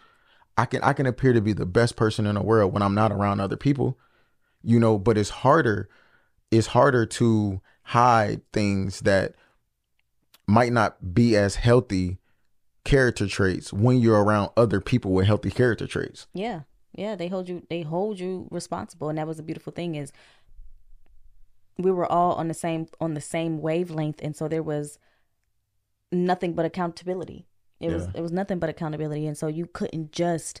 I 0.56 0.64
can 0.64 0.82
I 0.82 0.92
can 0.92 1.06
appear 1.06 1.32
to 1.32 1.40
be 1.40 1.52
the 1.52 1.66
best 1.66 1.96
person 1.96 2.26
in 2.26 2.34
the 2.34 2.42
world 2.42 2.72
when 2.72 2.82
I'm 2.82 2.94
not 2.94 3.12
around 3.12 3.40
other 3.40 3.56
people, 3.56 3.98
you 4.62 4.80
know. 4.80 4.98
But 4.98 5.16
it's 5.16 5.30
harder. 5.30 5.88
It's 6.50 6.68
harder 6.68 7.06
to 7.06 7.60
hide 7.84 8.42
things 8.52 9.00
that 9.00 9.34
might 10.46 10.72
not 10.72 11.14
be 11.14 11.36
as 11.36 11.56
healthy 11.56 12.18
character 12.84 13.26
traits 13.26 13.72
when 13.72 13.98
you're 13.98 14.22
around 14.22 14.50
other 14.56 14.80
people 14.80 15.12
with 15.12 15.26
healthy 15.26 15.50
character 15.50 15.86
traits. 15.86 16.26
Yeah. 16.34 16.62
Yeah, 16.94 17.16
they 17.16 17.28
hold 17.28 17.48
you 17.48 17.66
they 17.70 17.82
hold 17.82 18.20
you 18.20 18.48
responsible 18.50 19.08
and 19.08 19.16
that 19.16 19.26
was 19.26 19.38
a 19.38 19.42
beautiful 19.42 19.72
thing 19.72 19.94
is 19.94 20.12
we 21.78 21.90
were 21.90 22.10
all 22.10 22.34
on 22.34 22.48
the 22.48 22.54
same 22.54 22.86
on 23.00 23.14
the 23.14 23.20
same 23.20 23.62
wavelength 23.62 24.20
and 24.22 24.36
so 24.36 24.46
there 24.46 24.62
was 24.62 24.98
nothing 26.10 26.52
but 26.52 26.66
accountability. 26.66 27.46
It 27.80 27.90
was 27.90 28.08
it 28.14 28.20
was 28.20 28.30
nothing 28.30 28.58
but 28.58 28.68
accountability 28.68 29.26
and 29.26 29.36
so 29.38 29.46
you 29.46 29.66
couldn't 29.66 30.12
just 30.12 30.60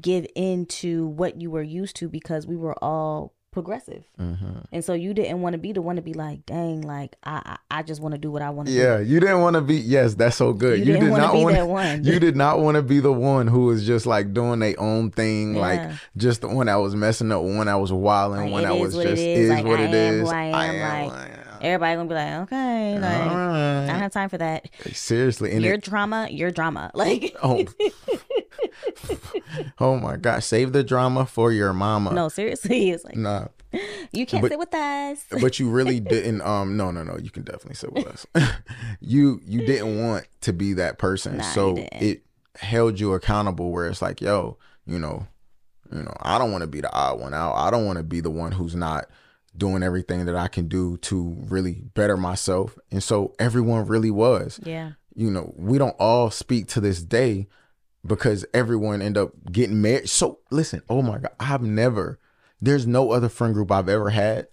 give 0.00 0.26
in 0.34 0.66
to 0.66 1.06
what 1.06 1.40
you 1.40 1.50
were 1.50 1.62
used 1.62 1.96
to 1.96 2.08
because 2.08 2.46
we 2.46 2.56
were 2.56 2.76
all 2.82 3.34
progressive. 3.52 4.02
Mm-hmm. 4.20 4.58
And 4.72 4.84
so 4.84 4.94
you 4.94 5.14
didn't 5.14 5.40
want 5.42 5.52
to 5.52 5.58
be 5.58 5.72
the 5.72 5.80
one 5.82 5.94
to 5.96 6.02
be 6.02 6.14
like, 6.14 6.44
dang, 6.46 6.80
like 6.82 7.14
I 7.22 7.56
I, 7.70 7.78
I 7.78 7.82
just 7.84 8.00
want 8.02 8.12
to 8.14 8.18
do 8.18 8.30
what 8.32 8.42
I 8.42 8.50
want 8.50 8.66
to 8.68 8.74
do. 8.74 8.80
Yeah, 8.80 8.98
you 8.98 9.20
didn't 9.20 9.40
want 9.40 9.54
to 9.54 9.60
be. 9.60 9.76
Yes, 9.76 10.14
that's 10.14 10.36
so 10.36 10.52
good. 10.52 10.80
You 10.80 10.86
You, 10.86 10.92
didn't 10.94 11.10
did 11.10 11.16
not 11.18 11.32
be 11.34 11.42
want. 11.44 11.54
that 11.56 11.68
one. 11.68 12.04
You 12.04 12.18
did 12.18 12.34
not 12.34 12.58
want 12.58 12.74
to 12.76 12.82
be 12.82 12.98
the 12.98 13.12
one 13.12 13.46
who 13.46 13.66
was 13.66 13.86
just 13.86 14.06
like 14.06 14.34
doing 14.34 14.58
their 14.58 14.74
own 14.80 15.10
thing, 15.12 15.54
like 15.54 15.90
just 16.16 16.40
the 16.40 16.48
one 16.48 16.66
that 16.66 16.76
was 16.76 16.96
messing 16.96 17.30
up, 17.30 17.42
one 17.42 17.66
that 17.66 17.74
was 17.74 17.92
wilding, 17.92 18.40
Like, 18.44 18.50
one 18.52 18.62
that 18.64 18.74
is 18.74 18.96
was 18.96 19.04
just 19.04 19.22
is, 19.22 19.38
is 19.38 19.50
like, 19.50 19.64
what 19.64 19.78
I 19.78 19.84
it 19.84 19.94
am 19.94 19.94
is. 19.94 20.28
who 20.28 20.34
I 20.34 20.44
am, 20.44 20.54
like, 20.80 21.12
I 21.12 21.26
am. 21.28 21.41
Everybody 21.62 21.96
gonna 21.96 22.08
be 22.08 22.14
like, 22.14 22.32
okay, 22.42 22.98
like 22.98 23.30
All 23.30 23.36
I 23.38 23.86
don't 23.86 23.98
have 24.00 24.12
time 24.12 24.28
for 24.28 24.38
that. 24.38 24.68
Seriously, 24.92 25.56
your 25.62 25.74
it, 25.74 25.82
drama, 25.82 26.28
your 26.30 26.50
drama. 26.50 26.90
Like 26.94 27.36
oh, 27.42 27.64
oh 29.80 29.96
my 29.96 30.16
God, 30.16 30.42
save 30.42 30.72
the 30.72 30.84
drama 30.84 31.26
for 31.26 31.52
your 31.52 31.72
mama. 31.72 32.12
no, 32.12 32.28
seriously, 32.28 32.90
it's 32.90 33.04
like 33.04 33.16
nah. 33.16 33.46
you 34.12 34.26
can't 34.26 34.42
But- 34.42 34.50
sit 34.50 34.58
with 34.58 34.74
us. 34.74 35.24
but 35.40 35.58
you 35.58 35.70
really 35.70 36.00
didn't 36.00 36.42
um 36.42 36.76
no 36.76 36.90
no 36.90 37.02
no 37.02 37.16
you 37.18 37.30
can 37.30 37.42
definitely 37.42 37.74
sit 37.74 37.92
with 37.92 38.06
us 38.06 38.26
you 39.00 39.40
you 39.44 39.66
didn't 39.66 40.02
want 40.02 40.26
to 40.42 40.52
be 40.52 40.74
that 40.74 40.98
person 40.98 41.38
Nah, 41.38 41.44
so 41.44 41.76
it 41.78 42.22
held 42.56 43.00
you 43.00 43.14
accountable 43.14 43.70
where 43.70 43.88
it's 43.88 44.02
like 44.02 44.20
yo 44.20 44.58
you 44.86 44.98
know 44.98 45.26
you 45.90 46.02
know 46.02 46.14
i 46.20 46.38
don't 46.38 46.52
want 46.52 46.60
to 46.62 46.66
be 46.66 46.82
the 46.82 46.92
odd 46.92 47.18
one 47.18 47.32
out 47.32 47.54
i 47.54 47.70
don't 47.70 47.86
want 47.86 47.96
to 47.96 48.02
be 48.02 48.20
the 48.20 48.30
one 48.30 48.52
who's 48.52 48.74
not 48.74 49.06
doing 49.56 49.82
everything 49.82 50.24
that 50.24 50.34
i 50.36 50.48
can 50.48 50.66
do 50.66 50.96
to 50.98 51.36
really 51.48 51.82
better 51.94 52.16
myself. 52.16 52.78
And 52.90 53.02
so 53.02 53.34
everyone 53.38 53.86
really 53.86 54.10
was. 54.10 54.58
Yeah, 54.62 54.92
you 55.14 55.30
know 55.30 55.52
we 55.56 55.78
don't 55.78 55.96
all 55.98 56.30
speak 56.30 56.68
to 56.68 56.80
this 56.80 57.02
day 57.02 57.48
because 58.06 58.44
everyone 58.54 59.02
end 59.02 59.16
up 59.18 59.32
getting 59.50 59.80
married. 59.82 60.08
So 60.08 60.40
listen 60.50 60.82
oh 60.88 61.02
my 61.02 61.18
god 61.18 61.32
i've 61.38 61.62
never 61.62 62.18
there's 62.60 62.86
no 62.86 63.10
other 63.12 63.28
friend 63.28 63.52
group 63.54 63.70
i've 63.70 63.88
ever 63.88 64.10
had. 64.10 64.48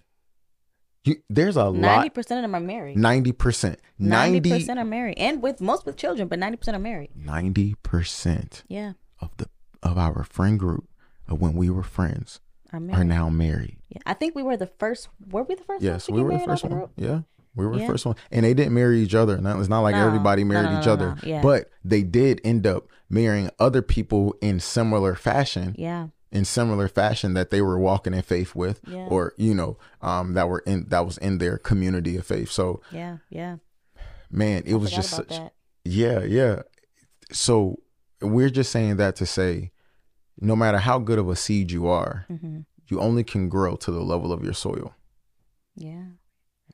You, 1.05 1.15
there's 1.29 1.55
a 1.55 1.71
ninety 1.71 2.09
lot 2.09 2.13
percent 2.13 2.39
of 2.39 2.41
them 2.43 2.55
are 2.55 2.59
married. 2.65 2.97
90% 2.97 3.77
Ninety 3.97 4.39
90 4.39 4.49
percent 4.49 4.79
are 4.79 4.85
married, 4.85 5.17
and 5.17 5.41
with 5.41 5.61
most 5.61 5.85
with 5.85 5.95
children, 5.95 6.27
but 6.27 6.39
ninety 6.39 6.57
percent 6.57 6.75
are 6.75 6.79
married. 6.79 7.11
90% 7.17 8.63
Yeah, 8.67 8.93
of 9.21 9.29
the 9.37 9.47
of 9.81 9.97
our 9.97 10.23
friend 10.25 10.59
group 10.59 10.89
of 11.27 11.39
when 11.39 11.53
we 11.53 11.69
were 11.69 11.83
friends 11.83 12.41
are 12.73 12.79
married. 12.79 12.99
are 12.99 13.03
now 13.03 13.29
married 13.29 13.77
Yeah, 13.89 14.01
I 14.05 14.13
think 14.13 14.35
we 14.35 14.43
were 14.43 14.57
the 14.57 14.67
first. 14.79 15.09
Were 15.31 15.43
we 15.43 15.55
the 15.55 15.63
first? 15.63 15.83
yes 15.83 16.09
we 16.09 16.21
were 16.21 16.31
the 16.37 16.39
first 16.45 16.63
one 16.63 16.73
group? 16.73 16.91
yeah 16.97 17.21
we 17.55 17.65
were 17.65 17.77
the 17.77 17.85
first 17.87 18.05
one 18.05 18.15
and 18.31 18.45
they 18.45 18.53
didn't 18.53 18.73
marry 18.73 18.99
each 19.01 19.15
other 19.15 19.37
Now, 19.37 19.59
it's 19.59 19.69
not 19.69 19.81
like 19.81 19.95
No. 19.95 20.05
everybody 20.07 20.43
married 20.43 20.71
no, 20.71 20.79
each 20.79 20.85
no, 20.85 20.93
other 20.93 21.09
no. 21.09 21.15
Yeah. 21.23 21.41
but 21.41 21.69
they 21.83 22.03
did 22.03 22.39
end 22.43 22.65
up 22.67 22.87
marrying 23.09 23.49
other 23.59 23.81
people 23.81 24.35
in 24.41 24.59
similar 24.59 25.15
fashion 25.15 25.75
Yeah, 25.77 26.07
in 26.31 26.45
similar 26.45 26.87
fashion 26.87 27.33
that 27.33 27.49
they 27.49 27.61
were 27.61 27.79
walking 27.79 28.13
in 28.13 28.21
faith 28.21 28.53
with 28.55 28.79
Yeah. 28.87 29.07
or 29.09 29.33
you 29.37 29.53
know 29.55 29.77
um 30.01 30.33
that 30.35 30.47
were 30.47 30.59
in 30.65 30.85
that 30.89 31.05
was 31.05 31.17
in 31.17 31.39
their 31.39 31.57
community 31.57 32.15
of 32.17 32.25
faith 32.25 32.49
so 32.51 32.81
yeah, 32.91 33.17
yeah. 33.29 33.57
man 34.31 34.63
it 34.65 34.75
was 34.75 34.91
just 34.91 35.09
such 35.09 35.29
that. 35.29 35.53
yeah 35.83 36.21
yeah 36.23 36.61
so 37.31 37.79
we're 38.21 38.49
just 38.49 38.71
saying 38.71 38.97
that 38.97 39.15
to 39.17 39.25
say 39.25 39.71
no 40.41 40.55
matter 40.55 40.77
how 40.79 40.99
good 40.99 41.19
of 41.19 41.29
a 41.29 41.35
seed 41.35 41.71
you 41.71 41.87
are 41.87 42.25
hmm 42.27 42.59
you 42.87 42.99
only 42.99 43.23
can 43.23 43.49
grow 43.49 43.75
to 43.75 43.91
the 43.91 44.01
level 44.01 44.33
of 44.33 44.43
your 44.43 44.53
soil. 44.53 44.95
Yeah, 45.75 46.05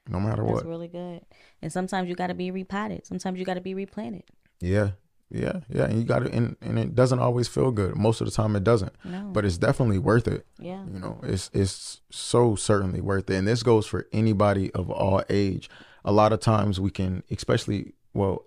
no 0.08 0.20
matter 0.22 0.44
that's 0.44 0.54
what. 0.54 0.66
really 0.66 0.88
good. 0.88 1.22
And 1.62 1.72
sometimes 1.72 2.08
you 2.08 2.16
got 2.16 2.28
to 2.28 2.34
be 2.34 2.52
repotted. 2.52 3.06
Sometimes 3.06 3.38
you 3.38 3.44
got 3.46 3.56
to 3.56 3.62
be 3.62 3.74
replanted. 3.74 4.24
yeah. 4.62 4.92
Yeah. 5.30 5.60
Yeah. 5.68 5.86
And 5.86 5.98
you 6.00 6.06
got 6.06 6.20
to 6.20 6.32
and, 6.32 6.56
and 6.62 6.78
it 6.80 6.96
doesn't 6.96 7.20
always 7.20 7.48
feel 7.50 7.72
good. 7.72 7.96
Most 7.98 8.22
of 8.22 8.28
the 8.28 8.32
time 8.32 8.56
it 8.56 8.64
doesn't. 8.64 8.94
No, 9.04 9.32
but 9.34 9.44
it's 9.44 9.58
definitely 9.58 9.98
worth 9.98 10.28
it. 10.28 10.46
Yeah, 10.60 10.86
you 10.86 11.00
know 11.00 11.20
it's 11.24 11.50
it's 11.54 12.00
so 12.12 12.56
certainly 12.56 13.02
worth 13.02 13.30
it. 13.30 13.36
And 13.36 13.48
this 13.48 13.64
goes 13.64 13.86
for 13.88 14.08
anybody 14.14 14.72
of 14.74 14.90
all 14.90 15.22
age. 15.30 15.70
A 16.06 16.12
lot 16.14 16.32
of 16.32 16.40
times 16.40 16.80
we 16.80 16.92
can 16.92 17.24
especially 17.32 17.94
well 18.14 18.46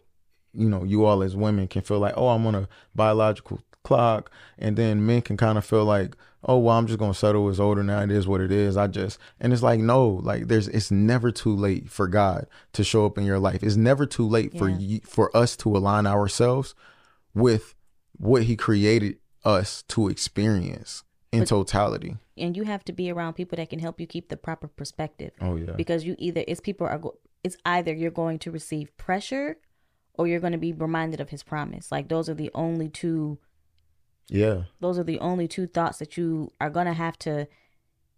you 0.55 0.69
know 0.71 0.85
you 0.85 1.05
all 1.05 1.23
as 1.23 1.37
women 1.37 1.69
can 1.69 1.83
feel 1.83 1.99
like 1.99 2.15
oh 2.17 2.29
i'm 2.29 2.47
on 2.47 2.55
a 2.55 2.69
biological 2.95 3.61
clock 3.89 4.31
and 4.59 4.77
then 4.77 5.05
men 5.05 5.23
can 5.23 5.37
kind 5.37 5.57
of 5.59 5.65
feel 5.65 5.85
like 5.85 6.15
oh 6.45 6.59
well 6.59 6.77
i'm 6.77 6.87
just 6.87 6.99
gonna 6.99 7.15
settle 7.15 7.49
it's 7.51 7.59
older 7.59 7.83
now 7.83 8.01
it 8.03 8.11
is 8.11 8.29
what 8.29 8.41
it 8.41 8.53
is 8.53 8.77
i 8.77 8.87
just 8.87 9.19
and 9.41 9.53
it's 9.53 9.63
like 9.63 9.81
no 9.81 10.07
like 10.31 10.47
there's 10.49 10.69
it's 10.69 10.91
never 10.91 11.31
too 11.33 11.55
late 11.67 11.89
for 11.89 12.07
god 12.07 12.47
to 12.73 12.85
show 12.85 13.07
up 13.07 13.17
in 13.19 13.25
your 13.25 13.39
life. 13.39 13.63
It's 13.63 13.77
never 13.77 14.05
too 14.07 14.29
late 14.29 14.57
for 14.57 14.69
you 14.69 15.01
for 15.05 15.35
us 15.37 15.57
to 15.63 15.77
align 15.77 16.07
ourselves 16.07 16.75
with 17.35 17.75
what 18.19 18.43
he 18.45 18.55
created 18.57 19.17
us 19.45 19.83
to 19.95 20.09
experience 20.09 21.03
in 21.33 21.41
But- 21.41 21.49
totality. 21.49 22.17
And 22.37 22.57
you 22.57 22.65
have 22.65 22.85
to 22.85 22.93
be 22.93 23.11
around 23.11 23.35
people 23.35 23.57
that 23.57 23.69
can 23.71 23.81
help 23.81 24.01
you 24.01 24.07
keep 24.07 24.29
the 24.29 24.37
proper 24.37 24.69
perspective. 24.69 25.33
oh 25.41 25.57
yeah. 25.57 25.73
Because 25.73 26.05
you 26.05 26.15
either 26.19 26.45
it's 26.47 26.61
people 26.61 26.87
are 26.87 26.99
go- 26.99 27.19
it's 27.43 27.57
either 27.65 27.93
you're 27.93 28.11
going 28.23 28.39
to 28.41 28.51
receive 28.51 28.97
pressure 28.97 29.57
or 30.15 30.27
you're 30.29 30.41
going 30.41 30.53
to 30.53 30.59
be 30.59 30.73
reminded 30.73 31.21
of 31.21 31.31
his 31.31 31.43
promise. 31.43 31.91
Like 31.91 32.09
those 32.09 32.29
are 32.29 32.35
the 32.35 32.51
only 32.55 32.89
two 32.89 33.39
yeah 34.29 34.63
those 34.81 34.99
are 34.99 35.05
the 35.05 35.19
only 35.21 35.49
two 35.49 35.67
thoughts 35.67 35.99
that 35.99 36.17
you 36.17 36.51
are 36.61 36.71
going 36.71 36.87
to 36.87 36.93
have 36.93 37.19
to 37.19 37.47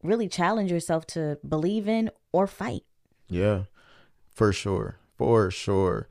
really 0.03 0.29
challenge 0.29 0.70
yourself 0.70 1.07
to 1.07 1.38
believe 1.46 1.87
in 1.88 2.11
or 2.33 2.46
fight 2.46 2.85
Yeah, 3.29 3.64
for 4.33 4.53
sure. 4.53 4.96
For 5.18 5.51
sure. 5.51 6.09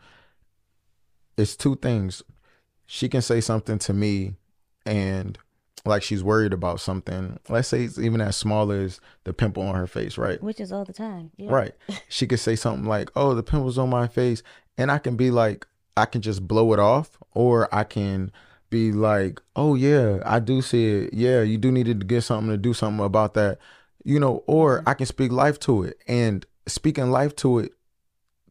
It's 1.37 1.55
two 1.55 1.75
things. 1.75 2.21
She 2.85 3.09
can 3.09 3.21
say 3.21 3.41
something 3.41 3.79
to 3.79 3.93
me 3.93 4.35
and 4.85 5.37
like 5.85 6.03
she's 6.03 6.23
worried 6.23 6.53
about 6.53 6.79
something. 6.79 7.39
Let's 7.49 7.67
say 7.69 7.83
it's 7.85 7.97
even 7.97 8.21
as 8.21 8.35
small 8.37 8.71
as 8.71 8.99
the 9.23 9.33
pimple 9.33 9.63
on 9.63 9.75
her 9.75 9.87
face, 9.87 10.17
right? 10.17 10.41
which 10.43 10.59
is 10.59 10.71
all 10.71 10.85
the 10.85 10.93
time 10.93 11.31
yeah. 11.37 11.49
Right. 11.51 11.73
She 12.09 12.27
could 12.27 12.39
say 12.39 12.55
something 12.55 12.85
like, 12.85 13.09
"Oh, 13.15 13.33
the 13.33 13.43
pimple's 13.43 13.77
on 13.77 13.89
my 13.89 14.07
face." 14.07 14.43
And 14.77 14.91
I 14.91 14.99
can 14.99 15.15
be 15.15 15.31
like 15.31 15.65
I 15.97 16.05
can 16.05 16.21
just 16.21 16.47
blow 16.47 16.73
it 16.73 16.79
off 16.79 17.17
or 17.33 17.73
I 17.73 17.83
can 17.83 18.31
be 18.69 18.91
like, 18.91 19.41
"Oh 19.55 19.75
yeah, 19.75 20.19
I 20.25 20.39
do 20.39 20.61
see 20.61 20.85
it. 20.85 21.13
Yeah, 21.13 21.41
you 21.41 21.57
do 21.57 21.71
need 21.71 21.85
to 21.87 21.93
get 21.93 22.23
something 22.23 22.49
to 22.51 22.57
do 22.57 22.73
something 22.73 23.05
about 23.05 23.33
that." 23.35 23.59
You 24.03 24.19
know, 24.19 24.43
or 24.47 24.79
mm-hmm. 24.79 24.89
I 24.89 24.93
can 24.93 25.05
speak 25.05 25.31
life 25.31 25.59
to 25.61 25.83
it. 25.83 25.97
And 26.07 26.45
speaking 26.67 27.11
life 27.11 27.35
to 27.37 27.59
it 27.59 27.73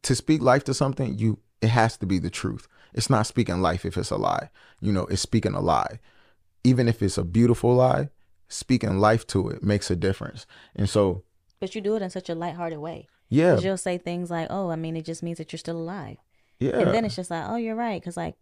to 0.03 0.15
speak 0.15 0.41
life 0.41 0.63
to 0.65 0.73
something, 0.73 1.17
you 1.17 1.39
it 1.61 1.69
has 1.69 1.97
to 1.97 2.05
be 2.05 2.19
the 2.19 2.29
truth. 2.29 2.67
It's 2.93 3.09
not 3.09 3.27
speaking 3.27 3.61
life 3.61 3.85
if 3.85 3.97
it's 3.97 4.11
a 4.11 4.17
lie. 4.17 4.49
You 4.79 4.91
know, 4.91 5.05
it's 5.05 5.21
speaking 5.21 5.53
a 5.53 5.59
lie. 5.59 5.99
Even 6.63 6.87
if 6.87 7.01
it's 7.01 7.17
a 7.17 7.23
beautiful 7.23 7.75
lie, 7.75 8.09
speaking 8.47 8.97
life 8.97 9.27
to 9.27 9.49
it 9.49 9.63
makes 9.63 9.91
a 9.91 9.95
difference. 9.95 10.45
And 10.75 10.89
so, 10.89 11.23
but 11.59 11.75
you 11.75 11.81
do 11.81 11.95
it 11.95 12.01
in 12.01 12.09
such 12.09 12.29
a 12.29 12.35
lighthearted 12.35 12.79
way 12.79 13.07
Yeah, 13.29 13.59
you'll 13.59 13.77
say 13.77 13.97
things 13.97 14.31
like 14.31 14.47
oh 14.49 14.69
i 14.69 14.75
mean 14.75 14.95
it 14.95 15.05
just 15.05 15.21
means 15.21 15.37
that 15.37 15.51
you're 15.51 15.57
still 15.59 15.77
alive 15.77 16.17
yeah. 16.59 16.79
and 16.79 16.93
then 16.93 17.05
it's 17.05 17.15
just 17.15 17.29
like 17.29 17.45
oh 17.47 17.55
you're 17.55 17.75
right 17.75 18.01
because 18.01 18.17
like 18.17 18.35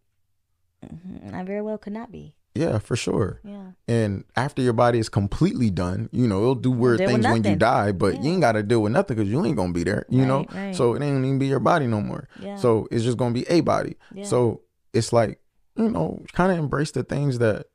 Mhm. 0.86 1.34
I 1.34 1.44
very 1.44 1.62
well 1.62 1.78
could 1.78 1.94
not 1.94 2.12
be. 2.12 2.36
Yeah, 2.56 2.80
for 2.80 2.96
sure. 2.96 3.40
Yeah. 3.44 3.72
And 3.88 4.24
after 4.36 4.64
your 4.64 4.74
body 4.74 4.98
is 4.98 5.10
completely 5.10 5.70
done, 5.70 6.10
you 6.12 6.28
know, 6.28 6.42
it'll 6.42 6.56
do 6.56 6.72
weird 6.72 6.98
deal 6.98 7.08
things 7.10 7.28
when 7.28 7.44
you 7.44 7.56
die, 7.56 7.92
but 7.92 8.20
you 8.24 8.32
ain't 8.32 8.42
got 8.42 8.54
to 8.54 8.64
deal 8.64 8.82
with 8.82 8.94
nothing 8.94 9.16
because 9.16 9.30
you 9.30 9.46
ain't 9.46 9.56
going 9.56 9.74
to 9.74 9.78
be 9.78 9.84
there, 9.84 10.06
you 10.10 10.26
know? 10.26 10.40
Right, 10.40 10.54
right. 10.54 10.76
So 10.76 10.96
it 10.96 11.04
ain't 11.04 11.24
even 11.24 11.38
be 11.38 11.46
your 11.48 11.60
body 11.60 11.86
no 11.86 12.02
more. 12.02 12.28
Yeah. 12.40 12.56
So 12.56 12.88
it's 12.90 13.04
just 13.04 13.18
going 13.18 13.34
to 13.36 13.40
be 13.40 13.48
a 13.48 13.62
body. 13.62 13.96
Yeah. 14.12 14.24
So 14.26 14.62
it's 14.92 15.14
like, 15.14 15.40
you 15.76 15.90
know, 15.92 16.24
kind 16.34 16.52
of 16.52 16.58
embrace 16.58 16.90
the 16.92 17.04
things 17.04 17.38
that, 17.38 17.68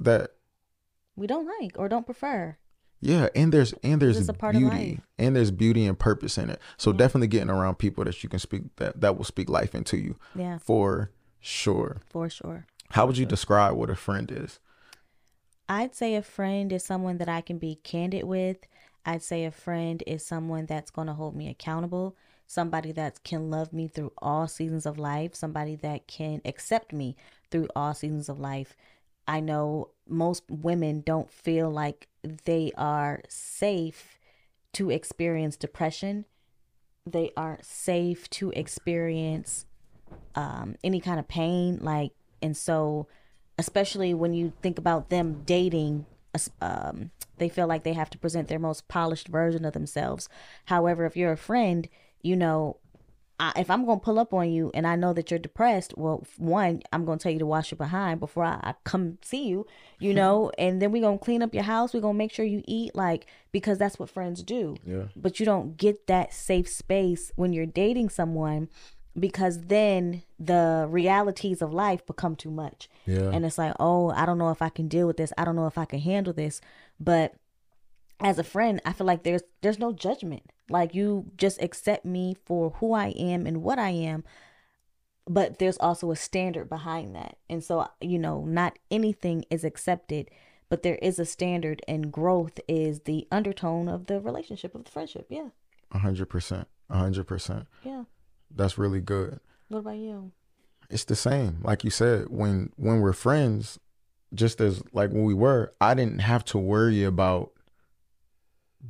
that, 0.00 0.32
we 1.16 1.26
don't 1.26 1.46
like 1.60 1.72
or 1.78 1.88
don't 1.88 2.04
prefer. 2.04 2.58
yeah. 3.00 3.28
And 3.34 3.50
there's, 3.50 3.72
and 3.82 4.00
there's 4.02 4.28
a 4.28 4.32
part 4.34 4.54
of 4.56 4.60
beauty 4.60 4.76
life. 4.90 5.00
and 5.18 5.34
there's 5.34 5.50
beauty 5.50 5.86
and 5.86 5.98
purpose 5.98 6.36
in 6.36 6.50
it. 6.50 6.60
So 6.76 6.90
Yeah. 6.90 6.98
definitely 6.98 7.28
getting 7.28 7.48
around 7.50 7.76
people 7.78 8.04
that 8.04 8.22
you 8.22 8.28
can 8.28 8.38
speak, 8.40 8.64
that, 8.76 9.00
that 9.00 9.16
will 9.16 9.24
speak 9.24 9.48
life 9.48 9.74
into 9.74 9.96
you 9.96 10.16
Yeah, 10.34 10.58
for 10.58 11.10
sure. 11.40 12.00
for 12.08 12.28
sure. 12.28 12.66
How 12.90 13.06
would 13.06 13.18
you 13.18 13.26
describe 13.26 13.74
what 13.74 13.90
a 13.90 13.96
friend 13.96 14.30
is? 14.30 14.58
I'd 15.68 15.94
say 15.94 16.14
a 16.14 16.22
friend 16.22 16.72
is 16.72 16.84
someone 16.84 17.18
that 17.18 17.28
I 17.28 17.42
can 17.42 17.58
be 17.58 17.78
candid 17.82 18.24
with. 18.24 18.58
I'd 19.04 19.22
say 19.22 19.44
a 19.44 19.50
friend 19.50 20.02
is 20.06 20.24
someone 20.24 20.66
that's 20.66 20.90
going 20.90 21.08
to 21.08 21.12
hold 21.12 21.36
me 21.36 21.48
accountable, 21.48 22.16
somebody 22.46 22.92
that 22.92 23.22
can 23.22 23.50
love 23.50 23.72
me 23.72 23.88
through 23.88 24.12
all 24.18 24.48
seasons 24.48 24.86
of 24.86 24.98
life, 24.98 25.34
somebody 25.34 25.76
that 25.76 26.06
can 26.06 26.40
accept 26.44 26.92
me 26.92 27.16
through 27.50 27.68
all 27.76 27.92
seasons 27.92 28.30
of 28.30 28.38
life. 28.38 28.76
I 29.26 29.40
know 29.40 29.90
most 30.08 30.44
women 30.48 31.02
don't 31.02 31.30
feel 31.30 31.70
like 31.70 32.08
they 32.44 32.72
are 32.76 33.22
safe 33.28 34.18
to 34.72 34.90
experience 34.90 35.56
depression. 35.56 36.24
They 37.04 37.30
aren't 37.36 37.66
safe 37.66 38.28
to 38.30 38.50
experience 38.50 39.66
um, 40.38 40.76
any 40.84 41.00
kind 41.00 41.18
of 41.18 41.26
pain. 41.26 41.78
Like, 41.82 42.12
and 42.40 42.56
so, 42.56 43.08
especially 43.58 44.14
when 44.14 44.32
you 44.32 44.52
think 44.62 44.78
about 44.78 45.10
them 45.10 45.42
dating, 45.44 46.06
um, 46.62 47.10
they 47.38 47.48
feel 47.48 47.66
like 47.66 47.82
they 47.82 47.94
have 47.94 48.10
to 48.10 48.18
present 48.18 48.46
their 48.46 48.60
most 48.60 48.86
polished 48.86 49.26
version 49.26 49.64
of 49.64 49.72
themselves. 49.72 50.28
However, 50.66 51.04
if 51.04 51.16
you're 51.16 51.32
a 51.32 51.36
friend, 51.36 51.88
you 52.22 52.36
know, 52.36 52.76
I, 53.40 53.52
if 53.56 53.68
I'm 53.68 53.84
gonna 53.84 53.98
pull 53.98 54.20
up 54.20 54.32
on 54.32 54.52
you 54.52 54.70
and 54.74 54.86
I 54.86 54.94
know 54.94 55.12
that 55.12 55.30
you're 55.30 55.40
depressed, 55.40 55.94
well, 55.96 56.24
one, 56.36 56.82
I'm 56.92 57.04
gonna 57.04 57.18
tell 57.18 57.32
you 57.32 57.40
to 57.40 57.46
wash 57.46 57.72
your 57.72 57.76
behind 57.76 58.20
before 58.20 58.44
I, 58.44 58.60
I 58.62 58.74
come 58.84 59.18
see 59.22 59.48
you, 59.48 59.66
you 59.98 60.14
know, 60.20 60.52
and 60.56 60.80
then 60.80 60.92
we're 60.92 61.02
gonna 61.02 61.18
clean 61.18 61.42
up 61.42 61.52
your 61.52 61.64
house. 61.64 61.92
We're 61.92 62.00
gonna 62.00 62.14
make 62.14 62.32
sure 62.32 62.44
you 62.44 62.62
eat, 62.68 62.94
like, 62.94 63.26
because 63.50 63.76
that's 63.78 63.98
what 63.98 64.08
friends 64.08 64.44
do. 64.44 64.76
Yeah. 64.84 65.04
But 65.16 65.40
you 65.40 65.46
don't 65.46 65.76
get 65.76 66.06
that 66.06 66.32
safe 66.32 66.68
space 66.68 67.32
when 67.34 67.52
you're 67.52 67.66
dating 67.66 68.10
someone 68.10 68.68
because 69.18 69.62
then 69.62 70.22
the 70.38 70.86
realities 70.88 71.62
of 71.62 71.72
life 71.72 72.04
become 72.06 72.36
too 72.36 72.50
much. 72.50 72.88
Yeah. 73.06 73.30
And 73.30 73.44
it's 73.44 73.58
like, 73.58 73.74
oh, 73.80 74.10
I 74.10 74.26
don't 74.26 74.38
know 74.38 74.50
if 74.50 74.62
I 74.62 74.68
can 74.68 74.88
deal 74.88 75.06
with 75.06 75.16
this. 75.16 75.32
I 75.36 75.44
don't 75.44 75.56
know 75.56 75.66
if 75.66 75.78
I 75.78 75.84
can 75.84 76.00
handle 76.00 76.32
this. 76.32 76.60
But 77.00 77.34
as 78.20 78.38
a 78.38 78.44
friend, 78.44 78.80
I 78.84 78.92
feel 78.92 79.06
like 79.06 79.22
there's 79.22 79.42
there's 79.60 79.78
no 79.78 79.92
judgment. 79.92 80.42
Like 80.68 80.94
you 80.94 81.30
just 81.36 81.62
accept 81.62 82.04
me 82.04 82.36
for 82.44 82.70
who 82.78 82.92
I 82.92 83.08
am 83.08 83.46
and 83.46 83.62
what 83.62 83.78
I 83.78 83.90
am. 83.90 84.24
But 85.26 85.58
there's 85.58 85.78
also 85.78 86.10
a 86.10 86.16
standard 86.16 86.68
behind 86.68 87.14
that. 87.14 87.36
And 87.50 87.62
so, 87.62 87.88
you 88.00 88.18
know, 88.18 88.44
not 88.44 88.78
anything 88.90 89.44
is 89.50 89.62
accepted, 89.62 90.30
but 90.70 90.82
there 90.82 90.96
is 90.96 91.18
a 91.18 91.26
standard 91.26 91.82
and 91.86 92.10
growth 92.10 92.60
is 92.66 93.00
the 93.00 93.28
undertone 93.30 93.88
of 93.88 94.06
the 94.06 94.20
relationship 94.20 94.74
of 94.74 94.84
the 94.84 94.90
friendship. 94.90 95.26
Yeah. 95.28 95.48
A 95.92 95.98
hundred 95.98 96.26
percent. 96.26 96.68
A 96.90 96.98
hundred 96.98 97.24
percent. 97.24 97.66
Yeah. 97.82 98.04
That's 98.54 98.78
really 98.78 99.00
good. 99.00 99.40
What 99.68 99.78
about 99.80 99.96
you? 99.96 100.32
It's 100.90 101.04
the 101.04 101.16
same. 101.16 101.58
Like 101.62 101.84
you 101.84 101.90
said, 101.90 102.26
when 102.30 102.72
when 102.76 103.00
we're 103.00 103.12
friends, 103.12 103.78
just 104.34 104.60
as 104.60 104.82
like 104.92 105.10
when 105.10 105.24
we 105.24 105.34
were, 105.34 105.74
I 105.80 105.94
didn't 105.94 106.20
have 106.20 106.44
to 106.46 106.58
worry 106.58 107.04
about 107.04 107.52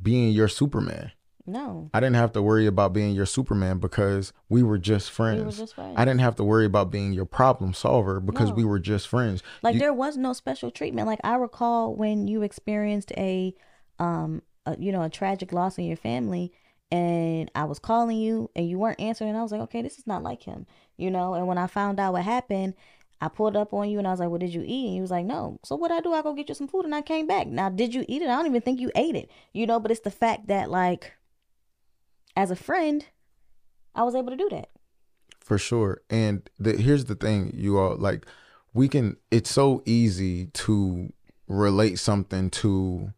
being 0.02 0.32
your 0.32 0.48
Superman. 0.48 1.12
No. 1.46 1.88
I 1.94 2.00
didn't 2.00 2.16
have 2.16 2.32
to 2.32 2.42
worry 2.42 2.66
about 2.66 2.92
being 2.92 3.14
your 3.14 3.24
Superman 3.24 3.78
because 3.78 4.34
we 4.50 4.62
were 4.62 4.76
just 4.76 5.10
friends. 5.10 5.38
We 5.40 5.44
were 5.46 5.50
just 5.52 5.74
friends. 5.74 5.94
I 5.96 6.04
didn't 6.04 6.20
have 6.20 6.36
to 6.36 6.44
worry 6.44 6.66
about 6.66 6.90
being 6.90 7.14
your 7.14 7.24
problem 7.24 7.72
solver 7.72 8.20
because 8.20 8.50
No. 8.50 8.54
we 8.56 8.64
were 8.64 8.78
just 8.78 9.08
friends. 9.08 9.42
Like 9.62 9.74
You- 9.74 9.80
there 9.80 9.94
was 9.94 10.18
no 10.18 10.34
special 10.34 10.70
treatment. 10.70 11.06
Like 11.06 11.20
I 11.24 11.36
recall 11.36 11.94
when 11.94 12.28
you 12.28 12.42
experienced 12.42 13.12
a 13.16 13.54
um 13.98 14.42
a, 14.66 14.76
you 14.78 14.92
know 14.92 15.02
a 15.02 15.08
tragic 15.08 15.52
loss 15.52 15.78
in 15.78 15.84
your 15.86 15.96
family 15.96 16.52
and 16.90 17.50
I 17.54 17.64
was 17.64 17.78
calling 17.78 18.18
you 18.18 18.50
and 18.56 18.68
you 18.68 18.78
weren't 18.78 19.00
answering 19.00 19.36
I 19.36 19.42
was 19.42 19.52
like, 19.52 19.60
"Okay, 19.62 19.82
this 19.82 19.98
is 19.98 20.06
not 20.06 20.22
like 20.22 20.42
him." 20.42 20.66
You 20.96 21.10
know, 21.10 21.34
and 21.34 21.46
when 21.46 21.58
I 21.58 21.66
found 21.66 22.00
out 22.00 22.12
what 22.14 22.24
happened, 22.24 22.74
I 23.20 23.28
pulled 23.28 23.56
up 23.56 23.72
on 23.72 23.90
you 23.90 23.98
and 23.98 24.06
I 24.06 24.10
was 24.10 24.20
like, 24.20 24.30
"Well, 24.30 24.38
did 24.38 24.54
you 24.54 24.62
eat?" 24.64 24.86
And 24.86 24.96
you 24.96 25.02
was 25.02 25.10
like, 25.10 25.26
"No." 25.26 25.58
So 25.64 25.76
what 25.76 25.90
I 25.90 26.00
do? 26.00 26.12
I 26.12 26.22
go 26.22 26.34
get 26.34 26.48
you 26.48 26.54
some 26.54 26.68
food 26.68 26.84
and 26.84 26.94
I 26.94 27.02
came 27.02 27.26
back. 27.26 27.46
Now, 27.46 27.68
did 27.68 27.94
you 27.94 28.04
eat 28.08 28.22
it? 28.22 28.28
I 28.28 28.36
don't 28.36 28.46
even 28.46 28.62
think 28.62 28.80
you 28.80 28.90
ate 28.94 29.16
it. 29.16 29.30
You 29.52 29.66
know, 29.66 29.80
but 29.80 29.90
it's 29.90 30.00
the 30.00 30.10
fact 30.10 30.46
that 30.48 30.70
like 30.70 31.12
as 32.36 32.50
a 32.50 32.56
friend, 32.56 33.04
I 33.94 34.04
was 34.04 34.14
able 34.14 34.30
to 34.30 34.36
do 34.36 34.48
that. 34.50 34.68
For 35.40 35.58
sure. 35.58 36.02
And 36.08 36.48
the, 36.58 36.76
here's 36.76 37.06
the 37.06 37.14
thing, 37.16 37.52
you 37.54 37.78
all 37.78 37.96
like 37.96 38.26
we 38.74 38.88
can 38.88 39.16
it's 39.30 39.50
so 39.50 39.82
easy 39.86 40.46
to 40.46 41.12
relate 41.48 41.98
something 41.98 42.50
to 42.50 43.12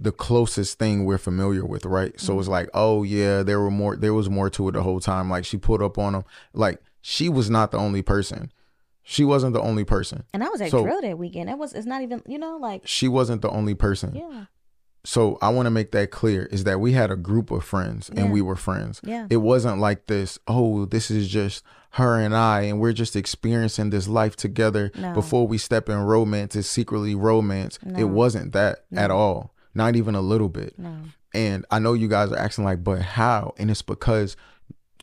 the 0.00 0.12
closest 0.12 0.78
thing 0.78 1.04
we're 1.04 1.18
familiar 1.18 1.64
with, 1.64 1.84
right? 1.84 2.18
So 2.20 2.38
it's 2.38 2.44
mm-hmm. 2.44 2.52
like, 2.52 2.70
oh 2.74 3.02
yeah, 3.02 3.42
there 3.42 3.60
were 3.60 3.70
more 3.70 3.96
there 3.96 4.14
was 4.14 4.30
more 4.30 4.50
to 4.50 4.68
it 4.68 4.72
the 4.72 4.82
whole 4.82 5.00
time. 5.00 5.30
Like 5.30 5.44
she 5.44 5.56
pulled 5.56 5.82
up 5.82 5.98
on 5.98 6.14
him. 6.14 6.24
Like 6.52 6.80
she 7.00 7.28
was 7.28 7.50
not 7.50 7.70
the 7.70 7.78
only 7.78 8.02
person. 8.02 8.52
She 9.02 9.24
wasn't 9.24 9.54
the 9.54 9.60
only 9.60 9.84
person. 9.84 10.24
And 10.32 10.44
I 10.44 10.48
was 10.48 10.60
at 10.60 10.70
So- 10.70 10.84
drill 10.84 11.02
that 11.02 11.18
weekend. 11.18 11.48
That 11.48 11.58
was 11.58 11.72
it's 11.72 11.86
not 11.86 12.02
even, 12.02 12.22
you 12.26 12.38
know, 12.38 12.56
like 12.56 12.82
She 12.86 13.08
wasn't 13.08 13.42
the 13.42 13.50
only 13.50 13.74
person. 13.74 14.14
yeah. 14.14 14.44
So 15.04 15.36
I 15.42 15.48
want 15.48 15.66
to 15.66 15.70
make 15.70 15.90
that 15.92 16.12
clear 16.12 16.44
is 16.46 16.62
that 16.62 16.78
we 16.78 16.92
had 16.92 17.10
a 17.10 17.16
group 17.16 17.50
of 17.50 17.64
friends 17.64 18.08
and 18.08 18.32
we 18.32 18.40
were 18.40 18.54
friends. 18.54 19.00
Yeah. 19.02 19.26
It 19.30 19.38
wasn't 19.38 19.80
like 19.80 20.06
this, 20.06 20.38
oh, 20.46 20.84
this 20.84 21.10
is 21.10 21.26
just 21.28 21.64
her 21.92 22.18
and 22.20 22.34
I 22.36 22.62
and 22.62 22.80
we're 22.80 22.92
just 22.92 23.16
experiencing 23.16 23.90
this 23.90 24.06
life 24.06 24.36
together 24.36 24.92
No. 24.96 25.12
before 25.12 25.46
we 25.46 25.58
step 25.58 25.88
in 25.88 25.98
romance 25.98 26.54
is 26.54 26.70
secretly 26.70 27.16
romance. 27.16 27.80
No. 27.84 27.98
It 27.98 28.10
wasn't 28.10 28.52
that 28.52 28.84
at 28.94 29.10
all. 29.10 29.51
Not 29.74 29.96
even 29.96 30.14
a 30.14 30.20
little 30.20 30.48
bit. 30.48 30.78
No. 30.78 30.96
And 31.34 31.64
I 31.70 31.78
know 31.78 31.94
you 31.94 32.08
guys 32.08 32.30
are 32.30 32.36
asking 32.38 32.64
like, 32.64 32.84
but 32.84 33.00
how? 33.02 33.54
And 33.58 33.70
it's 33.70 33.82
because 33.82 34.36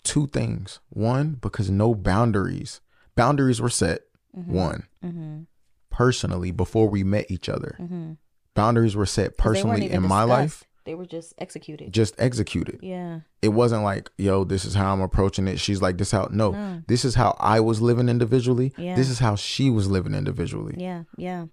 two 0.03 0.27
things. 0.27 0.79
One, 0.89 1.37
because 1.41 1.69
no 1.69 1.95
boundaries. 1.95 2.81
Boundaries 3.15 3.59
were 3.61 3.69
set. 3.69 4.01
One, 4.31 4.83
Mm-hmm. 5.03 5.41
personally 5.89 6.51
before 6.51 6.87
we 6.87 7.03
met 7.03 7.29
each 7.31 7.49
other. 7.49 7.75
Mm-hmm. 7.79 8.13
Boundaries 8.53 8.95
were 8.95 9.05
set 9.05 9.37
personally 9.37 9.89
in 9.89 10.03
my 10.03 10.23
life, 10.23 10.63
They 10.85 10.93
were 10.95 11.05
just 11.05 11.33
executed. 11.37 11.91
just 11.93 12.15
executed. 12.19 12.79
yeah. 12.81 13.21
It 13.41 13.49
wasn't 13.49 13.83
like, 13.83 14.11
yo, 14.17 14.43
this 14.43 14.65
is 14.65 14.73
how 14.75 14.91
I'm 14.93 15.01
approaching 15.01 15.47
it. 15.47 15.59
She's 15.59 15.81
like, 15.81 15.97
this 15.97 16.11
how 16.11 16.27
no, 16.31 16.51
No. 16.51 16.81
this 16.87 17.05
is 17.05 17.15
how 17.15 17.35
I 17.39 17.59
was 17.61 17.81
living 17.81 18.07
individually. 18.09 18.73
Yeah. 18.77 18.95
This 18.95 19.09
is 19.09 19.19
how 19.19 19.35
she 19.35 19.69
was 19.69 19.89
living 19.89 20.13
individually. 20.13 20.75
Yeah 20.77 21.03
yeah. 21.17 21.45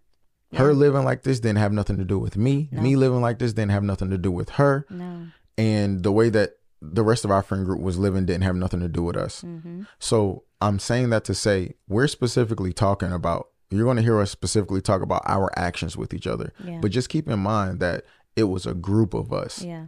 Yeah. 0.51 0.61
Her 0.61 0.75
living 0.75 1.05
like 1.05 1.23
this 1.23 1.41
didn't 1.41 1.59
have 1.59 1.73
nothing 1.73 1.97
to 1.99 2.05
do 2.05 2.19
with 2.19 2.37
me. 2.37 2.69
No. 2.71 2.81
Me 2.83 2.95
living 2.97 3.21
like 3.21 3.39
this 3.39 3.53
didn't 3.53 3.73
have 3.73 3.83
nothing 3.83 4.11
to 4.11 4.19
do 4.19 4.31
with 4.31 4.51
her. 4.51 4.87
No. 4.89 5.27
And 5.59 6.03
the 6.03 6.13
way 6.13 6.29
that 6.31 6.59
the 6.81 7.03
rest 7.03 7.25
of 7.25 7.31
our 7.31 7.43
friend 7.43 7.65
group 7.65 7.81
was 7.81 7.99
living 7.99 8.27
didn't 8.27 8.45
have 8.45 8.55
nothing 8.57 8.81
to 8.81 8.89
do 8.89 9.03
with 9.03 9.17
us. 9.17 9.43
Mm-hmm. 9.43 9.83
So 9.99 10.45
I'm 10.61 10.79
saying 10.79 11.11
that 11.11 11.25
to 11.25 11.35
say 11.35 11.75
we're 11.89 12.07
specifically 12.07 12.73
talking 12.73 13.13
about 13.13 13.49
you're 13.71 13.85
going 13.85 13.97
to 13.97 14.03
hear 14.03 14.21
us 14.21 14.31
specifically 14.31 14.81
talk 14.81 15.03
about 15.03 15.23
our 15.27 15.51
actions 15.59 15.97
with 15.97 16.15
each 16.15 16.27
other. 16.27 16.53
Yeah. 16.65 16.79
But 16.81 16.93
just 16.93 17.09
keep 17.09 17.29
in 17.29 17.41
mind 17.41 17.81
that 17.81 18.05
it 18.37 18.45
was 18.45 18.67
a 18.67 18.75
group 18.75 19.13
of 19.15 19.33
us, 19.33 19.63
Yeah. 19.63 19.87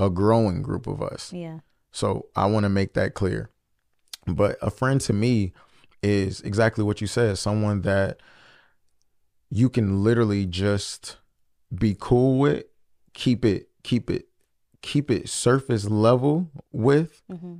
a 0.00 0.10
growing 0.10 0.62
group 0.62 0.88
of 0.88 1.00
us. 1.00 1.32
Yeah. 1.32 1.60
So 1.92 2.26
I 2.34 2.46
want 2.46 2.64
to 2.64 2.68
make 2.68 2.94
that 2.94 3.14
clear. 3.14 3.50
But 4.26 4.58
a 4.60 4.70
friend 4.70 5.00
to 5.02 5.12
me 5.12 5.52
is 6.02 6.40
exactly 6.40 6.82
what 6.82 7.00
you 7.00 7.06
said, 7.06 7.38
someone 7.38 7.82
that 7.82 8.18
you 9.50 9.68
can 9.68 10.02
literally 10.02 10.46
just 10.46 11.16
be 11.74 11.96
cool 11.98 12.38
with, 12.38 12.64
keep 13.14 13.44
it 13.44 13.68
keep 13.82 14.10
it 14.10 14.26
keep 14.82 15.10
it 15.10 15.28
surface 15.28 15.88
level 15.88 16.50
with, 16.72 17.22
Mm-hmm. 17.30 17.54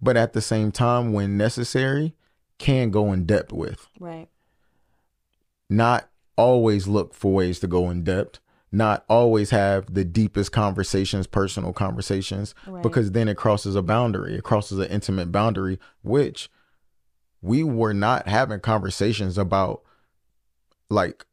but 0.00 0.16
at 0.16 0.32
the 0.32 0.40
same 0.40 0.72
time 0.72 1.12
when 1.12 1.36
necessary 1.36 2.14
can 2.58 2.90
go 2.90 3.12
in 3.12 3.24
depth 3.26 3.52
with. 3.52 3.86
Right. 3.98 4.28
Not 5.68 6.08
always 6.36 6.88
look 6.88 7.14
for 7.14 7.32
ways 7.32 7.60
to 7.60 7.66
go 7.66 7.90
in 7.90 8.02
depth, 8.02 8.40
not 8.72 9.04
always 9.08 9.50
have 9.50 9.92
the 9.92 10.04
deepest 10.04 10.52
conversations, 10.52 11.26
personal 11.26 11.72
conversations, 11.72 12.54
Right. 12.66 12.82
because 12.82 13.12
then 13.12 13.28
it 13.28 13.36
crosses 13.36 13.74
a 13.76 13.82
boundary. 13.82 14.34
It 14.36 14.42
crosses 14.44 14.78
an 14.78 14.86
intimate 14.88 15.30
boundary, 15.30 15.78
which 16.02 16.50
we 17.42 17.62
were 17.62 17.94
not 17.94 18.26
having 18.28 18.60
conversations 18.60 19.38
about 19.38 19.82
like 20.90 21.24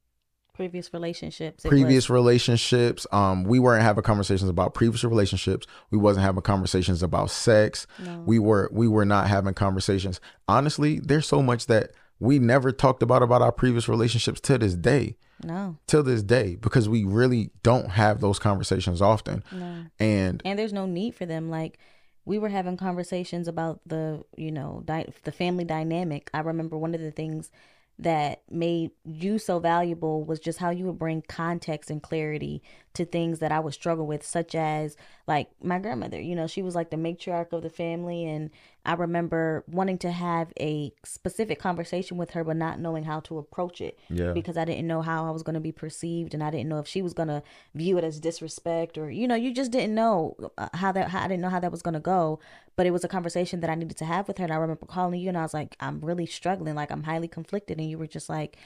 Previous 0.53 0.91
relationships. 0.91 1.64
previous 1.68 2.05
was- 2.05 2.10
relationships. 2.10 3.05
Um, 3.12 3.43
we 3.43 3.60
weren't 3.60 3.84
having 3.84 4.03
conversations 4.03 4.49
about 4.49 4.74
previous 4.74 5.03
relationships. 5.03 5.68
We 5.91 5.99
wasn't 5.99 6.26
having 6.26 6.41
conversations 6.41 7.03
about 7.03 7.30
sex. 7.30 7.86
No. 8.03 8.24
We 8.26 8.39
were 8.39 8.68
we 8.72 8.88
were 8.88 9.05
not 9.05 9.28
having 9.28 9.53
conversations. 9.53 10.20
Honestly, 10.47 10.99
there's 10.99 11.28
so 11.28 11.43
much 11.43 11.68
that 11.68 11.91
we 12.20 12.39
never 12.39 12.72
talked 12.72 13.03
about 13.03 13.22
about 13.22 13.43
our 13.43 13.51
previous 13.51 13.88
relationships 13.88 14.39
to 14.41 14.58
this 14.58 14.74
day 14.74 15.16
No, 15.43 15.78
till 15.86 16.01
this 16.01 16.24
day 16.24 16.55
because 16.55 16.89
we 16.89 17.03
really 17.03 17.51
don't 17.62 17.91
have 17.91 18.20
those 18.22 18.39
conversations 18.39 18.99
often 19.03 19.43
no. 19.51 19.84
and 19.99 20.41
and 20.43 20.58
there's 20.58 20.74
no 20.74 20.88
need 20.88 21.14
for 21.14 21.28
them 21.28 21.51
like 21.51 21.78
we 22.26 22.39
were 22.39 22.49
having 22.49 22.76
conversations 22.76 23.47
about 23.47 23.82
the 23.86 24.24
you 24.36 24.51
know 24.51 24.82
di- 24.84 25.05
the 25.26 25.32
family 25.32 25.64
dynamic 25.64 26.32
i 26.34 26.39
remember 26.39 26.76
one 26.76 26.95
of 26.95 27.01
the 27.01 27.12
things 27.12 27.51
that 27.99 28.41
made 28.49 28.91
you 29.05 29.39
so 29.39 29.59
valuable 29.59 30.23
was 30.23 30.39
just 30.39 30.59
how 30.59 30.69
you 30.69 30.85
would 30.85 30.99
bring 30.99 31.23
context 31.27 31.89
and 31.89 32.03
clarity 32.03 32.61
to 32.97 33.05
things 33.05 33.39
that 33.39 33.51
i 33.51 33.59
would 33.59 33.73
struggle 33.73 34.05
with 34.05 34.25
such 34.25 34.53
as 34.55 34.97
like 35.27 35.49
my 35.63 35.79
grandmother 35.79 36.19
you 36.19 36.35
know 36.35 36.47
she 36.47 36.61
was 36.61 36.75
like 36.75 36.89
the 36.89 36.97
matriarch 36.97 37.53
of 37.53 37.61
the 37.63 37.69
family 37.69 38.25
and 38.25 38.49
i 38.85 38.93
remember 38.93 39.63
wanting 39.67 39.97
to 39.97 40.11
have 40.11 40.51
a 40.59 40.91
specific 41.05 41.59
conversation 41.59 42.17
with 42.17 42.31
her 42.31 42.43
but 42.43 42.57
not 42.57 42.79
knowing 42.79 43.03
how 43.05 43.19
to 43.19 43.37
approach 43.37 43.81
it 43.81 43.97
Yeah. 44.09 44.33
because 44.33 44.57
i 44.57 44.65
didn't 44.65 44.87
know 44.87 45.01
how 45.01 45.25
i 45.27 45.31
was 45.31 45.43
going 45.43 45.53
to 45.53 45.59
be 45.59 45.71
perceived 45.71 46.33
and 46.33 46.43
i 46.43 46.49
didn't 46.49 46.69
know 46.69 46.79
if 46.79 46.87
she 46.87 47.01
was 47.01 47.13
going 47.13 47.29
to 47.29 47.41
view 47.75 47.97
it 47.97 48.03
as 48.03 48.19
disrespect 48.19 48.97
or 48.97 49.09
you 49.11 49.27
know 49.27 49.35
you 49.35 49.53
just 49.53 49.71
didn't 49.71 49.95
know 49.95 50.35
uh, 50.57 50.69
how 50.73 50.91
that 50.91 51.09
how, 51.09 51.23
i 51.23 51.27
didn't 51.27 51.41
know 51.41 51.49
how 51.49 51.59
that 51.59 51.71
was 51.71 51.81
going 51.81 51.93
to 51.93 51.99
go 51.99 52.39
but 52.75 52.85
it 52.85 52.91
was 52.91 53.03
a 53.03 53.07
conversation 53.07 53.59
that 53.61 53.69
i 53.69 53.75
needed 53.75 53.97
to 53.97 54.05
have 54.05 54.27
with 54.27 54.37
her 54.37 54.43
and 54.45 54.53
i 54.53 54.57
remember 54.57 54.85
calling 54.85 55.19
you 55.19 55.29
and 55.29 55.37
i 55.37 55.43
was 55.43 55.53
like 55.53 55.75
i'm 55.79 55.99
really 56.01 56.25
struggling 56.25 56.75
like 56.75 56.91
i'm 56.91 57.03
highly 57.03 57.27
conflicted 57.27 57.77
and 57.79 57.89
you 57.89 57.97
were 57.97 58.07
just 58.07 58.29
like 58.29 58.57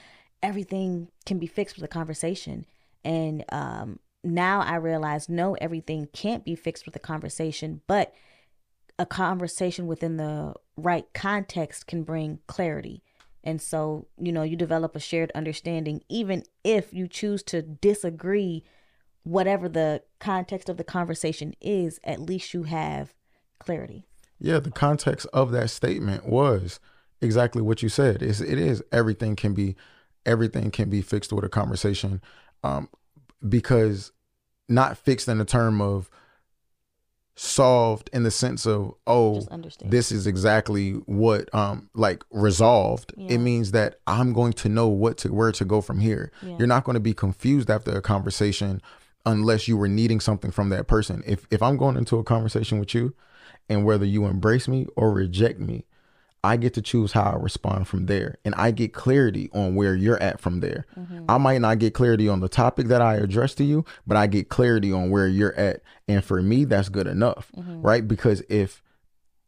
everything 0.44 1.08
can 1.26 1.38
be 1.38 1.48
fixed 1.48 1.76
with 1.76 1.84
a 1.86 1.88
conversation 1.88 2.66
and 3.04 3.44
um 3.50 4.00
now 4.24 4.62
i 4.62 4.76
realize 4.76 5.28
no 5.28 5.56
everything 5.56 6.08
can't 6.14 6.46
be 6.46 6.56
fixed 6.56 6.86
with 6.86 6.96
a 6.96 7.00
conversation 7.00 7.82
but 7.88 8.14
a 9.02 9.06
conversation 9.06 9.88
within 9.88 10.18
the 10.18 10.54
right 10.78 11.12
context 11.14 11.88
can 11.88 12.04
bring 12.04 12.40
clarity. 12.46 13.02
And 13.44 13.60
so, 13.60 14.08
you 14.20 14.32
know, 14.32 14.44
you 14.44 14.56
develop 14.56 14.96
a 14.96 15.00
shared 15.00 15.32
understanding, 15.34 16.04
even 16.08 16.44
if 16.64 16.94
you 16.94 17.08
choose 17.08 17.42
to 17.44 17.64
disagree, 17.64 18.64
whatever 19.24 19.68
the 19.68 20.04
context 20.20 20.70
of 20.70 20.78
the 20.78 20.84
conversation 20.84 21.56
is, 21.60 22.00
at 22.04 22.20
least 22.20 22.54
you 22.54 22.64
have 22.64 23.16
clarity. 23.58 24.06
Yeah, 24.40 24.60
the 24.60 24.70
context 24.70 25.26
of 25.34 25.52
that 25.52 25.72
statement 25.72 26.28
was 26.28 26.80
exactly 27.22 27.64
what 27.64 27.82
you 27.82 27.90
said. 27.90 28.22
It's, 28.22 28.40
it 28.40 28.60
is 28.60 28.84
everything 28.92 29.36
can 29.36 29.56
be 29.56 29.76
everything 30.28 30.70
can 30.70 30.92
be 30.92 31.02
fixed 31.02 31.34
with 31.34 31.44
a 31.44 31.50
conversation, 31.50 32.22
um, 32.64 32.88
because 33.48 34.12
not 34.70 34.98
fixed 34.98 35.28
in 35.28 35.38
the 35.38 35.46
term 35.46 35.82
of 35.82 36.10
solved 37.36 38.10
in 38.14 38.24
the 38.24 38.30
sense 38.32 38.68
of 38.68 38.94
oh 39.08 39.36
this 39.90 40.12
is 40.12 40.28
exactly 40.28 40.92
what 41.06 41.54
um 41.56 41.90
like 41.96 42.24
resolved 42.30 43.14
Yeah. 43.18 43.36
it 43.36 43.38
means 43.40 43.72
that 43.72 43.96
i'm 44.06 44.34
going 44.34 44.54
to 44.54 44.70
know 44.70 44.88
what 44.90 45.18
to 45.20 45.34
where 45.34 45.52
to 45.54 45.66
go 45.66 45.82
from 45.82 46.00
here 46.02 46.32
Yeah. 46.44 46.58
you're 46.60 46.68
not 46.68 46.84
going 46.84 46.96
to 46.96 47.00
be 47.00 47.14
confused 47.14 47.70
after 47.72 47.92
a 47.92 48.02
conversation 48.02 48.82
unless 49.26 49.68
you 49.68 49.78
were 49.78 49.88
needing 49.88 50.20
something 50.20 50.52
from 50.52 50.70
that 50.70 50.88
person 50.88 51.24
if 51.26 51.48
if 51.50 51.64
i'm 51.64 51.78
going 51.78 51.96
into 51.98 52.20
a 52.20 52.24
conversation 52.24 52.80
with 52.80 52.94
you 52.94 53.16
and 53.70 53.86
whether 53.86 54.06
you 54.06 54.26
embrace 54.26 54.68
me 54.68 54.86
or 54.96 55.12
reject 55.12 55.60
me 55.60 55.86
i 56.44 56.58
get 56.58 56.74
to 56.74 56.82
choose 56.82 57.12
how 57.12 57.24
i 57.24 57.36
respond 57.36 57.88
from 57.88 58.06
there 58.06 58.38
and 58.46 58.56
i 58.56 58.72
get 58.72 58.94
clarity 58.94 59.50
on 59.54 59.76
where 59.76 59.96
you're 59.96 60.22
at 60.22 60.40
from 60.40 60.60
there. 60.60 60.86
Mm-hmm. 60.98 61.26
I 61.30 61.38
might 61.38 61.62
not 61.62 61.80
get 61.80 61.94
clarity 61.94 62.28
on 62.28 62.40
the 62.40 62.50
topic 62.50 62.88
that 62.88 63.02
i 63.02 63.16
address 63.16 63.54
to 63.56 63.64
you 63.64 63.86
but 64.08 64.18
i 64.18 64.28
get 64.28 64.50
clarity 64.50 64.92
on 64.92 65.10
where 65.10 65.28
you're 65.28 65.56
at 65.56 65.82
and 66.08 66.24
for 66.24 66.42
me 66.42 66.66
that's 66.66 66.90
good 66.90 67.08
enough 67.08 67.52
mm-hmm. 67.56 67.82
right? 67.82 68.08
Because 68.08 68.42
if 68.50 68.82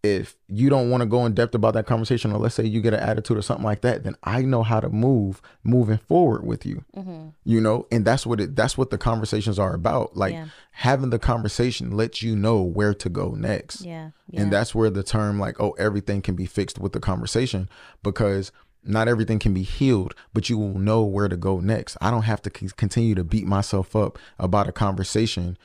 if 0.04 0.36
you 0.49 0.70
don't 0.70 0.89
want 0.89 0.99
to 1.01 1.06
go 1.08 1.26
in 1.26 1.34
depth 1.34 1.56
about 1.56 1.74
that 1.74 1.86
conversation 1.86 2.32
or 2.34 2.38
let's 2.38 2.54
say 2.56 2.66
you 2.66 2.82
get 2.82 2.93
an 2.93 2.99
attitude 2.99 3.38
or 3.38 3.41
something 3.41 3.64
like 3.64 3.82
that 3.82 4.04
then 4.04 4.16
i 4.24 4.41
know 4.41 4.62
how 4.62 4.80
to 4.82 4.89
move 4.89 5.41
moving 5.64 5.97
forward 5.97 6.45
with 6.45 6.66
you 6.66 6.84
mm-hmm. 6.95 7.30
you 7.45 7.62
know 7.62 7.88
and 7.89 8.04
that's 8.04 8.26
what 8.26 8.39
it 8.41 8.54
that's 8.56 8.78
what 8.78 8.89
the 8.89 8.97
conversations 8.97 9.58
are 9.58 9.74
about 9.74 10.16
like 10.18 10.34
Yeah. 10.34 10.47
having 10.72 11.10
the 11.10 11.20
conversation 11.20 11.91
lets 11.91 12.22
you 12.22 12.36
know 12.36 12.62
where 12.62 12.93
to 12.93 13.10
go 13.10 13.32
next 13.32 13.82
yeah. 13.86 14.10
Yeah. 14.30 14.41
and 14.41 14.51
that's 14.51 14.76
where 14.76 14.89
the 14.89 15.04
term 15.04 15.39
like 15.39 15.60
oh 15.62 15.72
everything 15.80 16.22
can 16.22 16.36
be 16.36 16.45
fixed 16.45 16.78
with 16.80 16.91
the 16.91 16.99
conversation 16.99 17.70
because 18.04 18.51
not 18.84 19.08
everything 19.08 19.39
can 19.39 19.54
be 19.54 19.64
healed 19.64 20.14
but 20.34 20.49
you 20.49 20.58
will 20.58 20.78
know 20.78 21.04
where 21.04 21.30
to 21.30 21.38
go 21.38 21.62
next 21.62 21.95
i 22.01 22.12
don't 22.12 22.24
have 22.24 22.41
to 22.41 22.51
c- 22.54 22.68
continue 22.76 23.16
to 23.16 23.24
beat 23.24 23.47
myself 23.47 23.95
up 23.95 24.20
about 24.38 24.68
a 24.68 24.74
conversation 24.74 25.58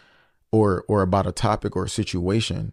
or 0.52 0.84
or 0.86 1.02
about 1.02 1.26
a 1.26 1.32
topic 1.32 1.74
or 1.74 1.84
a 1.84 1.88
situation 1.88 2.72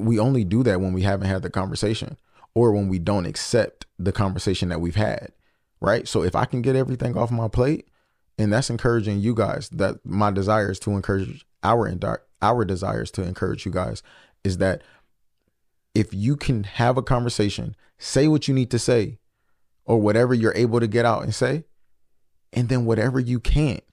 we 0.00 0.18
only 0.18 0.44
do 0.44 0.62
that 0.62 0.80
when 0.80 0.92
we 0.92 1.02
haven't 1.02 1.28
had 1.28 1.42
the 1.42 1.50
conversation 1.50 2.16
or 2.54 2.72
when 2.72 2.88
we 2.88 2.98
don't 2.98 3.26
accept 3.26 3.86
the 3.98 4.12
conversation 4.12 4.68
that 4.68 4.80
we've 4.80 4.96
had 4.96 5.32
right? 5.80 6.06
So 6.06 6.22
if 6.22 6.36
i 6.36 6.44
can 6.44 6.62
get 6.62 6.76
everything 6.76 7.16
off 7.16 7.30
my 7.30 7.48
plate 7.48 7.88
and 8.40 8.52
that's 8.52 8.70
encouraging 8.70 9.20
you 9.20 9.34
guys 9.34 9.68
that 9.70 10.04
my 10.04 10.30
desire 10.30 10.70
is 10.70 10.78
to 10.80 10.92
encourage 10.92 11.44
our 11.62 12.22
our 12.42 12.64
desires 12.64 13.10
to 13.12 13.22
encourage 13.22 13.66
you 13.66 13.72
guys 13.72 14.02
is 14.42 14.58
that 14.58 14.82
if 15.94 16.14
you 16.14 16.36
can 16.36 16.64
have 16.64 16.96
a 16.96 17.02
conversation 17.02 17.76
say 17.98 18.26
what 18.28 18.48
you 18.48 18.54
need 18.54 18.70
to 18.70 18.78
say 18.78 19.18
or 19.84 20.00
whatever 20.00 20.32
you're 20.32 20.54
able 20.54 20.80
to 20.80 20.86
get 20.86 21.04
out 21.04 21.22
and 21.22 21.34
say 21.34 21.64
and 22.52 22.68
then 22.68 22.84
whatever 22.84 23.20
you 23.20 23.38
can't 23.38 23.84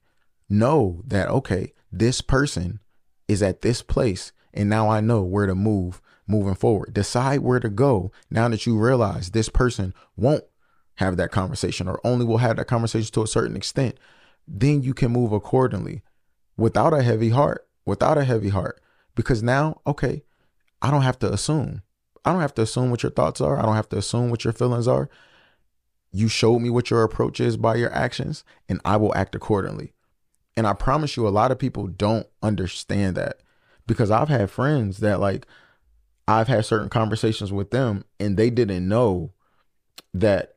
know 0.50 1.02
that 1.06 1.28
okay 1.28 1.74
this 1.92 2.22
person 2.22 2.80
is 3.28 3.44
at 3.44 3.62
this 3.62 3.82
place 3.82 4.32
and 4.54 4.70
now 4.70 4.90
I 4.90 5.02
know 5.02 5.22
where 5.22 5.46
to 5.46 5.56
move 5.56 6.02
moving 6.28 6.56
forward. 6.56 6.94
Decide 6.94 7.40
where 7.40 7.60
to 7.60 7.70
go 7.70 8.12
now 8.30 8.48
that 8.50 8.66
you 8.66 8.78
realize 8.78 9.32
this 9.32 9.50
person 9.50 9.94
won't 10.16 10.44
have 10.96 11.18
that 11.18 11.32
conversation 11.32 11.88
or 11.88 12.00
only 12.04 12.26
will 12.26 12.38
have 12.38 12.58
that 12.58 12.66
conversation 12.68 13.12
to 13.14 13.24
a 13.24 13.28
certain 13.28 13.56
extent. 13.56 13.98
Then 14.48 14.82
you 14.82 14.94
can 14.94 15.12
move 15.12 15.32
accordingly 15.32 16.02
without 16.58 16.94
a 16.94 17.04
heavy 17.04 17.30
heart, 17.30 17.68
without 17.86 18.18
a 18.18 18.24
heavy 18.24 18.50
heart. 18.50 18.82
Because 19.16 19.42
now, 19.42 19.82
okay, 19.86 20.24
I 20.82 20.92
don't 20.92 21.02
have 21.02 21.20
to 21.20 21.32
assume. 21.32 21.82
I 22.24 22.32
don't 22.32 22.42
have 22.42 22.56
to 22.56 22.62
assume 22.64 22.92
what 22.92 23.04
your 23.04 23.12
thoughts 23.12 23.42
are. 23.42 23.58
I 23.58 23.64
don't 23.64 23.76
have 23.76 23.90
to 23.90 23.98
assume 23.98 24.30
what 24.30 24.44
your 24.44 24.54
feelings 24.54 24.88
are. 24.88 25.10
You 26.12 26.28
showed 26.28 26.60
me 26.60 26.70
what 26.70 26.90
your 26.90 27.04
approach 27.04 27.40
is 27.40 27.58
by 27.58 27.76
your 27.76 27.92
actions, 27.94 28.44
and 28.68 28.82
I 28.84 28.98
will 28.98 29.16
act 29.16 29.36
accordingly. 29.36 29.94
And 30.56 30.66
I 30.66 30.74
promise 30.74 31.16
you, 31.16 31.28
a 31.28 31.30
lot 31.30 31.52
of 31.52 31.60
people 31.60 31.88
don't 31.88 32.28
understand 32.42 33.16
that 33.18 33.42
because 33.88 34.12
I've 34.12 34.30
had 34.30 34.52
friends 34.52 34.98
that, 35.00 35.20
like, 35.20 35.48
I've 36.28 36.48
had 36.48 36.66
certain 36.66 36.90
conversations 36.90 37.52
with 37.52 37.72
them 37.72 38.04
and 38.20 38.38
they 38.38 38.50
didn't 38.50 38.88
know 38.88 39.32
that 40.14 40.56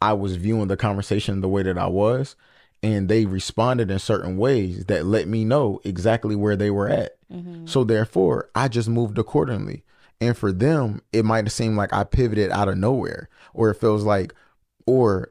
I 0.00 0.12
was 0.12 0.36
viewing 0.36 0.68
the 0.68 0.76
conversation 0.76 1.40
the 1.40 1.48
way 1.48 1.62
that 1.62 1.78
I 1.78 1.86
was. 1.86 2.36
And 2.84 3.08
they 3.08 3.26
responded 3.26 3.92
in 3.92 4.00
certain 4.00 4.36
ways 4.36 4.86
that 4.86 5.06
let 5.06 5.28
me 5.28 5.44
know 5.44 5.80
exactly 5.84 6.34
where 6.34 6.56
they 6.56 6.68
were 6.68 6.88
at. 6.88 7.12
Mm-hmm. 7.32 7.66
So 7.66 7.84
therefore, 7.84 8.50
I 8.56 8.66
just 8.66 8.88
moved 8.88 9.18
accordingly. 9.18 9.84
And 10.20 10.36
for 10.36 10.52
them, 10.52 11.00
it 11.12 11.24
might 11.24 11.44
have 11.44 11.52
seemed 11.52 11.76
like 11.76 11.92
I 11.92 12.04
pivoted 12.04 12.50
out 12.50 12.68
of 12.68 12.76
nowhere, 12.76 13.28
or 13.54 13.70
it 13.70 13.76
feels 13.76 14.02
like, 14.02 14.34
or 14.86 15.30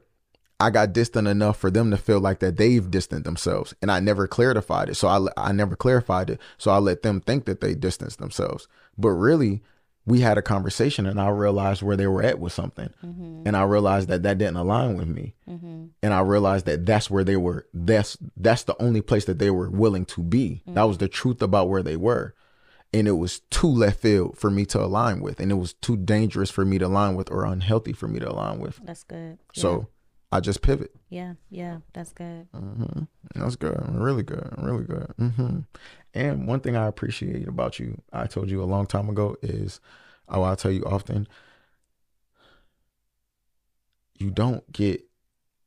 I 0.62 0.70
got 0.70 0.92
distant 0.92 1.26
enough 1.26 1.56
for 1.56 1.70
them 1.70 1.90
to 1.90 1.96
feel 1.96 2.20
like 2.20 2.38
that 2.38 2.56
they've 2.56 2.88
distanced 2.88 3.24
themselves, 3.24 3.74
and 3.82 3.90
I 3.90 3.98
never 3.98 4.28
clarified 4.28 4.88
it. 4.88 4.94
So 4.94 5.08
I 5.08 5.26
I 5.36 5.52
never 5.52 5.74
clarified 5.74 6.30
it. 6.30 6.40
So 6.56 6.70
I 6.70 6.78
let 6.78 7.02
them 7.02 7.20
think 7.20 7.46
that 7.46 7.60
they 7.60 7.74
distanced 7.74 8.18
themselves, 8.18 8.68
but 8.96 9.10
really, 9.10 9.62
we 10.06 10.20
had 10.20 10.38
a 10.38 10.42
conversation, 10.42 11.04
and 11.06 11.20
I 11.20 11.28
realized 11.30 11.82
where 11.82 11.96
they 11.96 12.06
were 12.06 12.22
at 12.22 12.38
with 12.38 12.52
something, 12.52 12.90
mm-hmm. 13.04 13.42
and 13.44 13.56
I 13.56 13.62
realized 13.64 14.08
that 14.08 14.22
that 14.22 14.38
didn't 14.38 14.56
align 14.56 14.96
with 14.96 15.08
me, 15.08 15.34
mm-hmm. 15.48 15.86
and 16.00 16.14
I 16.14 16.20
realized 16.20 16.66
that 16.66 16.86
that's 16.86 17.10
where 17.10 17.24
they 17.24 17.36
were. 17.36 17.66
That's 17.74 18.16
that's 18.36 18.62
the 18.62 18.80
only 18.80 19.00
place 19.00 19.24
that 19.24 19.40
they 19.40 19.50
were 19.50 19.68
willing 19.68 20.04
to 20.06 20.22
be. 20.22 20.62
That 20.68 20.84
was 20.84 20.98
the 20.98 21.06
mm-hmm. 21.06 21.12
truth 21.12 21.42
about 21.42 21.68
where 21.68 21.82
they 21.82 21.96
were 21.96 22.34
and 22.94 23.08
it 23.08 23.12
was 23.12 23.40
too 23.50 23.68
left 23.68 24.00
field 24.00 24.36
for 24.36 24.50
me 24.50 24.66
to 24.66 24.78
align 24.78 25.20
with 25.20 25.40
and 25.40 25.50
it 25.50 25.56
was 25.56 25.72
too 25.74 25.96
dangerous 25.96 26.50
for 26.50 26.64
me 26.64 26.78
to 26.78 26.86
align 26.86 27.14
with 27.14 27.30
or 27.30 27.44
unhealthy 27.44 27.92
for 27.92 28.06
me 28.06 28.20
to 28.20 28.30
align 28.30 28.58
with 28.58 28.80
That's 28.84 29.04
good. 29.04 29.38
so 29.54 29.88
i 30.32 30.40
just 30.40 30.62
pivot. 30.62 30.92
Yeah, 31.10 31.34
yeah, 31.50 31.78
that's 31.92 32.12
good. 32.12 32.48
hmm 32.52 33.04
that's 33.34 33.56
good. 33.56 33.78
Really 33.90 34.22
good. 34.22 34.52
Really 34.58 34.84
good. 34.84 35.12
Hmm 35.18 35.60
and 36.14 36.46
one 36.46 36.60
thing 36.60 36.76
i 36.76 36.86
appreciate 36.86 37.48
about 37.48 37.78
you 37.78 37.98
i 38.12 38.26
told 38.26 38.50
you 38.50 38.62
a 38.62 38.64
long 38.64 38.84
time 38.84 39.08
ago 39.08 39.34
is 39.40 39.80
oh 40.28 40.42
i 40.42 40.54
tell 40.54 40.70
you 40.70 40.84
often 40.84 41.26
you 44.18 44.30
don't 44.30 44.70
get 44.72 45.02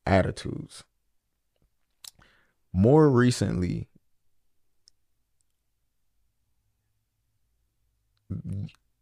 attitudes. 0.05 0.83
More 2.73 3.09
recently 3.09 3.87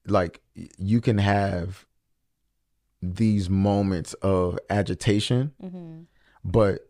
like 0.05 0.41
you 0.77 1.01
can 1.01 1.17
have 1.17 1.85
these 3.03 3.49
moments 3.49 4.13
of 4.15 4.57
agitation 4.69 5.51
Mm-hmm. 5.61 6.01
but 6.45 6.89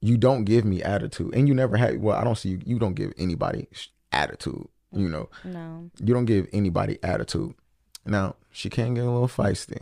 you 0.00 0.16
don't 0.16 0.44
give 0.44 0.64
me 0.64 0.82
attitude 0.82 1.32
and 1.34 1.46
you 1.46 1.54
never 1.54 1.76
had 1.76 2.02
well 2.02 2.16
i 2.18 2.24
don't 2.24 2.36
see 2.36 2.48
you 2.50 2.60
you 2.66 2.78
don't 2.78 2.94
give 2.94 3.12
anybody 3.16 3.68
attitude 4.10 4.66
you 4.92 5.08
know 5.08 5.28
No. 5.44 5.90
you 6.00 6.12
don't 6.12 6.24
give 6.24 6.48
anybody 6.52 6.98
attitude 7.02 7.54
now 8.04 8.34
she 8.50 8.68
can 8.68 8.94
get 8.94 9.04
a 9.04 9.10
little 9.10 9.28
feisty 9.28 9.80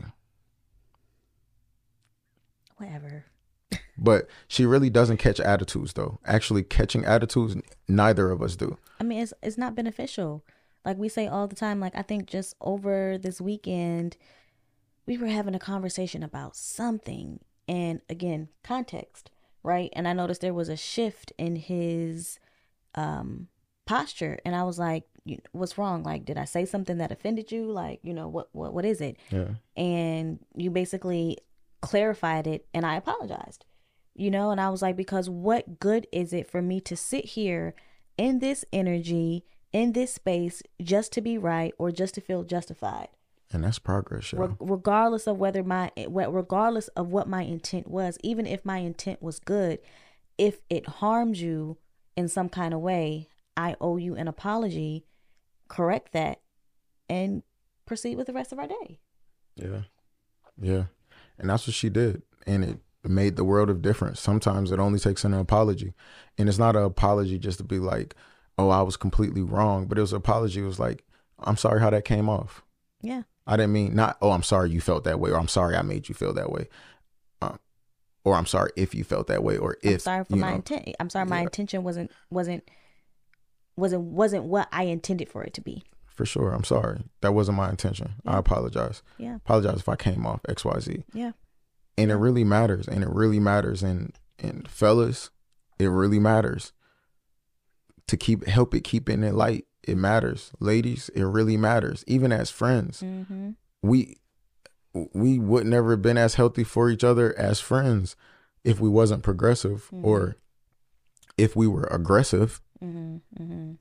Whatever. 2.76 3.24
But 4.02 4.28
she 4.48 4.64
really 4.64 4.88
doesn't 4.88 5.18
catch 5.18 5.38
attitudes 5.40 5.92
though. 5.92 6.18
Actually 6.24 6.62
catching 6.62 7.04
attitudes 7.04 7.54
neither 7.86 8.30
of 8.30 8.40
us 8.40 8.56
do. 8.56 8.78
I 8.98 9.04
mean, 9.04 9.20
it's 9.20 9.34
it's 9.42 9.58
not 9.58 9.74
beneficial. 9.74 10.42
Like 10.86 10.96
we 10.96 11.10
say 11.10 11.26
all 11.26 11.46
the 11.46 11.54
time. 11.54 11.80
Like 11.80 11.94
I 11.94 12.00
think 12.00 12.26
just 12.26 12.54
over 12.62 13.18
this 13.18 13.42
weekend, 13.42 14.16
we 15.10 15.18
were 15.18 15.26
having 15.26 15.56
a 15.56 15.58
conversation 15.58 16.22
about 16.22 16.54
something, 16.54 17.40
and 17.66 18.00
again, 18.08 18.46
context, 18.62 19.28
right? 19.64 19.90
And 19.94 20.06
I 20.06 20.12
noticed 20.12 20.40
there 20.40 20.54
was 20.54 20.68
a 20.68 20.76
shift 20.76 21.32
in 21.36 21.56
his 21.56 22.38
um 22.94 23.48
posture, 23.86 24.38
and 24.44 24.54
I 24.54 24.62
was 24.62 24.78
like, 24.78 25.02
"What's 25.50 25.76
wrong? 25.76 26.04
Like, 26.04 26.24
did 26.24 26.38
I 26.38 26.44
say 26.44 26.64
something 26.64 26.98
that 26.98 27.10
offended 27.10 27.50
you? 27.50 27.64
Like, 27.64 27.98
you 28.04 28.14
know, 28.14 28.28
what 28.28 28.50
what 28.52 28.72
what 28.72 28.84
is 28.84 29.00
it?" 29.00 29.16
Yeah. 29.30 29.54
And 29.76 30.38
you 30.54 30.70
basically 30.70 31.38
clarified 31.80 32.46
it, 32.46 32.68
and 32.72 32.86
I 32.86 32.94
apologized. 32.94 33.64
You 34.14 34.30
know, 34.30 34.52
and 34.52 34.60
I 34.60 34.70
was 34.70 34.80
like, 34.80 34.96
because 34.96 35.28
what 35.28 35.80
good 35.80 36.06
is 36.12 36.32
it 36.32 36.48
for 36.48 36.62
me 36.62 36.80
to 36.82 36.96
sit 36.96 37.24
here 37.24 37.74
in 38.16 38.38
this 38.38 38.64
energy, 38.72 39.44
in 39.72 39.92
this 39.92 40.14
space, 40.14 40.62
just 40.80 41.12
to 41.14 41.20
be 41.20 41.36
right 41.36 41.72
or 41.78 41.90
just 41.90 42.14
to 42.14 42.20
feel 42.20 42.44
justified? 42.44 43.08
And 43.52 43.64
that's 43.64 43.80
progress. 43.80 44.32
Re- 44.32 44.54
regardless 44.60 45.26
of 45.26 45.38
whether 45.38 45.64
my 45.64 45.90
regardless 46.08 46.88
of 46.88 47.08
what 47.08 47.28
my 47.28 47.42
intent 47.42 47.88
was, 47.88 48.16
even 48.22 48.46
if 48.46 48.64
my 48.64 48.78
intent 48.78 49.22
was 49.22 49.40
good, 49.40 49.80
if 50.38 50.60
it 50.70 50.86
harmed 50.86 51.36
you 51.36 51.78
in 52.16 52.28
some 52.28 52.48
kind 52.48 52.72
of 52.72 52.80
way, 52.80 53.28
I 53.56 53.76
owe 53.80 53.96
you 53.96 54.14
an 54.14 54.28
apology. 54.28 55.04
Correct 55.68 56.12
that, 56.12 56.40
and 57.08 57.42
proceed 57.86 58.16
with 58.16 58.28
the 58.28 58.32
rest 58.32 58.52
of 58.52 58.58
our 58.58 58.68
day. 58.68 59.00
Yeah, 59.56 59.82
yeah, 60.60 60.84
and 61.38 61.50
that's 61.50 61.66
what 61.66 61.74
she 61.74 61.88
did, 61.88 62.22
and 62.46 62.64
it 62.64 62.78
made 63.02 63.34
the 63.34 63.44
world 63.44 63.68
of 63.70 63.82
difference. 63.82 64.20
Sometimes 64.20 64.70
it 64.70 64.78
only 64.78 65.00
takes 65.00 65.24
an 65.24 65.34
apology, 65.34 65.92
and 66.38 66.48
it's 66.48 66.58
not 66.58 66.76
an 66.76 66.82
apology 66.82 67.38
just 67.38 67.58
to 67.58 67.64
be 67.64 67.80
like, 67.80 68.14
"Oh, 68.56 68.68
I 68.70 68.82
was 68.82 68.96
completely 68.96 69.42
wrong," 69.42 69.86
but 69.86 69.98
it 69.98 70.02
was 70.02 70.12
an 70.12 70.18
apology. 70.18 70.60
It 70.60 70.66
was 70.66 70.78
like, 70.78 71.04
"I'm 71.40 71.56
sorry 71.56 71.80
how 71.80 71.90
that 71.90 72.04
came 72.04 72.28
off." 72.28 72.62
Yeah. 73.02 73.22
I 73.50 73.56
didn't 73.56 73.72
mean 73.72 73.94
not. 73.94 74.16
Oh, 74.22 74.30
I'm 74.30 74.42
sorry 74.42 74.70
you 74.70 74.80
felt 74.80 75.04
that 75.04 75.20
way, 75.20 75.30
or 75.30 75.38
I'm 75.38 75.48
sorry 75.48 75.76
I 75.76 75.82
made 75.82 76.08
you 76.08 76.14
feel 76.14 76.32
that 76.34 76.50
way, 76.50 76.68
um, 77.42 77.58
or 78.24 78.34
I'm 78.34 78.46
sorry 78.46 78.70
if 78.76 78.94
you 78.94 79.04
felt 79.04 79.26
that 79.26 79.42
way, 79.42 79.56
or 79.56 79.76
if 79.82 79.94
I'm 79.94 79.98
sorry 79.98 80.24
for 80.24 80.36
my 80.36 80.50
know, 80.50 80.56
intent. 80.56 80.94
I'm 80.98 81.10
sorry 81.10 81.26
my 81.26 81.38
yeah. 81.38 81.42
intention 81.42 81.82
wasn't 81.82 82.10
wasn't 82.30 82.68
wasn't 83.76 84.04
wasn't 84.04 84.44
what 84.44 84.68
I 84.72 84.84
intended 84.84 85.28
for 85.28 85.42
it 85.42 85.52
to 85.54 85.60
be. 85.60 85.82
For 86.06 86.24
sure, 86.24 86.52
I'm 86.52 86.64
sorry. 86.64 87.02
That 87.20 87.32
wasn't 87.32 87.56
my 87.56 87.70
intention. 87.70 88.12
Yeah. 88.24 88.36
I 88.36 88.38
apologize. 88.38 89.02
Yeah. 89.18 89.36
Apologize 89.36 89.78
if 89.80 89.88
I 89.88 89.96
came 89.96 90.26
off 90.26 90.40
X 90.48 90.64
Y 90.64 90.78
Z. 90.80 91.04
Yeah 91.12 91.32
and 92.00 92.10
it 92.10 92.16
really 92.16 92.44
matters 92.44 92.88
and 92.88 93.02
it 93.02 93.10
really 93.10 93.38
matters 93.38 93.82
and 93.82 94.18
and 94.38 94.68
fellas 94.68 95.30
it 95.78 95.88
really 95.88 96.18
matters 96.18 96.72
to 98.06 98.16
keep 98.16 98.46
help 98.46 98.74
it 98.74 98.84
keep 98.84 99.08
it 99.10 99.18
light 99.34 99.66
it 99.90 99.96
matters 99.96 100.52
ladies 100.60 101.10
it 101.14 101.24
really 101.24 101.56
matters 101.56 102.04
even 102.06 102.32
as 102.32 102.50
friends 102.50 103.02
mm-hmm. 103.02 103.50
we 103.82 104.16
we 104.92 105.38
would 105.38 105.66
never 105.66 105.92
have 105.92 106.02
been 106.02 106.18
as 106.18 106.34
healthy 106.34 106.64
for 106.64 106.90
each 106.90 107.04
other 107.04 107.36
as 107.38 107.60
friends 107.60 108.16
if 108.64 108.80
we 108.80 108.88
wasn't 108.88 109.22
progressive 109.22 109.86
mm-hmm. 109.86 110.04
or 110.04 110.36
if 111.36 111.54
we 111.54 111.66
were 111.66 111.84
aggressive 111.84 112.60
mm-hmm. 112.82 113.16
mm-hmm. 113.40 113.72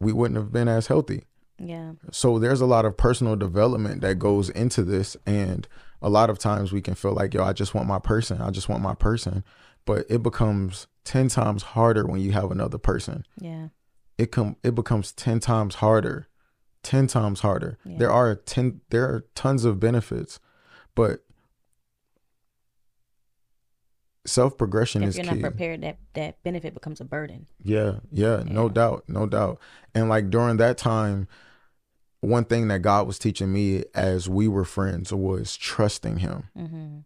we 0.00 0.12
wouldn't 0.12 0.38
have 0.38 0.52
been 0.52 0.68
as 0.68 0.86
healthy 0.86 1.24
yeah 1.58 1.92
so 2.10 2.38
there's 2.38 2.60
a 2.60 2.66
lot 2.66 2.84
of 2.84 2.96
personal 2.96 3.36
development 3.36 4.00
that 4.00 4.18
goes 4.18 4.50
into 4.50 4.82
this 4.82 5.16
and 5.26 5.68
a 6.04 6.10
lot 6.10 6.28
of 6.28 6.38
times 6.38 6.70
we 6.70 6.82
can 6.82 6.94
feel 6.94 7.14
like, 7.14 7.32
yo, 7.32 7.42
I 7.42 7.54
just 7.54 7.72
want 7.72 7.88
my 7.88 7.98
person. 7.98 8.42
I 8.42 8.50
just 8.50 8.68
want 8.68 8.82
my 8.82 8.94
person. 8.94 9.42
But 9.86 10.04
it 10.10 10.22
becomes 10.22 10.86
10 11.04 11.28
times 11.28 11.62
harder 11.62 12.06
when 12.06 12.20
you 12.20 12.32
have 12.32 12.50
another 12.50 12.76
person. 12.76 13.24
Yeah. 13.40 13.68
It 14.18 14.30
come 14.32 14.56
it 14.62 14.74
becomes 14.74 15.12
10 15.12 15.40
times 15.40 15.76
harder. 15.76 16.28
10 16.82 17.06
times 17.06 17.40
harder. 17.40 17.78
Yeah. 17.84 17.98
There 17.98 18.10
are 18.10 18.34
10 18.34 18.80
there 18.90 19.04
are 19.04 19.24
tons 19.34 19.64
of 19.64 19.80
benefits, 19.80 20.38
but 20.94 21.24
self 24.26 24.56
progression 24.56 25.02
is 25.02 25.16
you're 25.16 25.24
key. 25.24 25.34
not 25.34 25.40
prepared, 25.40 25.82
that 25.82 25.98
that 26.14 26.42
benefit 26.42 26.74
becomes 26.74 27.00
a 27.00 27.04
burden. 27.04 27.46
Yeah, 27.62 27.98
yeah, 28.10 28.38
yeah, 28.38 28.42
no 28.46 28.68
doubt, 28.68 29.04
no 29.08 29.26
doubt. 29.26 29.60
And 29.94 30.08
like 30.08 30.30
during 30.30 30.56
that 30.58 30.78
time, 30.78 31.28
one 32.20 32.44
thing 32.44 32.68
that 32.68 32.80
God 32.80 33.06
was 33.06 33.18
teaching 33.18 33.52
me 33.52 33.84
as 33.94 34.28
we 34.28 34.48
were 34.48 34.64
friends 34.64 35.12
was 35.12 35.56
trusting 35.56 36.18
Him. 36.18 36.48
Mm-hmm. 36.56 36.98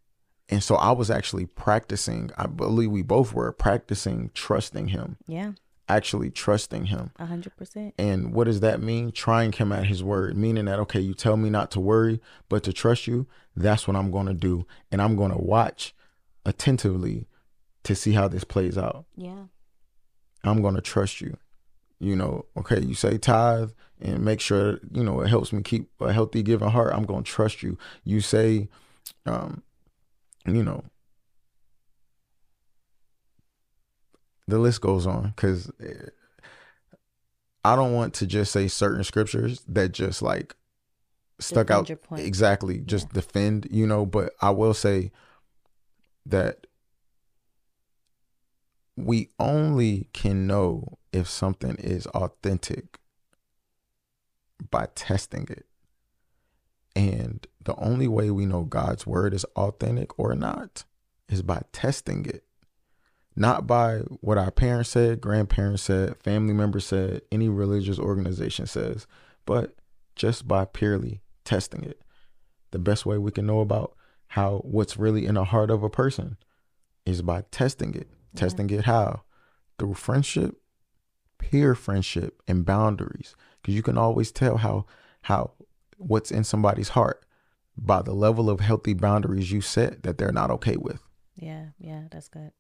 And 0.51 0.63
so 0.63 0.77
I 0.77 0.93
was 0.93 1.11
actually 1.11 1.47
practicing, 1.47 2.31
I 2.39 2.47
believe 2.47 2.91
we 2.91 3.03
both 3.03 3.35
were 3.35 3.53
practicing 3.53 4.31
trusting 4.33 4.89
Him. 4.89 5.17
Yeah. 5.27 5.53
Actually 5.89 6.31
trusting 6.31 6.87
Him. 6.87 7.11
A 7.19 7.27
hundred 7.27 7.57
percent. 7.57 7.95
And 7.99 8.33
what 8.33 8.45
does 8.45 8.61
that 8.61 8.83
mean? 8.83 9.13
Trying 9.13 9.53
Him 9.53 9.73
at 9.73 9.87
His 9.87 10.03
word, 10.03 10.37
meaning 10.37 10.67
that, 10.67 10.79
okay, 10.81 11.01
you 11.01 11.15
tell 11.15 11.37
me 11.37 11.51
not 11.51 11.71
to 11.73 11.81
worry, 11.81 12.21
but 12.49 12.63
to 12.65 12.73
trust 12.73 13.07
you, 13.07 13.27
that's 13.57 13.89
what 13.89 13.97
I'm 13.97 14.11
going 14.11 14.27
to 14.27 14.35
do. 14.35 14.67
And 14.93 15.01
I'm 15.01 15.17
going 15.17 15.33
to 15.33 15.39
watch 15.39 15.95
attentively 16.45 17.27
to 17.85 17.95
see 17.95 18.13
how 18.13 18.29
this 18.29 18.45
plays 18.45 18.77
out. 18.77 19.07
Yeah. 19.17 19.45
I'm 20.45 20.63
going 20.63 20.75
to 20.75 20.81
trust 20.81 21.21
you. 21.21 21.37
You 21.99 22.15
know, 22.15 22.45
okay, 22.57 22.81
you 22.81 22.95
say 22.95 23.19
tithe 23.19 23.71
and 24.01 24.25
make 24.25 24.41
sure 24.41 24.81
you 24.93 25.03
know 25.03 25.21
it 25.21 25.29
helps 25.29 25.53
me 25.53 25.63
keep 25.63 25.91
a 26.01 26.13
healthy 26.13 26.43
giving 26.43 26.69
heart 26.69 26.93
i'm 26.95 27.05
going 27.05 27.25
to 27.25 27.31
trust 27.31 27.63
you 27.63 27.77
you 28.05 28.21
say 28.21 28.69
um 29.27 29.63
you 30.47 30.63
know 30.63 30.85
the 34.49 34.59
list 34.59 34.81
goes 34.81 35.07
on 35.07 35.33
cuz 35.37 35.71
eh, 35.81 36.09
i 37.65 37.77
don't 37.77 37.95
want 37.95 38.15
to 38.15 38.27
just 38.27 38.51
say 38.51 38.67
certain 38.67 39.05
scriptures 39.05 39.63
that 39.69 39.93
just 39.93 40.23
like 40.23 40.57
stuck 41.39 41.69
defend 41.69 41.91
out 41.91 42.19
exactly 42.19 42.81
just 42.81 43.07
yeah. 43.09 43.15
defend 43.15 43.69
you 43.71 43.87
know 43.87 44.05
but 44.05 44.33
i 44.41 44.51
will 44.51 44.75
say 44.75 45.13
that 46.27 46.67
we 48.97 49.29
only 49.39 50.09
can 50.13 50.47
know 50.47 50.99
if 51.13 51.29
something 51.29 51.77
is 51.77 52.07
authentic 52.09 52.99
by 54.71 54.89
testing 54.95 55.47
it. 55.49 55.67
And 56.97 57.47
the 57.63 57.77
only 57.77 58.09
way 58.09 58.31
we 58.31 58.45
know 58.45 58.65
God's 58.65 59.07
word 59.07 59.35
is 59.35 59.45
authentic 59.57 60.19
or 60.19 60.35
not 60.35 60.85
is 61.29 61.43
by 61.43 61.63
testing 61.73 62.27
it. 62.27 62.45
Not 63.39 63.69
by 63.69 63.99
what 64.21 64.37
our 64.37 64.51
parents 64.51 64.91
said, 64.91 65.21
grandparents 65.21 65.85
said, 65.85 66.17
family 66.17 66.53
members 66.53 66.85
said, 66.85 67.23
any 67.31 67.49
religious 67.49 67.97
organization 67.97 68.67
says, 68.67 69.07
but 69.47 69.77
just 70.17 70.49
by 70.49 70.65
purely 70.65 71.21
testing 71.45 71.85
it. 71.85 72.03
The 72.73 72.81
best 72.81 73.07
way 73.07 73.17
we 73.17 73.31
can 73.31 73.47
know 73.47 73.61
about 73.61 73.95
how 74.27 74.59
what's 74.65 74.97
really 74.97 75.25
in 75.25 75.37
the 75.37 75.45
heart 75.45 75.71
of 75.71 75.85
a 75.85 75.89
person 75.89 76.37
is 77.07 77.23
by 77.23 77.45
testing 77.53 77.95
it. 77.95 78.09
Yeah. 78.35 78.41
Testing 78.41 78.71
it 78.71 78.87
how? 78.87 79.23
Through 79.79 79.95
friendship, 79.95 80.61
peer 81.39 81.77
friendship, 81.77 82.43
and 82.49 82.67
boundaries 82.67 83.37
because 83.63 83.77
you 83.77 83.85
can 83.85 83.97
always 83.97 84.33
tell 84.33 84.57
how 84.57 84.85
how 85.23 85.53
what's 85.97 86.33
in 86.33 86.43
somebody's 86.43 86.91
heart 86.91 87.25
by 87.77 88.03
the 88.03 88.15
level 88.15 88.51
of 88.51 88.59
healthy 88.59 88.95
boundaries 88.95 89.53
you 89.53 89.61
set 89.61 90.03
that 90.03 90.19
they're 90.19 90.33
not 90.33 90.51
okay 90.51 90.77
with. 90.77 91.01
Yeah, 91.37 91.67
yeah, 91.79 92.03
that's 92.11 92.29
good. 92.29 92.51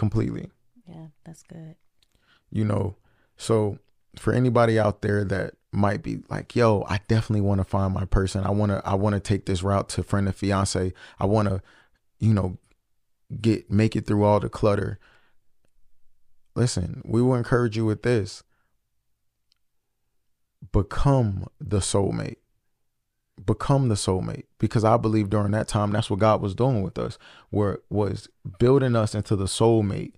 Completely. 0.00 0.48
Yeah, 0.88 1.08
that's 1.26 1.42
good. 1.42 1.76
You 2.50 2.64
know, 2.64 2.96
so 3.36 3.78
for 4.16 4.32
anybody 4.32 4.78
out 4.78 5.02
there 5.02 5.24
that 5.24 5.56
might 5.72 6.02
be 6.02 6.20
like, 6.30 6.56
"Yo, 6.56 6.86
I 6.88 7.00
definitely 7.06 7.42
want 7.42 7.60
to 7.60 7.64
find 7.64 7.92
my 7.92 8.06
person. 8.06 8.42
I 8.42 8.50
want 8.50 8.72
to 8.72 8.80
I 8.82 8.94
want 8.94 9.12
to 9.12 9.20
take 9.20 9.44
this 9.44 9.62
route 9.62 9.90
to 9.90 10.02
friend 10.02 10.26
and 10.26 10.34
fiance. 10.34 10.94
I 11.18 11.26
want 11.26 11.48
to, 11.50 11.60
you 12.18 12.32
know, 12.32 12.56
get 13.42 13.70
make 13.70 13.94
it 13.94 14.06
through 14.06 14.24
all 14.24 14.40
the 14.40 14.48
clutter." 14.48 14.98
Listen, 16.54 17.02
we 17.04 17.20
will 17.20 17.34
encourage 17.34 17.76
you 17.76 17.84
with 17.84 18.02
this 18.02 18.42
become 20.72 21.46
the 21.60 21.80
soulmate. 21.80 22.39
Become 23.44 23.88
the 23.88 23.94
soulmate. 23.94 24.44
Because 24.58 24.84
I 24.84 24.96
believe 24.96 25.30
during 25.30 25.52
that 25.52 25.68
time 25.68 25.92
that's 25.92 26.10
what 26.10 26.18
God 26.18 26.40
was 26.40 26.54
doing 26.54 26.82
with 26.82 26.98
us, 26.98 27.18
where 27.50 27.78
was 27.88 28.28
building 28.58 28.96
us 28.96 29.14
into 29.14 29.36
the 29.36 29.46
soulmate 29.46 30.14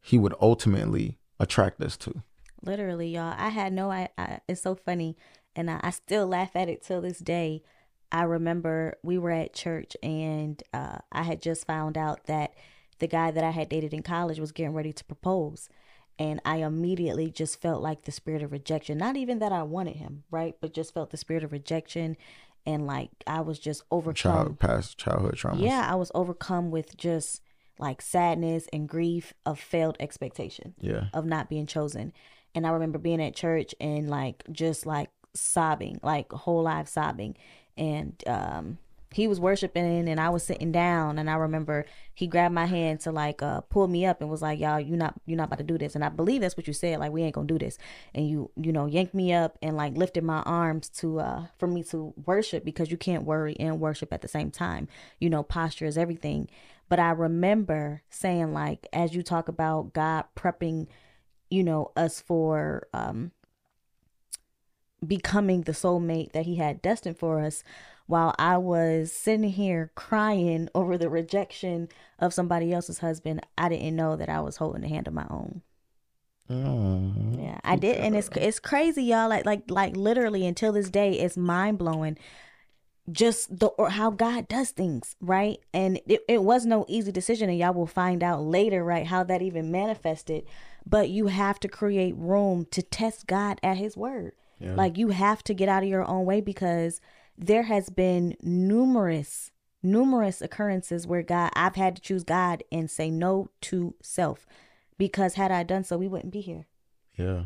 he 0.00 0.18
would 0.18 0.34
ultimately 0.40 1.18
attract 1.40 1.80
us 1.80 1.96
to. 1.96 2.22
Literally, 2.62 3.08
y'all. 3.08 3.34
I 3.36 3.48
had 3.48 3.72
no 3.72 3.90
I, 3.90 4.08
I 4.16 4.38
it's 4.48 4.62
so 4.62 4.76
funny 4.76 5.16
and 5.56 5.68
I, 5.68 5.80
I, 5.82 5.90
still 5.90 6.28
laugh 6.28 6.54
at 6.54 6.68
it 6.68 6.82
till 6.82 7.00
this 7.00 7.18
day. 7.18 7.62
I 8.12 8.22
remember 8.22 8.98
we 9.02 9.18
were 9.18 9.32
at 9.32 9.52
church 9.52 9.96
and 10.02 10.62
uh, 10.72 10.98
I 11.10 11.24
had 11.24 11.42
just 11.42 11.66
found 11.66 11.98
out 11.98 12.26
that 12.26 12.54
the 13.00 13.08
guy 13.08 13.32
that 13.32 13.42
I 13.42 13.50
had 13.50 13.68
dated 13.68 13.92
in 13.92 14.02
college 14.02 14.38
was 14.38 14.52
getting 14.52 14.74
ready 14.74 14.92
to 14.92 15.04
propose 15.04 15.68
and 16.18 16.40
I 16.44 16.58
immediately 16.58 17.30
just 17.30 17.60
felt 17.60 17.82
like 17.82 18.02
the 18.02 18.12
spirit 18.12 18.42
of 18.42 18.52
rejection. 18.52 18.96
Not 18.96 19.16
even 19.16 19.38
that 19.40 19.52
I 19.52 19.64
wanted 19.64 19.96
him, 19.96 20.24
right? 20.30 20.56
But 20.60 20.72
just 20.72 20.94
felt 20.94 21.10
the 21.10 21.16
spirit 21.16 21.44
of 21.44 21.52
rejection. 21.52 22.16
And 22.66 22.86
like 22.86 23.10
I 23.26 23.40
was 23.40 23.58
just 23.58 23.82
overcome. 23.90 24.14
Child 24.14 24.58
past 24.58 24.98
childhood 24.98 25.36
trauma. 25.36 25.60
Yeah, 25.62 25.86
I 25.90 25.94
was 25.94 26.10
overcome 26.14 26.70
with 26.70 26.96
just 26.96 27.40
like 27.78 28.00
sadness 28.02 28.66
and 28.72 28.88
grief 28.88 29.34
of 29.44 29.58
failed 29.60 29.96
expectation 30.00 30.74
Yeah. 30.80 31.04
of 31.12 31.24
not 31.26 31.48
being 31.48 31.66
chosen. 31.66 32.12
And 32.54 32.66
I 32.66 32.70
remember 32.70 32.98
being 32.98 33.22
at 33.22 33.34
church 33.34 33.74
and 33.80 34.08
like 34.08 34.42
just 34.50 34.86
like 34.86 35.10
sobbing, 35.34 36.00
like 36.02 36.32
whole 36.32 36.62
life 36.62 36.88
sobbing. 36.88 37.36
And 37.76 38.14
um 38.26 38.78
he 39.16 39.26
was 39.26 39.40
worshiping 39.40 40.10
and 40.10 40.20
I 40.20 40.28
was 40.28 40.44
sitting 40.44 40.70
down 40.70 41.18
and 41.18 41.30
I 41.30 41.36
remember 41.36 41.86
he 42.12 42.26
grabbed 42.26 42.54
my 42.54 42.66
hand 42.66 43.00
to 43.00 43.12
like 43.12 43.40
uh 43.40 43.62
pull 43.62 43.88
me 43.88 44.04
up 44.04 44.20
and 44.20 44.28
was 44.28 44.42
like, 44.42 44.60
Y'all, 44.60 44.78
you 44.78 44.94
not 44.94 45.14
you're 45.24 45.38
not 45.38 45.46
about 45.46 45.58
to 45.58 45.64
do 45.64 45.78
this. 45.78 45.94
And 45.94 46.04
I 46.04 46.10
believe 46.10 46.42
that's 46.42 46.56
what 46.56 46.66
you 46.66 46.74
said, 46.74 47.00
like 47.00 47.12
we 47.12 47.22
ain't 47.22 47.34
gonna 47.34 47.46
do 47.46 47.58
this. 47.58 47.78
And 48.14 48.28
you, 48.28 48.50
you 48.56 48.72
know, 48.72 48.84
yanked 48.84 49.14
me 49.14 49.32
up 49.32 49.56
and 49.62 49.74
like 49.74 49.96
lifted 49.96 50.22
my 50.22 50.42
arms 50.42 50.90
to 51.00 51.20
uh 51.20 51.46
for 51.58 51.66
me 51.66 51.82
to 51.84 52.12
worship 52.26 52.62
because 52.62 52.90
you 52.90 52.98
can't 52.98 53.24
worry 53.24 53.56
and 53.58 53.80
worship 53.80 54.12
at 54.12 54.20
the 54.20 54.28
same 54.28 54.50
time. 54.50 54.86
You 55.18 55.30
know, 55.30 55.42
posture 55.42 55.86
is 55.86 55.96
everything. 55.96 56.50
But 56.90 57.00
I 57.00 57.10
remember 57.12 58.02
saying 58.10 58.52
like 58.52 58.86
as 58.92 59.14
you 59.14 59.22
talk 59.22 59.48
about 59.48 59.94
God 59.94 60.26
prepping 60.36 60.88
you 61.48 61.64
know 61.64 61.90
us 61.96 62.20
for 62.20 62.86
um 62.92 63.32
becoming 65.06 65.62
the 65.62 65.72
soulmate 65.72 66.32
that 66.32 66.44
he 66.44 66.56
had 66.56 66.82
destined 66.82 67.18
for 67.18 67.40
us 67.40 67.64
while 68.06 68.34
i 68.38 68.56
was 68.56 69.12
sitting 69.12 69.50
here 69.50 69.90
crying 69.94 70.68
over 70.74 70.96
the 70.96 71.08
rejection 71.08 71.88
of 72.18 72.34
somebody 72.34 72.72
else's 72.72 72.98
husband 72.98 73.40
i 73.58 73.68
didn't 73.68 73.96
know 73.96 74.16
that 74.16 74.28
i 74.28 74.40
was 74.40 74.56
holding 74.56 74.82
the 74.82 74.88
hand 74.88 75.06
of 75.06 75.14
my 75.14 75.26
own 75.30 75.62
Mm. 76.48 77.42
yeah 77.42 77.58
i 77.64 77.74
did 77.74 77.96
and 77.96 78.14
it's 78.14 78.28
it's 78.36 78.60
crazy 78.60 79.02
y'all 79.02 79.28
like 79.28 79.44
like 79.44 79.62
like 79.68 79.96
literally 79.96 80.46
until 80.46 80.70
this 80.70 80.88
day 80.88 81.14
it's 81.14 81.36
mind-blowing 81.36 82.16
just 83.10 83.58
the 83.60 83.66
or 83.66 83.90
how 83.90 84.10
God 84.10 84.48
does 84.48 84.70
things, 84.70 85.14
right? 85.20 85.58
And 85.72 86.00
it, 86.06 86.22
it 86.28 86.42
was 86.42 86.66
no 86.66 86.84
easy 86.88 87.12
decision, 87.12 87.48
and 87.48 87.58
y'all 87.58 87.74
will 87.74 87.86
find 87.86 88.22
out 88.22 88.42
later, 88.42 88.82
right, 88.84 89.06
how 89.06 89.22
that 89.24 89.42
even 89.42 89.70
manifested. 89.70 90.44
But 90.84 91.08
you 91.08 91.28
have 91.28 91.60
to 91.60 91.68
create 91.68 92.16
room 92.16 92.66
to 92.72 92.82
test 92.82 93.26
God 93.26 93.58
at 93.62 93.76
His 93.76 93.96
word. 93.96 94.32
Yeah. 94.58 94.74
Like 94.74 94.98
you 94.98 95.08
have 95.08 95.44
to 95.44 95.54
get 95.54 95.68
out 95.68 95.82
of 95.82 95.88
your 95.88 96.04
own 96.04 96.24
way 96.24 96.40
because 96.40 97.00
there 97.38 97.64
has 97.64 97.90
been 97.90 98.36
numerous, 98.42 99.50
numerous 99.82 100.40
occurrences 100.40 101.06
where 101.06 101.22
God 101.22 101.50
I've 101.54 101.76
had 101.76 101.96
to 101.96 102.02
choose 102.02 102.24
God 102.24 102.62
and 102.72 102.90
say 102.90 103.10
no 103.10 103.50
to 103.62 103.94
self. 104.02 104.46
Because 104.98 105.34
had 105.34 105.50
I 105.50 105.62
done 105.62 105.84
so, 105.84 105.98
we 105.98 106.08
wouldn't 106.08 106.32
be 106.32 106.40
here. 106.40 106.66
Yeah. 107.16 107.44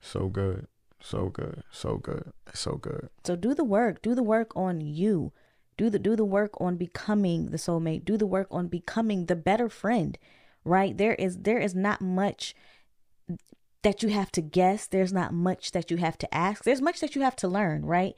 So 0.00 0.28
good. 0.28 0.66
So 1.00 1.28
good. 1.28 1.62
So 1.70 1.96
good. 1.96 2.32
So 2.52 2.72
good. 2.72 3.08
So 3.24 3.36
do 3.36 3.54
the 3.54 3.64
work. 3.64 4.02
Do 4.02 4.14
the 4.14 4.22
work 4.22 4.56
on 4.56 4.80
you. 4.80 5.32
Do 5.76 5.90
the 5.90 5.98
do 5.98 6.16
the 6.16 6.24
work 6.24 6.60
on 6.60 6.76
becoming 6.76 7.46
the 7.46 7.56
soulmate. 7.56 8.04
Do 8.04 8.16
the 8.16 8.26
work 8.26 8.48
on 8.50 8.66
becoming 8.66 9.26
the 9.26 9.36
better 9.36 9.68
friend. 9.68 10.18
Right? 10.64 10.96
There 10.96 11.14
is 11.14 11.38
there 11.38 11.58
is 11.58 11.74
not 11.74 12.00
much 12.00 12.54
that 13.82 14.02
you 14.02 14.08
have 14.08 14.32
to 14.32 14.42
guess. 14.42 14.86
There's 14.86 15.12
not 15.12 15.32
much 15.32 15.70
that 15.70 15.90
you 15.90 15.98
have 15.98 16.18
to 16.18 16.34
ask. 16.34 16.64
There's 16.64 16.82
much 16.82 17.00
that 17.00 17.14
you 17.14 17.22
have 17.22 17.36
to 17.36 17.48
learn, 17.48 17.84
right? 17.84 18.14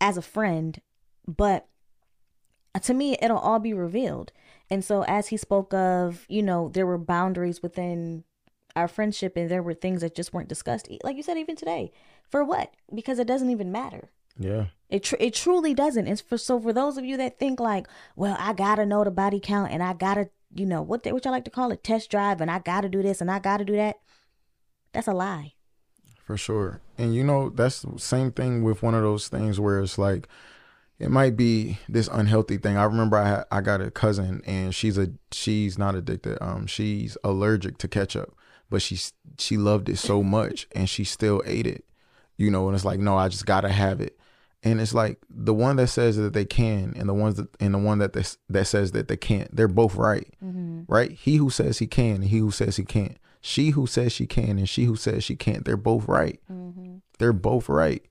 As 0.00 0.16
a 0.16 0.22
friend, 0.22 0.80
but 1.26 1.66
to 2.82 2.94
me 2.94 3.16
it'll 3.20 3.38
all 3.38 3.58
be 3.58 3.74
revealed. 3.74 4.32
And 4.70 4.84
so 4.84 5.04
as 5.04 5.28
he 5.28 5.36
spoke 5.36 5.74
of, 5.74 6.24
you 6.28 6.42
know, 6.42 6.68
there 6.68 6.86
were 6.86 6.98
boundaries 6.98 7.62
within 7.62 8.24
our 8.76 8.88
friendship 8.88 9.36
and 9.36 9.50
there 9.50 9.62
were 9.62 9.74
things 9.74 10.00
that 10.02 10.14
just 10.14 10.32
weren't 10.32 10.48
discussed. 10.48 10.88
Like 11.02 11.16
you 11.16 11.22
said 11.22 11.36
even 11.36 11.56
today. 11.56 11.92
For 12.28 12.44
what? 12.44 12.72
Because 12.94 13.18
it 13.18 13.26
doesn't 13.26 13.50
even 13.50 13.72
matter. 13.72 14.10
Yeah. 14.38 14.66
It 14.88 15.04
tr- 15.04 15.16
it 15.18 15.34
truly 15.34 15.74
doesn't. 15.74 16.06
It's 16.06 16.20
for 16.20 16.38
so 16.38 16.60
for 16.60 16.72
those 16.72 16.96
of 16.96 17.04
you 17.04 17.16
that 17.16 17.38
think 17.38 17.60
like, 17.60 17.86
well, 18.16 18.36
I 18.38 18.52
gotta 18.52 18.86
know 18.86 19.04
the 19.04 19.10
body 19.10 19.40
count 19.40 19.72
and 19.72 19.82
I 19.82 19.92
gotta, 19.92 20.30
you 20.54 20.66
know, 20.66 20.82
what 20.82 21.02
they, 21.02 21.12
what 21.12 21.24
y'all 21.24 21.32
like 21.32 21.44
to 21.44 21.50
call 21.50 21.72
it, 21.72 21.84
test 21.84 22.10
drive, 22.10 22.40
and 22.40 22.50
I 22.50 22.60
gotta 22.60 22.88
do 22.88 23.02
this 23.02 23.20
and 23.20 23.30
I 23.30 23.38
gotta 23.38 23.64
do 23.64 23.76
that. 23.76 23.96
That's 24.92 25.08
a 25.08 25.12
lie. 25.12 25.54
For 26.30 26.36
sure. 26.36 26.80
And 26.96 27.12
you 27.12 27.24
know, 27.24 27.48
that's 27.48 27.82
the 27.82 27.98
same 27.98 28.30
thing 28.30 28.62
with 28.62 28.84
one 28.84 28.94
of 28.94 29.02
those 29.02 29.26
things 29.26 29.58
where 29.58 29.80
it's 29.80 29.98
like 29.98 30.28
it 31.00 31.10
might 31.10 31.36
be 31.36 31.80
this 31.88 32.06
unhealthy 32.06 32.56
thing. 32.56 32.76
I 32.76 32.84
remember 32.84 33.16
I 33.16 33.28
had, 33.28 33.44
I 33.50 33.60
got 33.62 33.80
a 33.80 33.90
cousin 33.90 34.40
and 34.46 34.72
she's 34.72 34.96
a 34.96 35.08
she's 35.32 35.76
not 35.76 35.96
addicted. 35.96 36.38
Um 36.40 36.68
she's 36.68 37.18
allergic 37.24 37.78
to 37.78 37.88
ketchup, 37.88 38.32
but 38.70 38.80
she's 38.80 39.12
she 39.38 39.56
loved 39.56 39.88
it 39.88 39.96
so 39.96 40.22
much 40.22 40.68
and 40.70 40.88
she 40.88 41.02
still 41.02 41.42
ate 41.46 41.66
it. 41.66 41.84
You 42.36 42.52
know, 42.52 42.68
and 42.68 42.76
it's 42.76 42.84
like, 42.84 43.00
no, 43.00 43.16
I 43.16 43.28
just 43.28 43.44
got 43.44 43.62
to 43.62 43.68
have 43.68 44.00
it. 44.00 44.16
And 44.62 44.80
it's 44.80 44.94
like 44.94 45.18
the 45.28 45.52
one 45.52 45.74
that 45.76 45.88
says 45.88 46.16
that 46.16 46.32
they 46.32 46.44
can 46.44 46.92
and 46.96 47.08
the 47.08 47.14
ones 47.14 47.38
that 47.38 47.48
and 47.58 47.74
the 47.74 47.78
one 47.78 47.98
that 47.98 48.12
this, 48.12 48.38
that 48.50 48.68
says 48.68 48.92
that 48.92 49.08
they 49.08 49.16
can't. 49.16 49.52
They're 49.56 49.66
both 49.66 49.96
right. 49.96 50.32
Right? 50.86 51.10
He 51.10 51.38
who 51.38 51.50
says 51.50 51.78
he 51.78 51.88
can 51.88 52.14
and 52.16 52.24
he 52.26 52.38
who 52.38 52.52
says 52.52 52.76
he 52.76 52.84
can't. 52.84 53.16
She 53.40 53.70
who 53.70 53.86
says 53.86 54.12
she 54.12 54.26
can 54.26 54.58
and 54.58 54.68
she 54.68 54.84
who 54.84 54.96
says 54.96 55.24
she 55.24 55.36
can't. 55.36 55.64
They're 55.64 55.76
both 55.76 56.06
right 56.06 56.40
mm-hmm. 56.50 56.96
they're 57.18 57.32
both 57.32 57.68
right. 57.68 58.04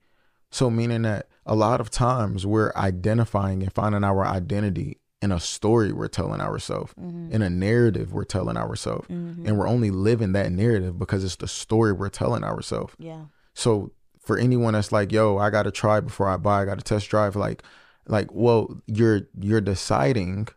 So 0.52 0.70
meaning 0.70 1.04
that 1.04 1.28
a 1.46 1.56
lot 1.56 1.82
of 1.82 1.90
times 1.90 2.46
we're 2.46 2.72
identifying 2.76 3.62
and 3.62 3.72
finding 3.74 4.04
our 4.04 4.26
identity 4.26 4.98
in 5.22 5.32
a 5.32 5.40
story 5.40 5.92
we're 5.92 6.08
telling 6.08 6.40
ourselves, 6.40 6.94
mm-hmm. 6.94 7.32
in 7.32 7.42
a 7.42 7.50
narrative 7.50 8.14
we're 8.14 8.24
telling 8.24 8.58
ourselves, 8.58 9.08
mm-hmm. 9.10 9.46
and 9.46 9.58
we're 9.58 9.68
only 9.68 9.92
living 9.92 10.32
that 10.32 10.52
narrative 10.52 10.98
because 10.98 11.24
it's 11.24 11.36
the 11.36 11.48
story 11.48 11.92
we're 11.92 12.10
telling 12.10 12.44
ourselves. 12.44 12.94
Yeah. 12.98 13.26
So 13.54 13.92
for 14.20 14.38
anyone 14.38 14.74
that's 14.74 14.92
like, 14.92 15.12
"Yo, 15.12 15.38
I 15.38 15.50
got 15.50 15.64
to 15.64 15.72
try 15.72 16.00
before 16.00 16.30
I 16.30 16.38
buy. 16.38 16.62
I 16.62 16.66
got 16.66 16.78
to 16.78 16.84
test 16.84 17.10
drive." 17.10 17.36
Like, 17.36 17.64
like, 18.08 18.34
well, 18.34 18.82
you're 18.88 19.22
you're 19.40 19.62
deciding 19.62 20.48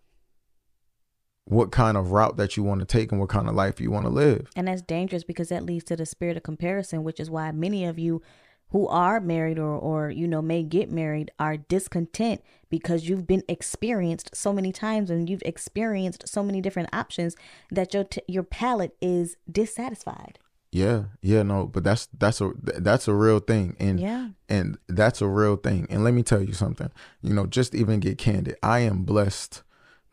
what 1.45 1.73
kind 1.73 1.97
of 1.97 2.13
route 2.13 2.37
that 2.37 2.57
you 2.57 2.63
want 2.63 2.81
to 2.81 2.87
take 2.87 3.11
and 3.11 3.21
what 3.21 3.29
kind 3.29 3.49
of 3.49 3.55
life 3.55 3.81
you 3.81 3.91
want 3.91 4.05
to 4.07 4.11
live. 4.11 4.49
And 4.55 4.69
that's 4.69 4.83
dangerous 4.83 5.25
because 5.25 5.49
that 5.49 5.65
leads 5.65 5.85
to 5.85 5.97
the 5.97 6.07
spirit 6.07 6.37
of 6.37 6.43
comparison, 6.45 7.03
which 7.03 7.19
is 7.19 7.31
why 7.31 7.51
many 7.53 7.85
of 7.85 7.99
you 7.99 8.23
who 8.71 8.89
are 8.89 9.21
married 9.21 9.59
or 9.59 9.77
or 9.77 10.09
you 10.11 10.27
know 10.27 10.41
may 10.41 10.63
get 10.63 10.91
married 10.91 11.31
are 11.39 11.59
discontent 11.59 12.41
because 12.71 13.07
you've 13.07 13.27
been 13.27 13.43
experienced 13.47 14.31
so 14.35 14.51
many 14.51 14.73
times 14.73 15.11
and 15.11 15.29
you've 15.29 15.43
experienced 15.45 16.27
so 16.27 16.43
many 16.43 16.61
different 16.63 16.89
options 16.91 17.37
that 17.71 17.93
your 17.93 18.05
t- 18.05 18.23
your 18.27 18.43
palate 18.45 18.97
is 19.03 19.37
dissatisfied. 19.51 20.39
Yeah, 20.71 21.05
yeah, 21.21 21.43
no, 21.43 21.67
but 21.67 21.85
that's 21.85 22.07
that's 22.19 22.41
a 22.41 22.53
that's 22.57 23.07
a 23.09 23.15
real 23.15 23.41
thing, 23.41 23.77
and 23.79 24.01
Yeah. 24.01 24.29
and 24.49 24.79
that's 24.89 25.21
a 25.21 25.29
real 25.29 25.57
thing. 25.57 25.87
And 25.91 26.03
let 26.03 26.15
me 26.15 26.23
tell 26.23 26.43
you 26.43 26.55
something. 26.55 26.91
You 27.21 27.35
know, 27.35 27.45
just 27.45 27.75
even 27.75 28.01
get 28.01 28.17
candid. 28.17 28.57
I 28.63 28.79
am 28.81 29.03
blessed 29.03 29.63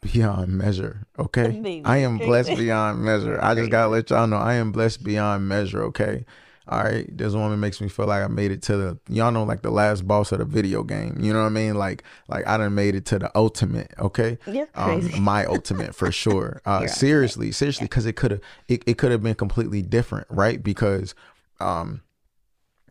beyond 0.01 0.57
measure. 0.57 1.05
Okay, 1.17 1.49
Baby, 1.49 1.81
I 1.85 1.97
am 1.97 2.17
blessed 2.17 2.49
beyond 2.57 3.03
measure. 3.03 3.39
I 3.41 3.55
just 3.55 3.71
gotta 3.71 3.89
let 3.89 4.09
y'all 4.09 4.27
know 4.27 4.37
I 4.37 4.55
am 4.55 4.71
blessed 4.71 5.03
beyond 5.03 5.47
measure. 5.47 5.83
Okay. 5.83 6.25
All 6.71 6.83
right, 6.83 7.09
this 7.17 7.33
woman 7.33 7.59
makes 7.59 7.81
me 7.81 7.89
feel 7.89 8.05
like 8.05 8.23
I 8.23 8.27
made 8.27 8.51
it 8.51 8.61
to 8.63 8.77
the 8.77 8.99
y'all 9.09 9.31
know 9.31 9.43
like 9.43 9.63
the 9.63 9.71
last 9.71 10.07
boss 10.07 10.31
of 10.31 10.37
the 10.37 10.45
video 10.45 10.83
game. 10.83 11.17
You 11.19 11.33
know 11.33 11.39
what 11.39 11.47
I 11.47 11.49
mean? 11.49 11.73
Like 11.73 12.03
like 12.27 12.45
I 12.45 12.57
done 12.57 12.75
made 12.75 12.93
it 12.93 13.05
to 13.05 13.17
the 13.17 13.31
ultimate. 13.35 13.91
Okay, 13.97 14.37
crazy. 14.43 14.67
um, 14.75 15.09
my 15.23 15.45
ultimate 15.45 15.95
for 15.95 16.11
sure. 16.11 16.61
Uh, 16.69 16.85
seriously, 16.85 17.51
seriously, 17.51 17.85
because 17.85 18.05
it 18.05 18.13
could 18.13 18.29
have 18.29 18.41
it, 18.67 18.83
it 18.85 18.99
could 18.99 19.11
have 19.11 19.23
been 19.23 19.33
completely 19.33 19.81
different, 19.81 20.27
right? 20.29 20.61
Because, 20.61 21.15
um, 21.59 22.01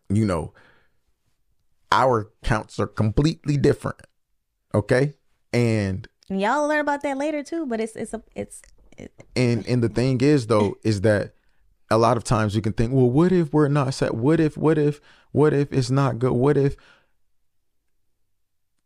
you 0.09 0.25
know, 0.25 0.53
our 1.93 2.33
counts 2.43 2.81
are 2.81 2.89
completely 2.89 3.57
different. 3.57 4.01
Okay, 4.75 5.15
and 5.53 6.09
And 6.31 6.41
y'all 6.41 6.68
learn 6.68 6.81
about 6.81 7.03
that 7.03 7.16
later 7.16 7.43
too, 7.43 7.66
but 7.66 7.81
it's 7.81 7.97
it's 7.97 8.14
a 8.14 8.22
it's 8.35 8.62
it, 8.97 9.12
and 9.35 9.66
and 9.66 9.83
the 9.83 9.89
thing 9.89 10.20
is 10.20 10.47
though 10.47 10.76
is 10.83 11.03
that 11.03 11.35
a 11.91 11.99
lot 11.99 12.16
of 12.16 12.24
times 12.24 12.55
you 12.55 12.62
can 12.62 12.72
think, 12.72 12.93
well, 12.93 13.11
what 13.11 13.33
if 13.33 13.53
we're 13.53 13.68
not 13.68 13.95
set? 13.95 14.14
What 14.14 14.41
if? 14.41 14.57
What 14.57 14.79
if? 14.79 15.01
What 15.33 15.55
if 15.55 15.72
it's 15.72 15.91
not 15.91 16.18
good? 16.18 16.33
What 16.33 16.57
if? 16.57 16.76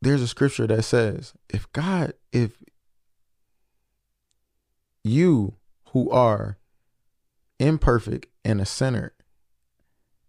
There's 0.00 0.22
a 0.22 0.28
scripture 0.28 0.66
that 0.66 0.82
says, 0.82 1.32
if 1.48 1.72
God, 1.72 2.14
if 2.32 2.62
you 5.04 5.54
who 5.90 6.10
are 6.10 6.58
imperfect 7.58 8.26
and 8.44 8.60
a 8.60 8.64
sinner 8.64 9.14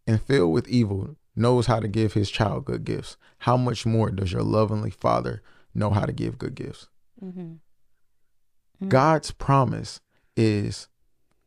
and 0.05 0.21
filled 0.21 0.53
with 0.53 0.67
evil 0.67 1.15
knows 1.35 1.65
how 1.65 1.79
to 1.79 1.87
give 1.87 2.13
his 2.13 2.29
child 2.29 2.65
good 2.65 2.83
gifts, 2.83 3.17
how 3.39 3.57
much 3.57 3.85
more 3.85 4.11
does 4.11 4.31
your 4.31 4.43
lovingly 4.43 4.91
Father 4.91 5.41
know 5.73 5.89
how 5.89 6.05
to 6.05 6.11
give 6.11 6.37
good 6.37 6.53
gifts? 6.53 6.87
Mhm. 7.23 7.59
God's 8.89 9.31
promise 9.31 10.01
is 10.35 10.87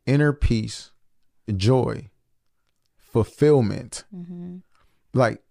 inner 0.07 0.33
peace, 0.33 0.93
joy, 1.57 2.09
fulfillment. 2.97 4.05
Mhm. 4.15 4.63
Like, 5.13 5.43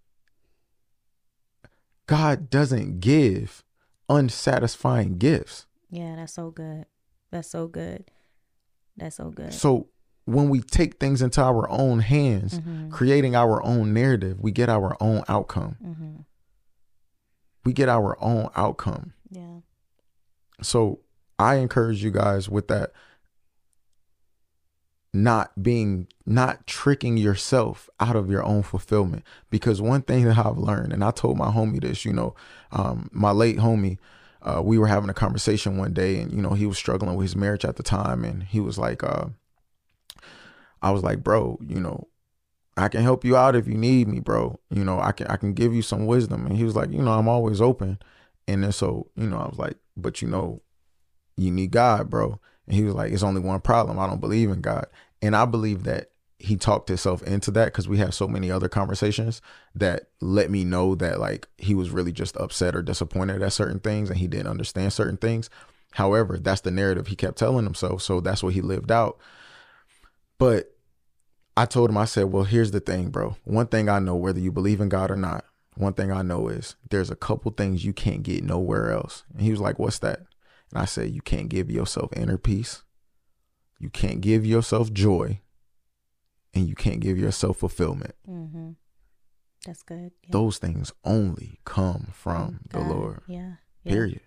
God 2.08 2.50
doesn't 2.50 3.00
give 3.00 3.64
unsatisfying 4.10 5.18
gifts. 5.18 5.66
yeah, 5.90 6.16
that's 6.16 6.34
so 6.34 6.52
good. 6.52 6.86
That's 7.32 7.50
so 7.50 7.68
good. 7.68 8.10
That's 8.98 9.16
so 9.16 9.30
good. 9.30 9.54
So, 9.54 9.88
when 10.26 10.50
we 10.50 10.60
take 10.62 11.00
things 11.00 11.22
into 11.22 11.42
our 11.42 11.70
own 11.70 12.00
hands, 12.00 12.60
Mhm. 12.60 12.92
creating 12.92 13.36
our 13.36 13.64
own 13.64 13.94
narrative, 13.94 14.40
we 14.42 14.52
get 14.52 14.68
our 14.70 14.98
own 15.02 15.24
outcome. 15.28 15.78
Mhm. 15.84 16.26
we 17.64 17.74
get 17.74 17.90
our 17.90 18.16
own 18.22 18.48
outcome. 18.56 19.14
So 20.66 21.00
I 21.40 21.56
encourage 21.56 22.04
you 22.04 22.12
guys 22.12 22.50
with 22.50 22.68
that 22.68 22.92
not 25.16 25.64
being 25.64 26.08
not 26.26 26.68
tricking 26.68 27.16
yourself 27.16 27.90
out 28.02 28.18
of 28.18 28.30
your 28.30 28.44
own 28.44 28.62
fulfillment. 28.62 29.24
Because 29.50 29.82
one 29.82 30.02
thing 30.02 30.26
that 30.26 30.38
i've 30.38 30.58
learned 30.58 30.92
and 30.92 31.04
i 31.04 31.12
told 31.12 31.38
my 31.38 31.48
homie 31.48 31.82
this 31.82 32.04
you 32.04 32.12
know 32.12 32.36
um, 32.72 33.10
my 33.14 33.32
late 33.32 33.58
homie 33.58 33.98
uh, 34.42 34.62
we 34.62 34.78
were 34.78 34.88
having 34.88 35.10
a 35.10 35.14
conversation 35.14 35.78
one 35.78 35.94
day 35.94 36.20
and 36.20 36.32
you 36.34 36.42
know 36.42 36.52
he 36.52 36.66
was 36.66 36.78
struggling 36.78 37.16
with 37.16 37.24
his 37.24 37.36
marriage 37.36 37.66
at 37.66 37.78
the 37.78 37.84
time. 37.84 38.24
And 38.24 38.44
he 38.44 38.60
was 38.60 38.78
like 38.78 39.04
uh, 39.04 39.28
i 40.82 40.92
was 40.92 41.02
like 41.02 41.24
bro 41.24 41.58
you 41.66 41.80
know 41.80 42.08
i 42.78 42.90
can 42.90 43.02
help 43.02 43.24
you 43.24 43.36
out 43.38 43.56
if 43.56 43.68
you 43.68 43.76
need 43.76 44.08
me 44.08 44.20
bro. 44.20 44.60
You 44.70 44.84
know 44.84 45.00
i 45.00 45.14
can 45.14 45.28
i 45.28 45.38
can 45.38 45.54
give 45.54 45.74
you 45.74 45.82
some 45.82 46.06
wisdom. 46.06 46.46
And 46.46 46.58
he 46.58 46.66
was 46.66 46.76
like 46.76 46.92
you 46.92 47.02
know 47.02 47.14
i'm 47.14 47.30
always 47.30 47.62
open. 47.62 48.00
And 48.48 48.64
then 48.64 48.74
so 48.74 49.08
you 49.16 49.28
know 49.28 49.38
i 49.38 49.48
was 49.48 49.58
like 49.58 49.78
but 49.98 50.22
you 50.22 50.28
know 50.28 50.62
you 51.38 51.52
need 51.52 51.72
god 51.72 52.10
bro 52.10 52.40
and 52.68 52.76
he 52.76 52.84
was 52.84 52.96
like, 52.96 53.12
it's 53.12 53.24
only 53.24 53.42
one 53.42 53.62
problem. 53.62 54.00
I 54.00 54.08
don't 54.08 54.22
believe 54.22 54.50
in 54.50 54.62
God. 54.62 54.88
And 55.22 55.36
I 55.36 55.46
believe 55.46 55.84
that 55.84 56.12
he 56.38 56.58
talked 56.58 56.90
himself 56.90 57.24
into 57.24 57.50
that 57.52 57.66
because 57.66 57.88
we 57.88 57.98
have 58.00 58.14
so 58.14 58.28
many 58.28 58.52
other 58.52 58.68
conversations 58.68 59.42
that 59.74 60.10
let 60.22 60.52
me 60.52 60.64
know 60.66 60.96
that 60.96 61.20
like 61.20 61.48
he 61.58 61.74
was 61.74 61.92
really 61.92 62.12
just 62.12 62.36
upset 62.38 62.76
or 62.76 62.82
disappointed 62.82 63.42
at 63.42 63.54
certain 63.54 63.80
things 63.80 64.10
and 64.10 64.20
he 64.20 64.28
didn't 64.28 64.48
understand 64.48 64.94
certain 64.94 65.18
things. 65.18 65.50
However, 65.94 66.38
that's 66.38 66.62
the 66.62 66.72
narrative 66.72 67.08
he 67.08 67.16
kept 67.16 67.38
telling 67.38 67.64
himself. 67.64 68.02
So 68.02 68.20
that's 68.20 68.44
what 68.44 68.54
he 68.54 68.62
lived 68.62 68.92
out. 68.92 69.18
But 70.38 70.76
I 71.56 71.66
told 71.66 71.90
him, 71.90 71.98
I 71.98 72.06
said, 72.06 72.26
well, 72.26 72.44
here's 72.44 72.72
the 72.72 72.82
thing, 72.82 73.10
bro. 73.10 73.38
One 73.46 73.68
thing 73.68 73.88
I 73.88 74.00
know, 74.00 74.16
whether 74.16 74.40
you 74.40 74.52
believe 74.52 74.82
in 74.82 74.90
God 74.90 75.10
or 75.10 75.16
not, 75.16 75.46
one 75.76 75.94
thing 75.94 76.12
I 76.12 76.22
know 76.22 76.48
is 76.48 76.76
there's 76.90 77.12
a 77.12 77.16
couple 77.16 77.52
things 77.52 77.86
you 77.86 77.94
can't 77.94 78.24
get 78.24 78.44
nowhere 78.44 78.92
else. 78.92 79.24
And 79.32 79.42
he 79.42 79.52
was 79.52 79.60
like, 79.60 79.78
what's 79.78 80.00
that? 80.00 80.20
And 80.72 80.82
I 80.82 80.86
said, 80.86 81.12
you 81.12 81.22
can't 81.22 81.50
give 81.50 81.70
yourself 81.70 82.12
inner 82.16 82.38
peace. 82.38 82.84
You 83.80 83.90
can't 83.90 84.22
give 84.22 84.46
yourself 84.46 84.92
joy. 84.92 85.42
And 86.54 86.68
you 86.68 86.76
can't 86.76 87.02
give 87.02 87.18
yourself 87.18 87.58
fulfillment. 87.58 88.16
Mm-hmm. 88.28 88.72
That's 89.66 89.84
good. 89.84 90.12
Yeah. 90.24 90.30
Those 90.32 90.58
things 90.58 90.94
only 91.04 91.60
come 91.66 92.08
from 92.14 92.62
the 92.70 92.80
Lord. 92.80 93.22
Yeah. 93.28 93.56
yeah. 93.84 93.92
Period. 93.92 94.22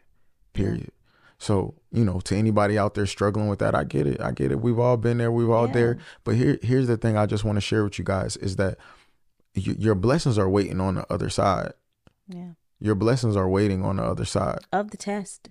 Period. 0.53 0.91
So, 1.39 1.77
you 1.93 2.05
know, 2.05 2.19
to 2.21 2.37
anybody 2.37 2.77
out 2.77 2.95
there 2.95 3.07
struggling 3.07 3.49
with 3.49 3.61
that, 3.61 3.75
I 3.75 3.85
get 3.85 4.07
it. 4.07 4.21
I 4.21 4.33
get 4.33 4.51
it. 4.51 4.61
We've 4.61 4.79
all 4.79 4.97
been 4.97 5.19
there. 5.19 5.31
We've 5.31 5.49
all 5.49 5.69
Yeah. 5.69 5.73
there. 5.73 5.99
But 6.25 6.35
here, 6.35 6.59
here's 6.63 6.89
the 6.89 6.97
thing 6.97 7.17
I 7.17 7.27
just 7.27 7.45
want 7.45 7.57
to 7.57 7.61
share 7.61 7.85
with 7.85 7.99
you 7.99 8.05
guys 8.05 8.37
is 8.37 8.57
that 8.57 8.77
your 9.59 9.95
blessings 9.95 10.39
are 10.39 10.49
waiting 10.49 10.81
on 10.81 10.95
the 10.95 11.13
other 11.13 11.31
side. 11.31 11.73
Yeah. 12.29 12.53
Your 12.81 12.95
blessings 12.95 13.37
are 13.37 13.49
waiting 13.49 13.85
on 13.85 13.97
the 13.97 14.05
other 14.05 14.25
side. 14.25 14.61
Of 14.73 14.91
the 14.91 14.97
test. 14.97 15.49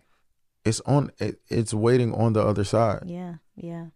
It's 0.63 0.79
on. 0.81 1.11
It, 1.19 1.39
it's 1.49 1.73
waiting 1.73 2.13
on 2.13 2.33
the 2.33 2.41
other 2.41 2.63
side. 2.63 3.03
Yeah. 3.05 3.35
Yeah. 3.55 3.87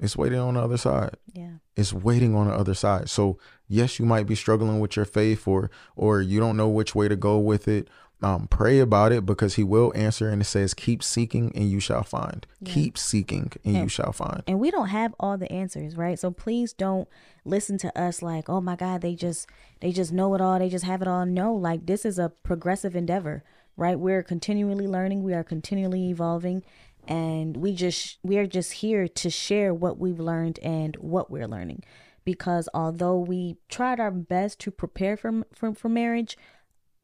It's 0.00 0.16
waiting 0.16 0.38
on 0.38 0.54
the 0.54 0.60
other 0.60 0.76
side. 0.76 1.16
Yeah. 1.32 1.54
It's 1.76 1.92
waiting 1.92 2.36
on 2.36 2.46
the 2.46 2.54
other 2.54 2.74
side. 2.74 3.10
So 3.10 3.38
yes, 3.66 3.98
you 3.98 4.06
might 4.06 4.26
be 4.26 4.34
struggling 4.34 4.80
with 4.80 4.96
your 4.96 5.04
faith, 5.04 5.48
or 5.48 5.70
or 5.96 6.20
you 6.20 6.38
don't 6.40 6.56
know 6.56 6.68
which 6.68 6.94
way 6.94 7.08
to 7.08 7.16
go 7.16 7.38
with 7.38 7.66
it. 7.68 7.88
Um, 8.20 8.48
pray 8.48 8.80
about 8.80 9.12
it 9.12 9.24
because 9.24 9.54
He 9.54 9.62
will 9.62 9.92
answer, 9.94 10.28
and 10.28 10.42
it 10.42 10.46
says, 10.46 10.74
"Keep 10.74 11.04
seeking, 11.04 11.52
and 11.54 11.70
you 11.70 11.78
shall 11.78 12.02
find. 12.02 12.44
Yeah. 12.60 12.72
Keep 12.74 12.98
seeking, 12.98 13.52
and 13.64 13.74
Yeah. 13.74 13.82
you 13.84 13.88
shall 13.88 14.12
find." 14.12 14.42
and 14.48 14.58
we 14.58 14.70
don't 14.72 14.88
have 14.88 15.14
all 15.20 15.36
the 15.38 15.50
answers 15.52 15.96
right 15.96 16.18
so 16.18 16.30
please 16.30 16.72
don't 16.72 17.06
listen 17.44 17.78
to 17.78 17.96
us 17.98 18.20
like 18.22 18.48
oh 18.48 18.60
my 18.60 18.74
god 18.76 19.00
they 19.02 19.14
just 19.14 19.46
they 19.80 19.92
just 19.92 20.12
know 20.12 20.34
it 20.34 20.40
all 20.40 20.58
they 20.58 20.68
just 20.68 20.84
have 20.84 21.00
it 21.02 21.08
all 21.08 21.24
no 21.24 21.54
like 21.54 21.86
this 21.86 22.04
is 22.04 22.18
a 22.18 22.28
progressive 22.42 22.94
endeavor 22.96 23.42
right 23.76 23.98
we're 24.00 24.22
continually 24.22 24.86
learning 24.86 25.22
we 25.22 25.32
are 25.34 25.44
continually 25.44 26.08
evolving 26.10 26.62
and 27.06 27.56
we 27.56 27.72
just 27.72 28.18
we 28.22 28.36
are 28.38 28.46
just 28.46 28.72
here 28.74 29.06
to 29.08 29.30
share 29.30 29.72
what 29.72 29.98
we've 29.98 30.20
learned 30.20 30.58
and 30.62 30.96
what 30.96 31.30
we're 31.30 31.46
learning 31.48 31.82
because 32.24 32.68
although 32.74 33.18
we 33.18 33.56
tried 33.68 33.98
our 34.00 34.10
best 34.10 34.58
to 34.58 34.70
prepare 34.70 35.16
for 35.16 35.42
for, 35.54 35.72
for 35.74 35.88
marriage 35.88 36.36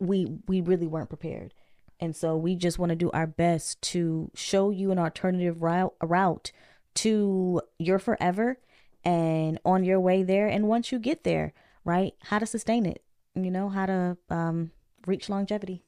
we 0.00 0.26
we 0.48 0.60
really 0.60 0.86
weren't 0.86 1.08
prepared 1.08 1.54
and 2.00 2.14
so 2.16 2.36
we 2.36 2.56
just 2.56 2.78
want 2.78 2.90
to 2.90 2.96
do 2.96 3.10
our 3.12 3.26
best 3.26 3.80
to 3.80 4.30
show 4.34 4.70
you 4.70 4.90
an 4.90 4.98
alternative 4.98 5.62
route 5.62 5.94
route 6.02 6.50
to 6.94 7.60
your 7.78 7.98
forever 7.98 8.58
and 9.04 9.58
on 9.64 9.84
your 9.84 10.00
way 10.00 10.22
there 10.22 10.48
and 10.48 10.66
once 10.66 10.90
you 10.92 10.98
get 10.98 11.24
there 11.24 11.52
right 11.84 12.14
how 12.24 12.38
to 12.38 12.46
sustain 12.46 12.86
it 12.86 13.02
you 13.34 13.50
know 13.50 13.68
how 13.68 13.86
to 13.86 14.16
um 14.30 14.70
reach 15.06 15.28
longevity 15.28 15.84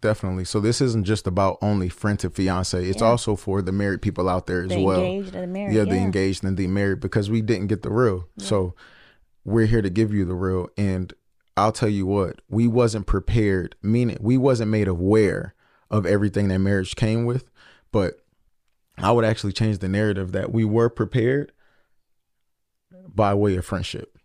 Definitely. 0.00 0.46
So 0.46 0.58
this 0.58 0.80
isn't 0.80 1.04
just 1.04 1.28
about 1.28 1.58
only 1.62 1.88
friend 1.88 2.18
to 2.18 2.28
fiance. 2.28 2.76
It's 2.88 3.00
Yeah. 3.00 3.06
also 3.06 3.36
for 3.36 3.62
the 3.62 3.70
married 3.70 4.02
people 4.02 4.28
out 4.28 4.48
there 4.48 4.62
as 4.64 4.70
the 4.70 4.82
well. 4.82 5.00
engaged 5.00 5.32
and 5.36 5.44
the 5.44 5.46
married 5.46 5.76
yeah, 5.76 5.84
the 5.84 5.94
engaged 5.94 6.42
and 6.42 6.56
the 6.56 6.66
married 6.66 6.98
because 6.98 7.30
we 7.30 7.40
didn't 7.40 7.68
get 7.68 7.82
the 7.82 7.90
real. 7.92 8.28
So 8.36 8.74
we're 9.44 9.66
here 9.66 9.80
to 9.80 9.90
give 9.90 10.12
you 10.12 10.24
the 10.24 10.34
real. 10.34 10.70
And 10.76 11.14
I'll 11.56 11.72
tell 11.72 11.88
you 11.88 12.06
what, 12.06 12.40
we 12.48 12.66
wasn't 12.66 13.06
prepared, 13.06 13.76
meaning 13.82 14.16
we 14.20 14.36
wasn't 14.38 14.70
made 14.70 14.88
aware 14.88 15.54
of 15.90 16.06
everything 16.06 16.48
that 16.48 16.58
marriage 16.60 16.96
came 16.96 17.24
with. 17.26 17.50
But 17.90 18.14
I 18.98 19.12
would 19.12 19.24
actually 19.24 19.52
change 19.52 19.78
the 19.78 19.88
narrative 19.88 20.32
that 20.32 20.52
we 20.52 20.64
were 20.64 20.88
prepared 20.88 21.52
by 23.14 23.34
way 23.34 23.56
of 23.56 23.64
friendship. 23.66 24.16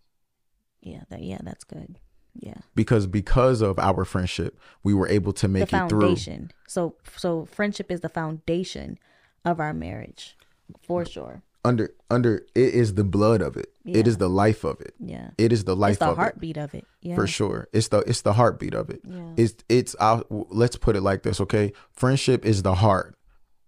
yeah 0.80 1.02
that 1.10 1.22
yeah 1.22 1.38
that's 1.42 1.64
good 1.64 1.98
yeah 2.34 2.54
Because 2.74 3.06
because 3.06 3.60
of 3.60 3.78
our 3.78 4.04
friendship, 4.04 4.58
we 4.82 4.94
were 4.94 5.08
able 5.08 5.32
to 5.34 5.46
the 5.46 5.52
make 5.52 5.72
it 5.72 5.88
through. 5.88 6.16
so 6.66 6.94
so 7.16 7.44
friendship 7.46 7.90
is 7.90 8.00
the 8.00 8.08
foundation 8.08 8.98
of 9.44 9.58
our 9.60 9.74
marriage 9.74 10.36
for 10.82 11.04
sure 11.04 11.42
Under 11.64 11.90
under 12.10 12.36
it 12.54 12.74
is 12.74 12.94
the 12.94 13.04
blood 13.04 13.42
of 13.42 13.56
it. 13.56 13.72
It 13.94 14.06
is 14.08 14.16
the 14.18 14.28
life 14.28 14.64
of 14.64 14.80
it. 14.80 14.94
yeah 14.98 15.30
It 15.38 15.52
is 15.52 15.64
the 15.64 15.76
life 15.76 15.90
of 15.90 15.90
it. 15.90 15.92
it's 15.92 15.98
the 16.00 16.06
of 16.06 16.12
it. 16.12 16.20
heartbeat 16.20 16.56
of 16.56 16.74
it 16.74 16.84
yeah 17.02 17.14
for 17.14 17.26
sure. 17.26 17.68
It's 17.72 17.88
the 17.88 17.98
it's 18.00 18.22
the 18.22 18.32
heartbeat 18.34 18.74
of 18.74 18.90
it. 18.90 19.00
Yeah. 19.04 19.32
It's 19.36 19.54
it's 19.68 19.96
i 20.00 20.22
let's 20.30 20.76
put 20.76 20.96
it 20.96 21.02
like 21.02 21.22
this, 21.22 21.40
okay? 21.40 21.72
Friendship 21.92 22.44
is 22.44 22.62
the 22.62 22.74
heart, 22.76 23.16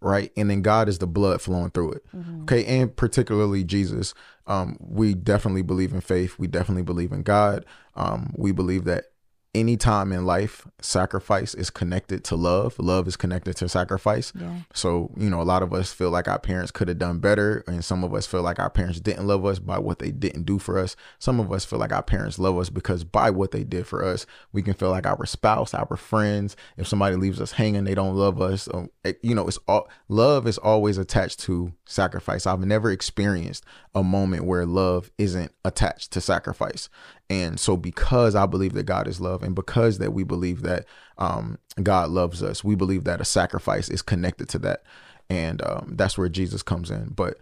right? 0.01 0.33
And 0.37 0.51
then 0.51 0.62
God 0.62 0.89
is 0.89 0.99
the 0.99 1.07
blood 1.07 1.41
flowing 1.41 1.71
through 1.71 1.93
it. 1.93 2.07
Mm-hmm. 2.14 2.43
Okay, 2.43 2.64
and 2.66 2.95
particularly 2.95 3.64
Jesus. 3.64 4.14
Um, 4.47 4.77
we 4.81 5.14
definitely 5.14 5.62
believe 5.62 5.93
in 5.93 6.01
faith. 6.01 6.39
We 6.39 6.49
definitely 6.49 6.83
believe 6.83 7.12
in 7.12 7.23
God. 7.23 7.64
Um, 7.95 8.33
we 8.37 8.51
believe 8.53 8.85
that 8.85 9.05
any 9.53 9.77
time 9.77 10.13
in 10.13 10.25
life, 10.25 10.65
sacrifice 10.81 11.55
is 11.55 11.71
connected 11.71 12.23
to 12.25 12.37
love. 12.37 12.79
Love 12.79 13.09
is 13.09 13.17
connected 13.17 13.57
to 13.57 13.69
sacrifice. 13.69 14.33
yeah 14.39 14.61
So, 14.75 15.11
you 15.17 15.29
know, 15.29 15.41
a 15.41 15.45
lot 15.45 15.63
of 15.65 15.73
us 15.73 15.93
feel 15.93 16.11
like 16.11 16.29
our 16.29 16.39
parents 16.39 16.71
could 16.71 16.87
have 16.87 16.99
done 16.99 17.19
better, 17.19 17.65
and 17.67 17.85
some 17.85 18.05
of 18.05 18.15
us 18.15 18.27
feel 18.27 18.43
like 18.43 18.61
our 18.61 18.71
parents 18.71 19.01
didn't 19.01 19.27
love 19.27 19.45
us 19.45 19.59
by 19.59 19.79
what 19.79 19.99
they 19.99 20.13
didn't 20.13 20.45
do 20.45 20.59
for 20.61 20.79
us. 20.79 20.95
Some 21.19 21.41
of 21.41 21.51
us 21.53 21.65
feel 21.65 21.81
like 21.81 21.93
our 21.93 22.03
parents 22.03 22.39
love 22.39 22.57
us 22.59 22.71
because 22.71 23.03
by 23.03 23.31
what 23.31 23.51
they 23.51 23.65
did 23.65 23.87
for 23.89 24.05
us, 24.05 24.25
we 24.53 24.63
can 24.63 24.75
feel 24.75 24.91
like 24.91 25.07
our 25.07 25.27
spouse, 25.27 25.75
our 25.75 25.97
friends, 25.97 26.55
if 26.77 26.87
somebody 26.87 27.17
leaves 27.17 27.41
us 27.41 27.53
hanging, 27.53 27.85
they 27.85 27.95
don't 27.97 28.15
love 28.15 28.41
us. 28.41 28.69
Um, 28.73 28.89
it- 29.05 29.19
you 29.23 29.35
know, 29.35 29.49
it's 29.49 29.59
all 29.67 29.89
love 30.09 30.47
is 30.47 30.59
always 30.59 30.97
attached 30.97 31.41
to 31.41 31.73
sacrifice. 31.87 32.47
I've 32.47 32.61
never 32.61 32.91
experienced 32.93 33.65
a 33.97 34.05
moment 34.05 34.45
where 34.45 34.65
love 34.65 35.11
isn't 35.19 35.51
attached 35.65 36.13
to 36.13 36.21
sacrifice. 36.21 36.89
And 37.31 37.59
so, 37.61 37.76
because 37.76 38.35
I 38.35 38.45
believe 38.47 38.74
that 38.74 38.83
God 38.83 39.07
is 39.07 39.20
love, 39.20 39.43
and 39.45 39.55
because 39.55 39.99
that 39.99 40.12
we 40.12 40.24
believe 40.24 40.62
that 40.62 40.85
um, 41.16 41.59
God 41.83 42.11
loves 42.11 42.43
us, 42.43 42.64
we 42.64 42.74
believe 42.74 43.05
that 43.05 43.20
a 43.20 43.24
sacrifice 43.24 43.89
is 43.89 44.03
connected 44.03 44.49
to 44.51 44.59
that, 44.59 44.83
and 45.31 45.62
um, 45.64 45.95
that's 45.97 46.18
where 46.18 46.28
Jesus 46.28 46.62
comes 46.64 46.91
in. 46.91 47.11
But 47.11 47.39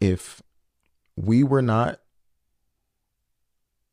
if 0.00 0.42
we 1.14 1.44
were 1.44 1.60
not 1.60 2.00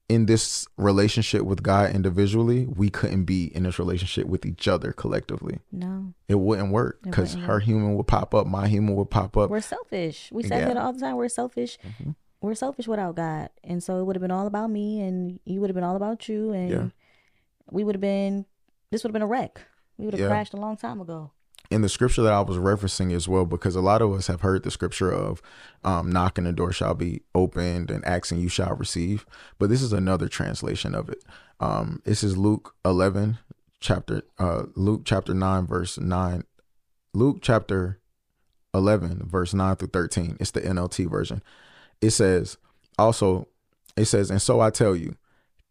in 0.08 0.28
this 0.28 0.68
relationship 0.78 1.42
with 1.42 1.64
God 1.64 1.94
individually, 1.94 2.68
we 2.68 2.90
couldn't 2.90 3.26
be 3.26 3.46
in 3.56 3.64
this 3.64 3.80
relationship 3.80 4.28
with 4.28 4.46
each 4.46 4.68
other 4.68 4.92
collectively. 4.94 5.60
no 5.72 6.14
It 6.28 6.36
wouldn't 6.36 6.72
work 6.72 7.00
because 7.02 7.34
her 7.34 7.60
human 7.60 7.96
would 7.96 8.08
pop 8.08 8.36
up, 8.36 8.46
my 8.46 8.68
human 8.68 8.96
would 8.96 9.10
pop 9.10 9.36
up. 9.36 9.50
we're 9.50 9.62
selfish. 9.62 10.30
We 10.32 10.44
say 10.44 10.60
Yeah. 10.60 10.68
that 10.70 10.78
all 10.78 10.94
the 10.94 11.00
time. 11.00 11.16
We're 11.16 11.28
selfish. 11.28 11.78
Mm-hmm. 11.86 12.12
We're 12.42 12.54
selfish 12.56 12.88
without 12.88 13.16
God, 13.16 13.50
and 13.64 13.82
so 13.82 14.00
it 14.00 14.04
would 14.04 14.16
have 14.16 14.22
been 14.22 14.32
all 14.32 14.46
about 14.48 14.70
me, 14.70 15.02
and 15.02 15.40
you 15.46 15.62
would 15.62 15.70
have 15.70 15.76
been 15.76 15.84
all 15.84 15.96
about 15.96 16.30
you, 16.30 16.52
and 16.52 16.70
Yeah. 16.70 16.88
we 17.72 17.84
would 17.84 17.96
have 17.96 18.02
been. 18.02 18.46
This 18.92 19.04
would 19.04 19.10
have 19.10 19.14
been 19.14 19.22
a 19.24 19.28
wreck. 19.28 19.62
We 19.98 20.06
would 20.06 20.14
have 20.14 20.22
Yeah. 20.22 20.28
crashed 20.28 20.54
a 20.54 20.58
long 20.58 20.78
time 20.78 21.02
ago. 21.02 21.32
in 21.72 21.82
the 21.82 21.90
scripture 21.90 22.22
that 22.22 22.32
I 22.32 22.42
was 22.42 22.58
referencing 22.58 23.12
as 23.12 23.28
well, 23.28 23.44
because 23.44 23.76
a 23.76 23.82
lot 23.82 24.00
of 24.04 24.14
us 24.14 24.28
have 24.28 24.42
heard 24.42 24.62
the 24.62 24.70
scripture 24.70 25.12
of 25.12 25.42
um, 25.84 26.12
knocking 26.12 26.44
the 26.44 26.54
door 26.54 26.72
shall 26.72 26.94
be 26.94 27.24
opened 27.34 27.90
and 27.90 28.06
asking 28.06 28.40
you 28.40 28.50
shall 28.50 28.76
receive. 28.76 29.26
But 29.58 29.70
this 29.72 29.82
is 29.82 29.92
another 29.92 30.28
translation 30.28 30.94
of 30.94 31.10
it. 31.10 31.24
Um, 31.60 32.04
this 32.06 32.24
is 32.24 32.38
Luke 32.38 32.76
11, 32.86 33.40
chapter, 33.80 34.22
uh, 34.38 34.66
Luke 34.76 35.02
chapter 35.06 35.34
9, 35.34 35.66
verse 35.66 35.98
9. 35.98 36.44
Luke 37.16 37.40
chapter 37.42 38.00
11, 38.76 39.24
verse 39.28 39.54
9 39.56 39.76
through 39.76 39.88
13. 39.88 40.38
It's 40.40 40.52
the 40.52 40.62
NLT 40.62 41.06
version. 41.10 41.42
It 42.02 42.12
says, 42.12 42.58
also, 42.98 43.48
it 43.98 44.06
says, 44.06 44.30
and 44.30 44.42
so 44.42 44.62
I 44.62 44.70
tell 44.70 44.96
you, 44.96 45.16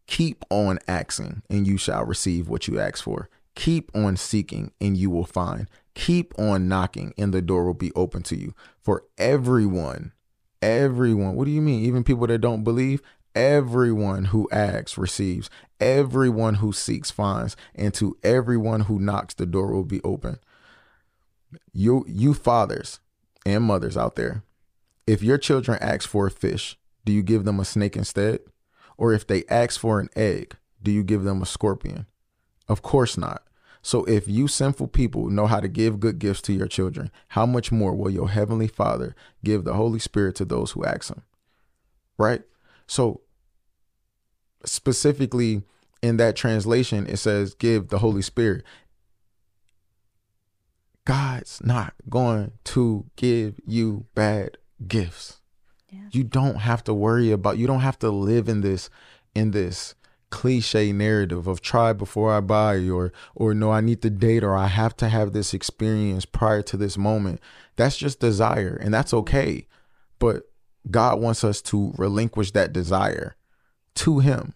keep 0.07 0.45
on 0.51 0.79
asking 0.89 1.43
and 1.49 1.67
you 1.67 1.79
shall 1.79 2.05
receive 2.05 2.49
what 2.49 2.69
you 2.69 2.79
ask 2.79 3.03
for 3.03 3.29
Keep 3.55 3.93
on 3.95 4.17
seeking 4.17 4.73
and 4.81 4.97
you 4.97 5.11
will 5.11 5.25
find. 5.25 5.69
Keep 5.95 6.39
on 6.39 6.69
knocking 6.69 7.15
and 7.17 7.33
the 7.33 7.41
door 7.41 7.65
will 7.65 7.75
be 7.75 7.93
open 7.95 8.23
to 8.25 8.37
you. 8.37 8.55
For 8.81 9.05
everyone, 9.17 10.13
everyone, 10.61 11.37
what 11.37 11.45
do 11.45 11.53
you 11.53 11.63
mean? 11.63 11.85
Even 11.85 12.05
people 12.05 12.27
that 12.27 12.39
don't 12.39 12.65
believe, 12.65 13.01
everyone 13.35 14.27
who 14.27 14.49
asks 14.51 14.99
receives. 14.99 15.51
Everyone 15.79 16.57
who 16.57 16.73
seeks 16.73 17.11
finds. 17.11 17.57
And 17.75 17.95
to 17.95 18.17
everyone 18.25 18.83
who 18.83 18.99
knocks, 18.99 19.35
the 19.35 19.47
door 19.47 19.73
will 19.73 19.85
be 19.85 20.03
open. 20.03 20.39
You, 21.73 22.05
you 22.09 22.35
fathers 22.35 22.99
and 23.47 23.63
mothers 23.63 23.97
out 23.97 24.17
there, 24.17 24.43
if 25.07 25.23
your 25.23 25.39
children 25.39 25.79
ask 25.81 26.09
for 26.09 26.27
a 26.27 26.31
fish, 26.31 26.79
do 27.05 27.13
you 27.13 27.23
give 27.23 27.45
them 27.45 27.61
a 27.61 27.65
snake 27.65 27.97
instead? 27.97 28.41
Or 28.97 29.13
if 29.13 29.27
they 29.27 29.45
ask 29.49 29.79
for 29.79 30.01
an 30.01 30.09
egg, 30.17 30.57
do 30.83 30.91
you 30.91 31.03
give 31.03 31.25
them 31.25 31.43
a 31.43 31.47
scorpion? 31.47 32.07
Of 32.69 32.83
course 32.83 33.19
not. 33.19 33.43
So 33.83 34.05
if 34.05 34.27
you 34.27 34.49
sinful 34.49 34.89
people 34.89 35.29
know 35.29 35.47
how 35.47 35.61
to 35.61 35.69
give 35.69 36.01
good 36.01 36.19
gifts 36.19 36.41
to 36.43 36.55
your 36.55 36.69
children, 36.69 37.11
how 37.29 37.45
much 37.45 37.71
more 37.71 37.95
will 37.95 38.11
your 38.11 38.31
heavenly 38.31 38.67
Father 38.67 39.15
give 39.45 39.65
the 39.65 39.75
Holy 39.75 39.99
Spirit 39.99 40.37
to 40.37 40.47
those 40.47 40.71
who 40.71 40.85
ask 40.85 41.11
him? 41.11 41.23
Right? 42.17 42.43
So 42.87 43.21
specifically 44.65 45.63
in 46.03 46.17
that 46.17 46.37
translation 46.37 47.07
it 47.07 47.19
says 47.19 47.55
give 47.55 47.89
the 47.89 47.99
Holy 47.99 48.23
Spirit. 48.23 48.65
God's 51.05 51.61
not 51.63 51.93
going 52.09 52.53
to 52.65 53.05
give 53.17 53.61
you 53.67 54.07
bad 54.15 54.57
gifts. 54.87 55.41
Yeah. 55.91 56.09
You 56.11 56.25
don't 56.25 56.57
have 56.57 56.83
to 56.85 56.95
worry 56.95 57.31
about 57.31 57.59
you 57.59 57.67
don't 57.67 57.81
have 57.81 57.99
to 58.01 58.11
live 58.11 58.49
in 58.49 58.61
this 58.61 58.91
in 59.35 59.53
this 59.53 59.95
cliche 60.31 60.91
narrative 60.93 61.47
of 61.47 61.61
try 61.61 61.93
before 61.93 62.33
I 62.33 62.41
buy 62.41 62.89
or 62.89 63.13
or 63.35 63.55
no 63.55 63.71
I 63.71 63.81
need 63.81 64.03
to 64.03 64.11
date 64.11 64.43
or 64.43 64.57
I 64.57 64.67
have 64.67 64.97
to 64.97 65.09
have 65.09 65.33
this 65.33 65.55
experience 65.55 66.25
prior 66.25 66.63
to 66.63 66.77
this 66.77 66.99
moment. 66.99 67.41
That's 67.77 67.97
just 67.97 68.21
desire 68.21 68.79
and 68.83 68.93
that's 68.93 69.15
okay. 69.15 69.67
But 70.19 70.49
God 70.91 71.21
wants 71.21 71.45
us 71.45 71.63
to 71.63 71.93
relinquish 71.97 72.51
that 72.53 72.73
desire 72.73 73.37
to 73.97 74.19
him. 74.19 74.55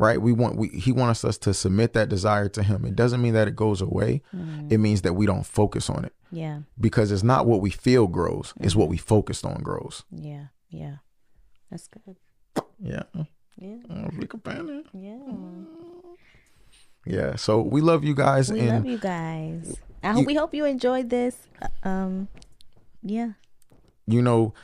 Right? 0.00 0.20
We 0.20 0.32
want 0.32 0.56
we 0.56 0.68
he 0.68 0.92
wants 0.92 1.24
us 1.24 1.36
to 1.38 1.52
submit 1.54 1.92
that 1.92 2.08
desire 2.08 2.48
to 2.50 2.62
him. 2.62 2.84
It 2.84 2.96
doesn't 2.96 3.20
mean 3.20 3.34
that 3.34 3.46
it 3.48 3.54
goes 3.54 3.80
away. 3.82 4.22
It 4.70 4.78
means 4.78 5.02
that 5.02 5.12
we 5.12 5.26
don't 5.26 5.44
focus 5.44 5.90
on 5.90 6.04
it 6.06 6.14
Yeah. 6.30 6.60
because 6.80 7.12
it's 7.12 7.22
not 7.22 7.46
what 7.46 7.60
we 7.60 7.70
feel 7.70 8.06
grows, 8.06 8.54
it's 8.60 8.74
what 8.74 8.88
we 8.88 8.96
focused 8.96 9.44
on 9.44 9.62
grows. 9.62 10.04
Yeah. 10.10 10.46
Yeah. 10.70 10.96
That's 11.70 11.86
good. 11.88 12.16
Yeah. 12.82 13.02
Yeah. 13.58 13.76
Fan. 14.44 14.84
Yeah. 14.94 15.18
Yeah. 17.06 17.36
So 17.36 17.60
we 17.60 17.80
love 17.82 18.02
you 18.04 18.14
guys 18.14 18.50
We 18.50 18.62
love 18.62 18.86
you 18.86 18.98
guys. 18.98 19.76
I 20.02 20.12
hope 20.12 20.20
You- 20.22 20.26
we 20.26 20.34
hope 20.34 20.54
you 20.54 20.64
enjoyed 20.64 21.10
this. 21.10 21.36
Uh, 21.60 21.88
Um 21.88 22.28
yeah. 23.02 23.32
you 24.06 24.22
know 24.22 24.54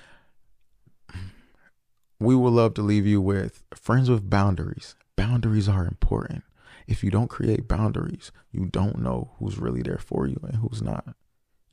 we 2.18 2.34
would 2.34 2.52
love 2.54 2.72
to 2.74 2.82
leave 2.82 3.06
you 3.06 3.20
with 3.20 3.62
friends 3.74 4.08
with 4.08 4.28
boundaries. 4.30 4.94
Boundaries 5.16 5.68
are 5.68 5.86
important. 5.86 6.44
If 6.86 7.02
you 7.02 7.10
don't 7.10 7.28
create 7.28 7.66
boundaries, 7.66 8.30
you 8.52 8.66
don't 8.66 8.98
know 9.00 9.32
who's 9.38 9.58
really 9.58 9.82
there 9.82 9.98
for 9.98 10.26
you 10.26 10.38
and 10.44 10.56
who's 10.56 10.82
not. 10.82 11.14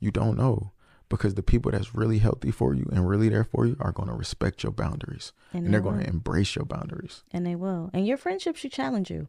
You 0.00 0.10
don't 0.10 0.36
know 0.36 0.72
because 1.08 1.34
the 1.34 1.42
people 1.42 1.70
that's 1.70 1.94
really 1.94 2.18
healthy 2.18 2.50
for 2.50 2.74
you 2.74 2.88
and 2.92 3.08
really 3.08 3.28
there 3.28 3.44
for 3.44 3.66
you 3.66 3.76
are 3.78 3.92
going 3.92 4.08
to 4.08 4.14
respect 4.14 4.62
your 4.62 4.72
boundaries 4.72 5.32
And, 5.52 5.66
and 5.66 5.74
they're 5.74 5.80
going 5.80 6.00
to 6.00 6.08
embrace 6.08 6.56
your 6.56 6.64
boundaries. 6.64 7.22
and 7.30 7.46
they 7.46 7.54
will. 7.54 7.90
And 7.92 8.06
your 8.06 8.16
friendship 8.16 8.56
should 8.56 8.72
challenge 8.72 9.10
you. 9.10 9.28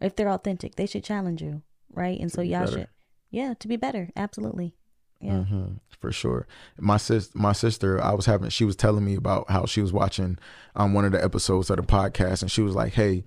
If 0.00 0.16
they're 0.16 0.30
authentic, 0.30 0.76
they 0.76 0.86
should 0.86 1.04
challenge 1.04 1.42
you, 1.42 1.62
right? 1.92 2.18
And 2.18 2.32
so 2.32 2.40
be 2.42 2.48
y'all 2.48 2.64
better. 2.64 2.72
should 2.78 2.88
Yeah, 3.30 3.54
to 3.58 3.68
be 3.68 3.76
better. 3.76 4.10
Absolutely. 4.16 4.74
Yeah. 5.22 5.44
hmm 5.44 5.64
for 6.00 6.10
sure. 6.10 6.48
My 6.80 6.96
sis, 6.96 7.32
my 7.32 7.52
sister, 7.52 8.02
I 8.02 8.12
was 8.12 8.26
having, 8.26 8.48
she 8.50 8.64
was 8.64 8.74
telling 8.74 9.04
me 9.04 9.14
about 9.14 9.48
how 9.48 9.66
she 9.66 9.80
was 9.80 9.92
watching 9.92 10.36
um 10.74 10.94
one 10.94 11.04
of 11.04 11.12
the 11.12 11.22
episodes 11.22 11.70
of 11.70 11.76
the 11.76 11.84
podcast, 11.84 12.42
and 12.42 12.50
she 12.50 12.60
was 12.60 12.74
like, 12.74 12.94
"Hey, 12.94 13.22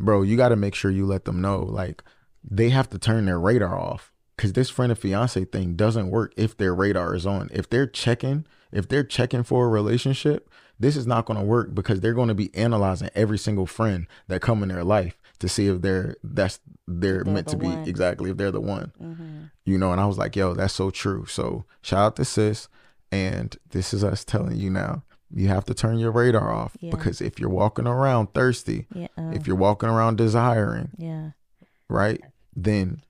bro, 0.00 0.22
you 0.22 0.36
got 0.36 0.48
to 0.48 0.56
make 0.56 0.74
sure 0.74 0.90
you 0.90 1.06
let 1.06 1.24
them 1.24 1.40
know, 1.40 1.60
like, 1.60 2.02
they 2.42 2.70
have 2.70 2.90
to 2.90 2.98
turn 2.98 3.26
their 3.26 3.38
radar 3.38 3.78
off, 3.78 4.12
because 4.36 4.54
this 4.54 4.68
friend 4.70 4.90
and 4.90 4.98
fiance 4.98 5.44
thing 5.46 5.76
doesn't 5.76 6.10
work 6.10 6.32
if 6.36 6.56
their 6.56 6.74
radar 6.74 7.14
is 7.14 7.26
on. 7.26 7.48
If 7.52 7.70
they're 7.70 7.86
checking, 7.86 8.44
if 8.72 8.88
they're 8.88 9.04
checking 9.04 9.44
for 9.44 9.66
a 9.66 9.68
relationship, 9.68 10.50
this 10.80 10.96
is 10.96 11.06
not 11.06 11.26
going 11.26 11.38
to 11.38 11.46
work 11.46 11.74
because 11.74 12.00
they're 12.00 12.12
going 12.12 12.28
to 12.28 12.34
be 12.34 12.54
analyzing 12.54 13.08
every 13.14 13.38
single 13.38 13.66
friend 13.66 14.06
that 14.28 14.42
come 14.42 14.62
in 14.64 14.68
their 14.68 14.84
life 14.84 15.16
to 15.40 15.48
see 15.48 15.66
if 15.68 15.82
they're 15.82 16.16
that's 16.22 16.60
they're, 16.88 17.24
They're 17.24 17.32
meant 17.34 17.46
the 17.46 17.52
to 17.52 17.58
be 17.58 17.66
one. 17.66 17.88
exactly 17.88 18.30
if 18.30 18.36
they're 18.36 18.50
the 18.52 18.60
one." 18.60 18.92
Mm-hmm. 19.02 19.38
you 19.64 19.78
know 19.78 19.92
and 19.92 20.00
i 20.00 20.06
was 20.06 20.18
like 20.18 20.36
yo 20.36 20.54
that's 20.54 20.74
so 20.74 20.90
true 20.90 21.26
so 21.26 21.64
shout 21.82 21.98
out 22.00 22.16
to 22.16 22.24
sis 22.24 22.68
and 23.12 23.56
this 23.70 23.92
is 23.94 24.02
us 24.04 24.24
telling 24.24 24.56
you 24.56 24.70
now 24.70 25.02
you 25.34 25.48
have 25.48 25.64
to 25.64 25.74
turn 25.74 25.98
your 25.98 26.12
radar 26.12 26.52
off 26.52 26.76
Yeah. 26.80 26.90
because 26.92 27.20
if 27.20 27.38
you're 27.40 27.50
walking 27.50 27.86
around 27.86 28.32
thirsty 28.32 28.86
Yeah. 28.94 29.08
If 29.18 29.46
you're 29.46 29.56
walking 29.56 29.88
around 29.88 30.16
desiring 30.18 30.90
yeah. 30.98 31.30
right 31.88 32.20
then 32.54 33.02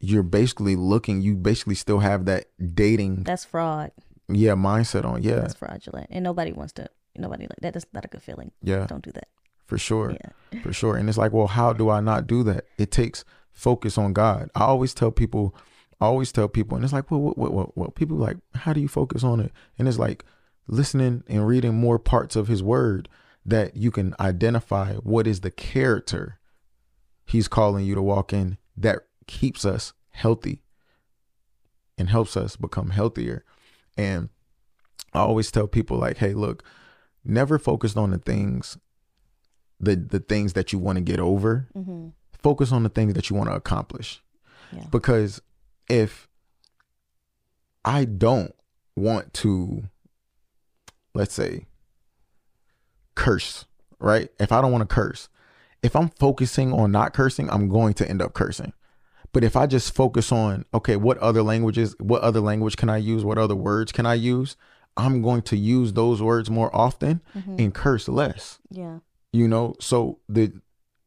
you're 0.00 0.22
basically 0.24 0.74
looking 0.76 1.20
you 1.22 1.34
basically 1.36 1.74
still 1.76 2.00
have 2.00 2.24
that 2.24 2.46
dating 2.74 3.22
That's 3.24 3.44
fraud. 3.44 3.92
yeah 4.28 4.52
mindset 4.54 5.04
on 5.04 5.22
yeah 5.22 5.36
That's 5.36 5.54
fraudulent. 5.54 6.08
And 6.10 6.24
nobody 6.24 6.52
wants 6.52 6.72
to 6.74 6.88
nobody 7.16 7.42
like 7.44 7.60
that. 7.60 7.74
That's 7.74 7.86
not 7.92 8.04
a 8.04 8.08
good 8.08 8.22
feeling. 8.22 8.50
yeah 8.62 8.86
Don't 8.86 9.04
do 9.04 9.12
that. 9.12 9.28
For 9.72 9.78
sure 9.78 10.10
Yeah. 10.52 10.60
for 10.62 10.72
sure. 10.72 10.96
And 10.96 11.08
it's 11.08 11.16
like, 11.18 11.32
well, 11.32 11.46
how 11.46 11.72
do 11.72 11.88
I 11.88 12.00
not 12.00 12.26
do 12.26 12.42
that? 12.44 12.66
It 12.76 12.90
takes 12.90 13.24
focus 13.52 13.96
on 13.96 14.12
God. 14.12 14.50
I 14.54 14.64
always 14.64 14.92
tell 14.92 15.10
people, 15.10 15.54
I 16.00 16.04
always 16.06 16.30
tell 16.30 16.48
people, 16.48 16.76
and 16.76 16.84
it's 16.84 16.92
like, 16.92 17.10
well, 17.10 17.20
what, 17.20 17.38
what, 17.38 17.52
what, 17.52 17.76
what? 17.76 17.94
People 17.94 18.16
like, 18.18 18.36
how 18.54 18.72
do 18.74 18.80
you 18.80 18.88
focus 18.88 19.24
on 19.24 19.40
it? 19.40 19.50
And 19.78 19.88
it's 19.88 19.98
like 19.98 20.24
listening 20.68 21.22
and 21.26 21.46
reading 21.46 21.74
more 21.74 21.98
parts 21.98 22.36
of 22.36 22.48
His 22.48 22.62
Word 22.62 23.08
that 23.46 23.76
you 23.76 23.90
can 23.90 24.14
identify 24.20 24.94
what 24.96 25.26
is 25.26 25.40
the 25.40 25.50
character 25.50 26.38
He's 27.24 27.48
calling 27.48 27.84
you 27.86 27.94
to 27.94 28.02
walk 28.02 28.32
in 28.32 28.58
that 28.76 29.00
keeps 29.26 29.64
us 29.64 29.92
healthy 30.10 30.62
and 31.96 32.10
helps 32.10 32.36
us 32.36 32.56
become 32.56 32.90
healthier. 32.90 33.44
And 33.96 34.28
I 35.14 35.20
always 35.20 35.50
tell 35.50 35.66
people 35.66 35.98
like, 35.98 36.18
hey, 36.18 36.34
look, 36.34 36.62
never 37.24 37.58
focus 37.58 37.96
on 37.96 38.10
the 38.10 38.18
things 38.18 38.76
the 39.82 39.96
the 39.96 40.20
things 40.20 40.52
that 40.54 40.72
you 40.72 40.78
want 40.78 40.96
to 40.96 41.02
get 41.02 41.18
over 41.20 41.68
Mm-hmm. 41.76 42.08
focus 42.42 42.72
on 42.72 42.82
the 42.84 42.88
things 42.88 43.14
that 43.14 43.28
you 43.28 43.36
want 43.36 43.50
to 43.50 43.54
accomplish 43.56 44.22
Yeah. 44.72 44.84
because 44.90 45.42
if 45.88 46.28
i 47.84 48.04
don't 48.04 48.54
want 48.96 49.32
to 49.34 49.84
let's 51.14 51.34
say 51.34 51.66
curse 53.14 53.64
right 53.98 54.30
if 54.40 54.52
i 54.52 54.60
don't 54.60 54.72
want 54.72 54.88
to 54.88 54.92
curse 54.94 55.28
if 55.82 55.94
i'm 55.96 56.08
focusing 56.10 56.72
on 56.72 56.90
not 56.92 57.12
cursing 57.12 57.50
i'm 57.50 57.68
going 57.68 57.94
to 57.94 58.08
end 58.08 58.22
up 58.22 58.32
cursing 58.34 58.72
but 59.32 59.44
if 59.44 59.56
i 59.56 59.66
just 59.66 59.94
focus 59.94 60.32
on 60.32 60.64
okay 60.72 60.96
what 60.96 61.18
other 61.18 61.42
languages 61.42 61.94
what 61.98 62.22
other 62.22 62.40
language 62.40 62.76
can 62.76 62.88
i 62.88 62.96
use 62.96 63.24
what 63.24 63.38
other 63.38 63.56
words 63.56 63.92
can 63.92 64.06
i 64.06 64.14
use 64.14 64.56
i'm 64.96 65.20
going 65.22 65.42
to 65.42 65.56
use 65.56 65.92
those 65.92 66.22
words 66.22 66.48
more 66.50 66.74
often 66.74 67.20
Mm-hmm. 67.36 67.56
and 67.58 67.74
curse 67.74 68.08
less 68.08 68.58
Yeah. 68.70 68.98
You 69.32 69.48
know 69.48 69.74
so 69.80 70.18
the 70.28 70.52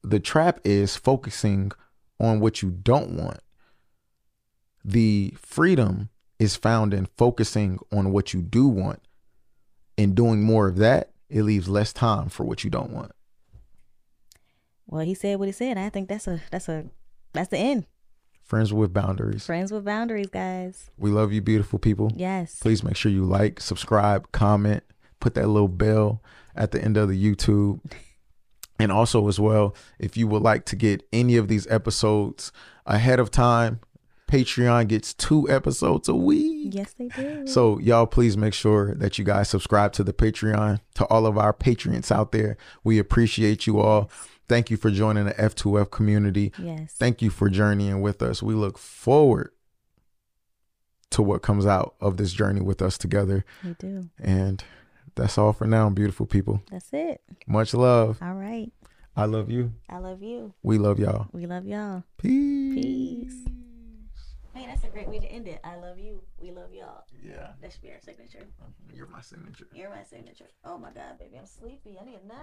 the 0.03 0.19
trap 0.19 0.59
is 0.63 0.95
focusing 0.95 1.71
on 2.19 2.39
what 2.39 2.61
you 2.61 2.69
don't 2.71 3.11
want 3.11 3.39
the 4.83 5.33
freedom 5.39 6.09
is 6.39 6.55
found 6.55 6.93
in 6.93 7.07
focusing 7.17 7.79
on 7.91 8.11
what 8.11 8.33
you 8.33 8.41
do 8.41 8.67
want 8.67 9.01
and 9.97 10.15
doing 10.15 10.41
more 10.43 10.67
of 10.67 10.77
that 10.77 11.11
it 11.29 11.41
leaves 11.43 11.67
less 11.67 11.91
time 11.93 12.29
for 12.29 12.43
what 12.43 12.63
you 12.63 12.69
don't 12.69 12.91
want 12.91 13.11
Well, 14.87 15.01
he 15.03 15.15
said 15.15 15.39
what 15.39 15.47
he 15.47 15.51
said. 15.51 15.77
I 15.77 15.89
think 15.89 16.07
that's 16.09 16.27
a 16.27 16.41
that's 16.51 16.69
a 16.69 16.85
that's 17.33 17.49
the 17.49 17.57
end. 17.57 17.85
friends 18.43 18.71
with 18.73 18.93
boundaries 18.93 19.45
Friends 19.45 19.71
with 19.71 19.83
boundaries, 19.85 20.27
guys. 20.27 20.89
we 20.97 21.09
love 21.09 21.33
you 21.33 21.41
beautiful 21.41 21.79
people 21.79 22.11
Yes. 22.15 22.59
please 22.59 22.83
make 22.83 22.95
sure 22.95 23.11
you 23.11 23.23
like 23.25 23.59
subscribe 23.59 24.31
comment 24.31 24.83
put 25.19 25.33
that 25.33 25.47
little 25.47 25.67
bell 25.67 26.21
at 26.55 26.71
the 26.71 26.81
end 26.83 26.95
of 26.97 27.09
the 27.09 27.17
youtube 27.21 27.79
and 28.79 28.91
also 28.91 29.27
as 29.27 29.39
well 29.39 29.75
if 29.99 30.17
you 30.17 30.27
would 30.27 30.41
like 30.41 30.65
to 30.65 30.75
get 30.75 31.07
any 31.13 31.35
of 31.37 31.47
these 31.47 31.65
episodes 31.67 32.51
ahead 32.85 33.19
of 33.19 33.31
time 33.31 33.79
patreon 34.27 34.87
gets 34.87 35.13
two 35.13 35.47
episodes 35.49 36.07
a 36.09 36.15
week 36.15 36.73
Yes, 36.73 36.93
they 36.97 37.07
do. 37.09 37.45
so 37.47 37.77
y'all 37.79 38.07
please 38.07 38.35
make 38.35 38.53
sure 38.55 38.95
that 38.95 39.17
you 39.19 39.23
guys 39.25 39.49
subscribe 39.49 39.93
to 39.93 40.03
the 40.03 40.13
patreon 40.13 40.79
to 40.95 41.05
all 41.05 41.25
of 41.27 41.37
our 41.37 41.53
patrons 41.53 42.11
out 42.11 42.31
there 42.31 42.57
we 42.83 42.97
appreciate 42.97 43.67
you 43.67 43.79
all 43.79 44.09
thank 44.49 44.71
you 44.71 44.77
for 44.77 44.89
joining 44.91 45.25
the 45.25 45.33
f2f 45.35 45.91
community 45.91 46.51
yes. 46.57 46.93
Thank 46.93 47.21
you 47.21 47.29
for 47.29 47.49
journeying 47.49 48.01
with 48.01 48.21
us. 48.21 48.41
We 48.43 48.53
look 48.55 48.77
forward 48.77 49.51
to 51.11 51.21
what 51.21 51.41
comes 51.41 51.65
out 51.65 51.95
of 52.01 52.17
this 52.17 52.33
journey 52.33 52.61
with 52.61 52.81
us 52.81 52.97
together. 52.97 53.45
we 53.63 53.73
do. 53.79 54.09
And 54.19 54.63
that's 55.15 55.37
all 55.37 55.53
for 55.53 55.65
now, 55.65 55.89
beautiful 55.89 56.25
people. 56.25 56.61
That's 56.69 56.89
it. 56.93 57.21
Much 57.47 57.73
love. 57.73 58.19
All 58.21 58.33
right. 58.33 58.71
I 59.15 59.25
love 59.25 59.49
you. 59.49 59.73
I 59.89 59.97
love 59.97 60.21
you. 60.21 60.53
We 60.61 60.77
love 60.77 60.99
y'all. 60.99 61.27
We 61.31 61.45
love 61.45 61.65
y'all. 61.65 62.03
Peace. 62.17 62.75
Peace. 62.75 63.45
Hey, 64.53 64.65
that's 64.67 64.83
a 64.83 64.87
great 64.87 65.07
way 65.07 65.19
to 65.19 65.27
end 65.27 65.47
it. 65.47 65.59
I 65.63 65.75
love 65.75 65.99
you. 65.99 66.21
We 66.37 66.51
love 66.51 66.73
y'all. 66.73 67.03
Yeah. 67.23 67.51
That 67.61 67.71
should 67.71 67.81
be 67.81 67.91
our 67.91 67.99
signature. 68.01 68.45
You're 68.93 69.07
my 69.07 69.21
signature. 69.21 69.67
You're 69.73 69.89
my 69.89 70.03
signature. 70.03 70.49
Oh 70.63 70.77
my 70.77 70.91
God, 70.91 71.19
baby, 71.19 71.37
I'm 71.37 71.45
sleepy. 71.45 71.97
I 72.01 72.05
need 72.05 72.19
a 72.23 72.27
nap. 72.27 72.37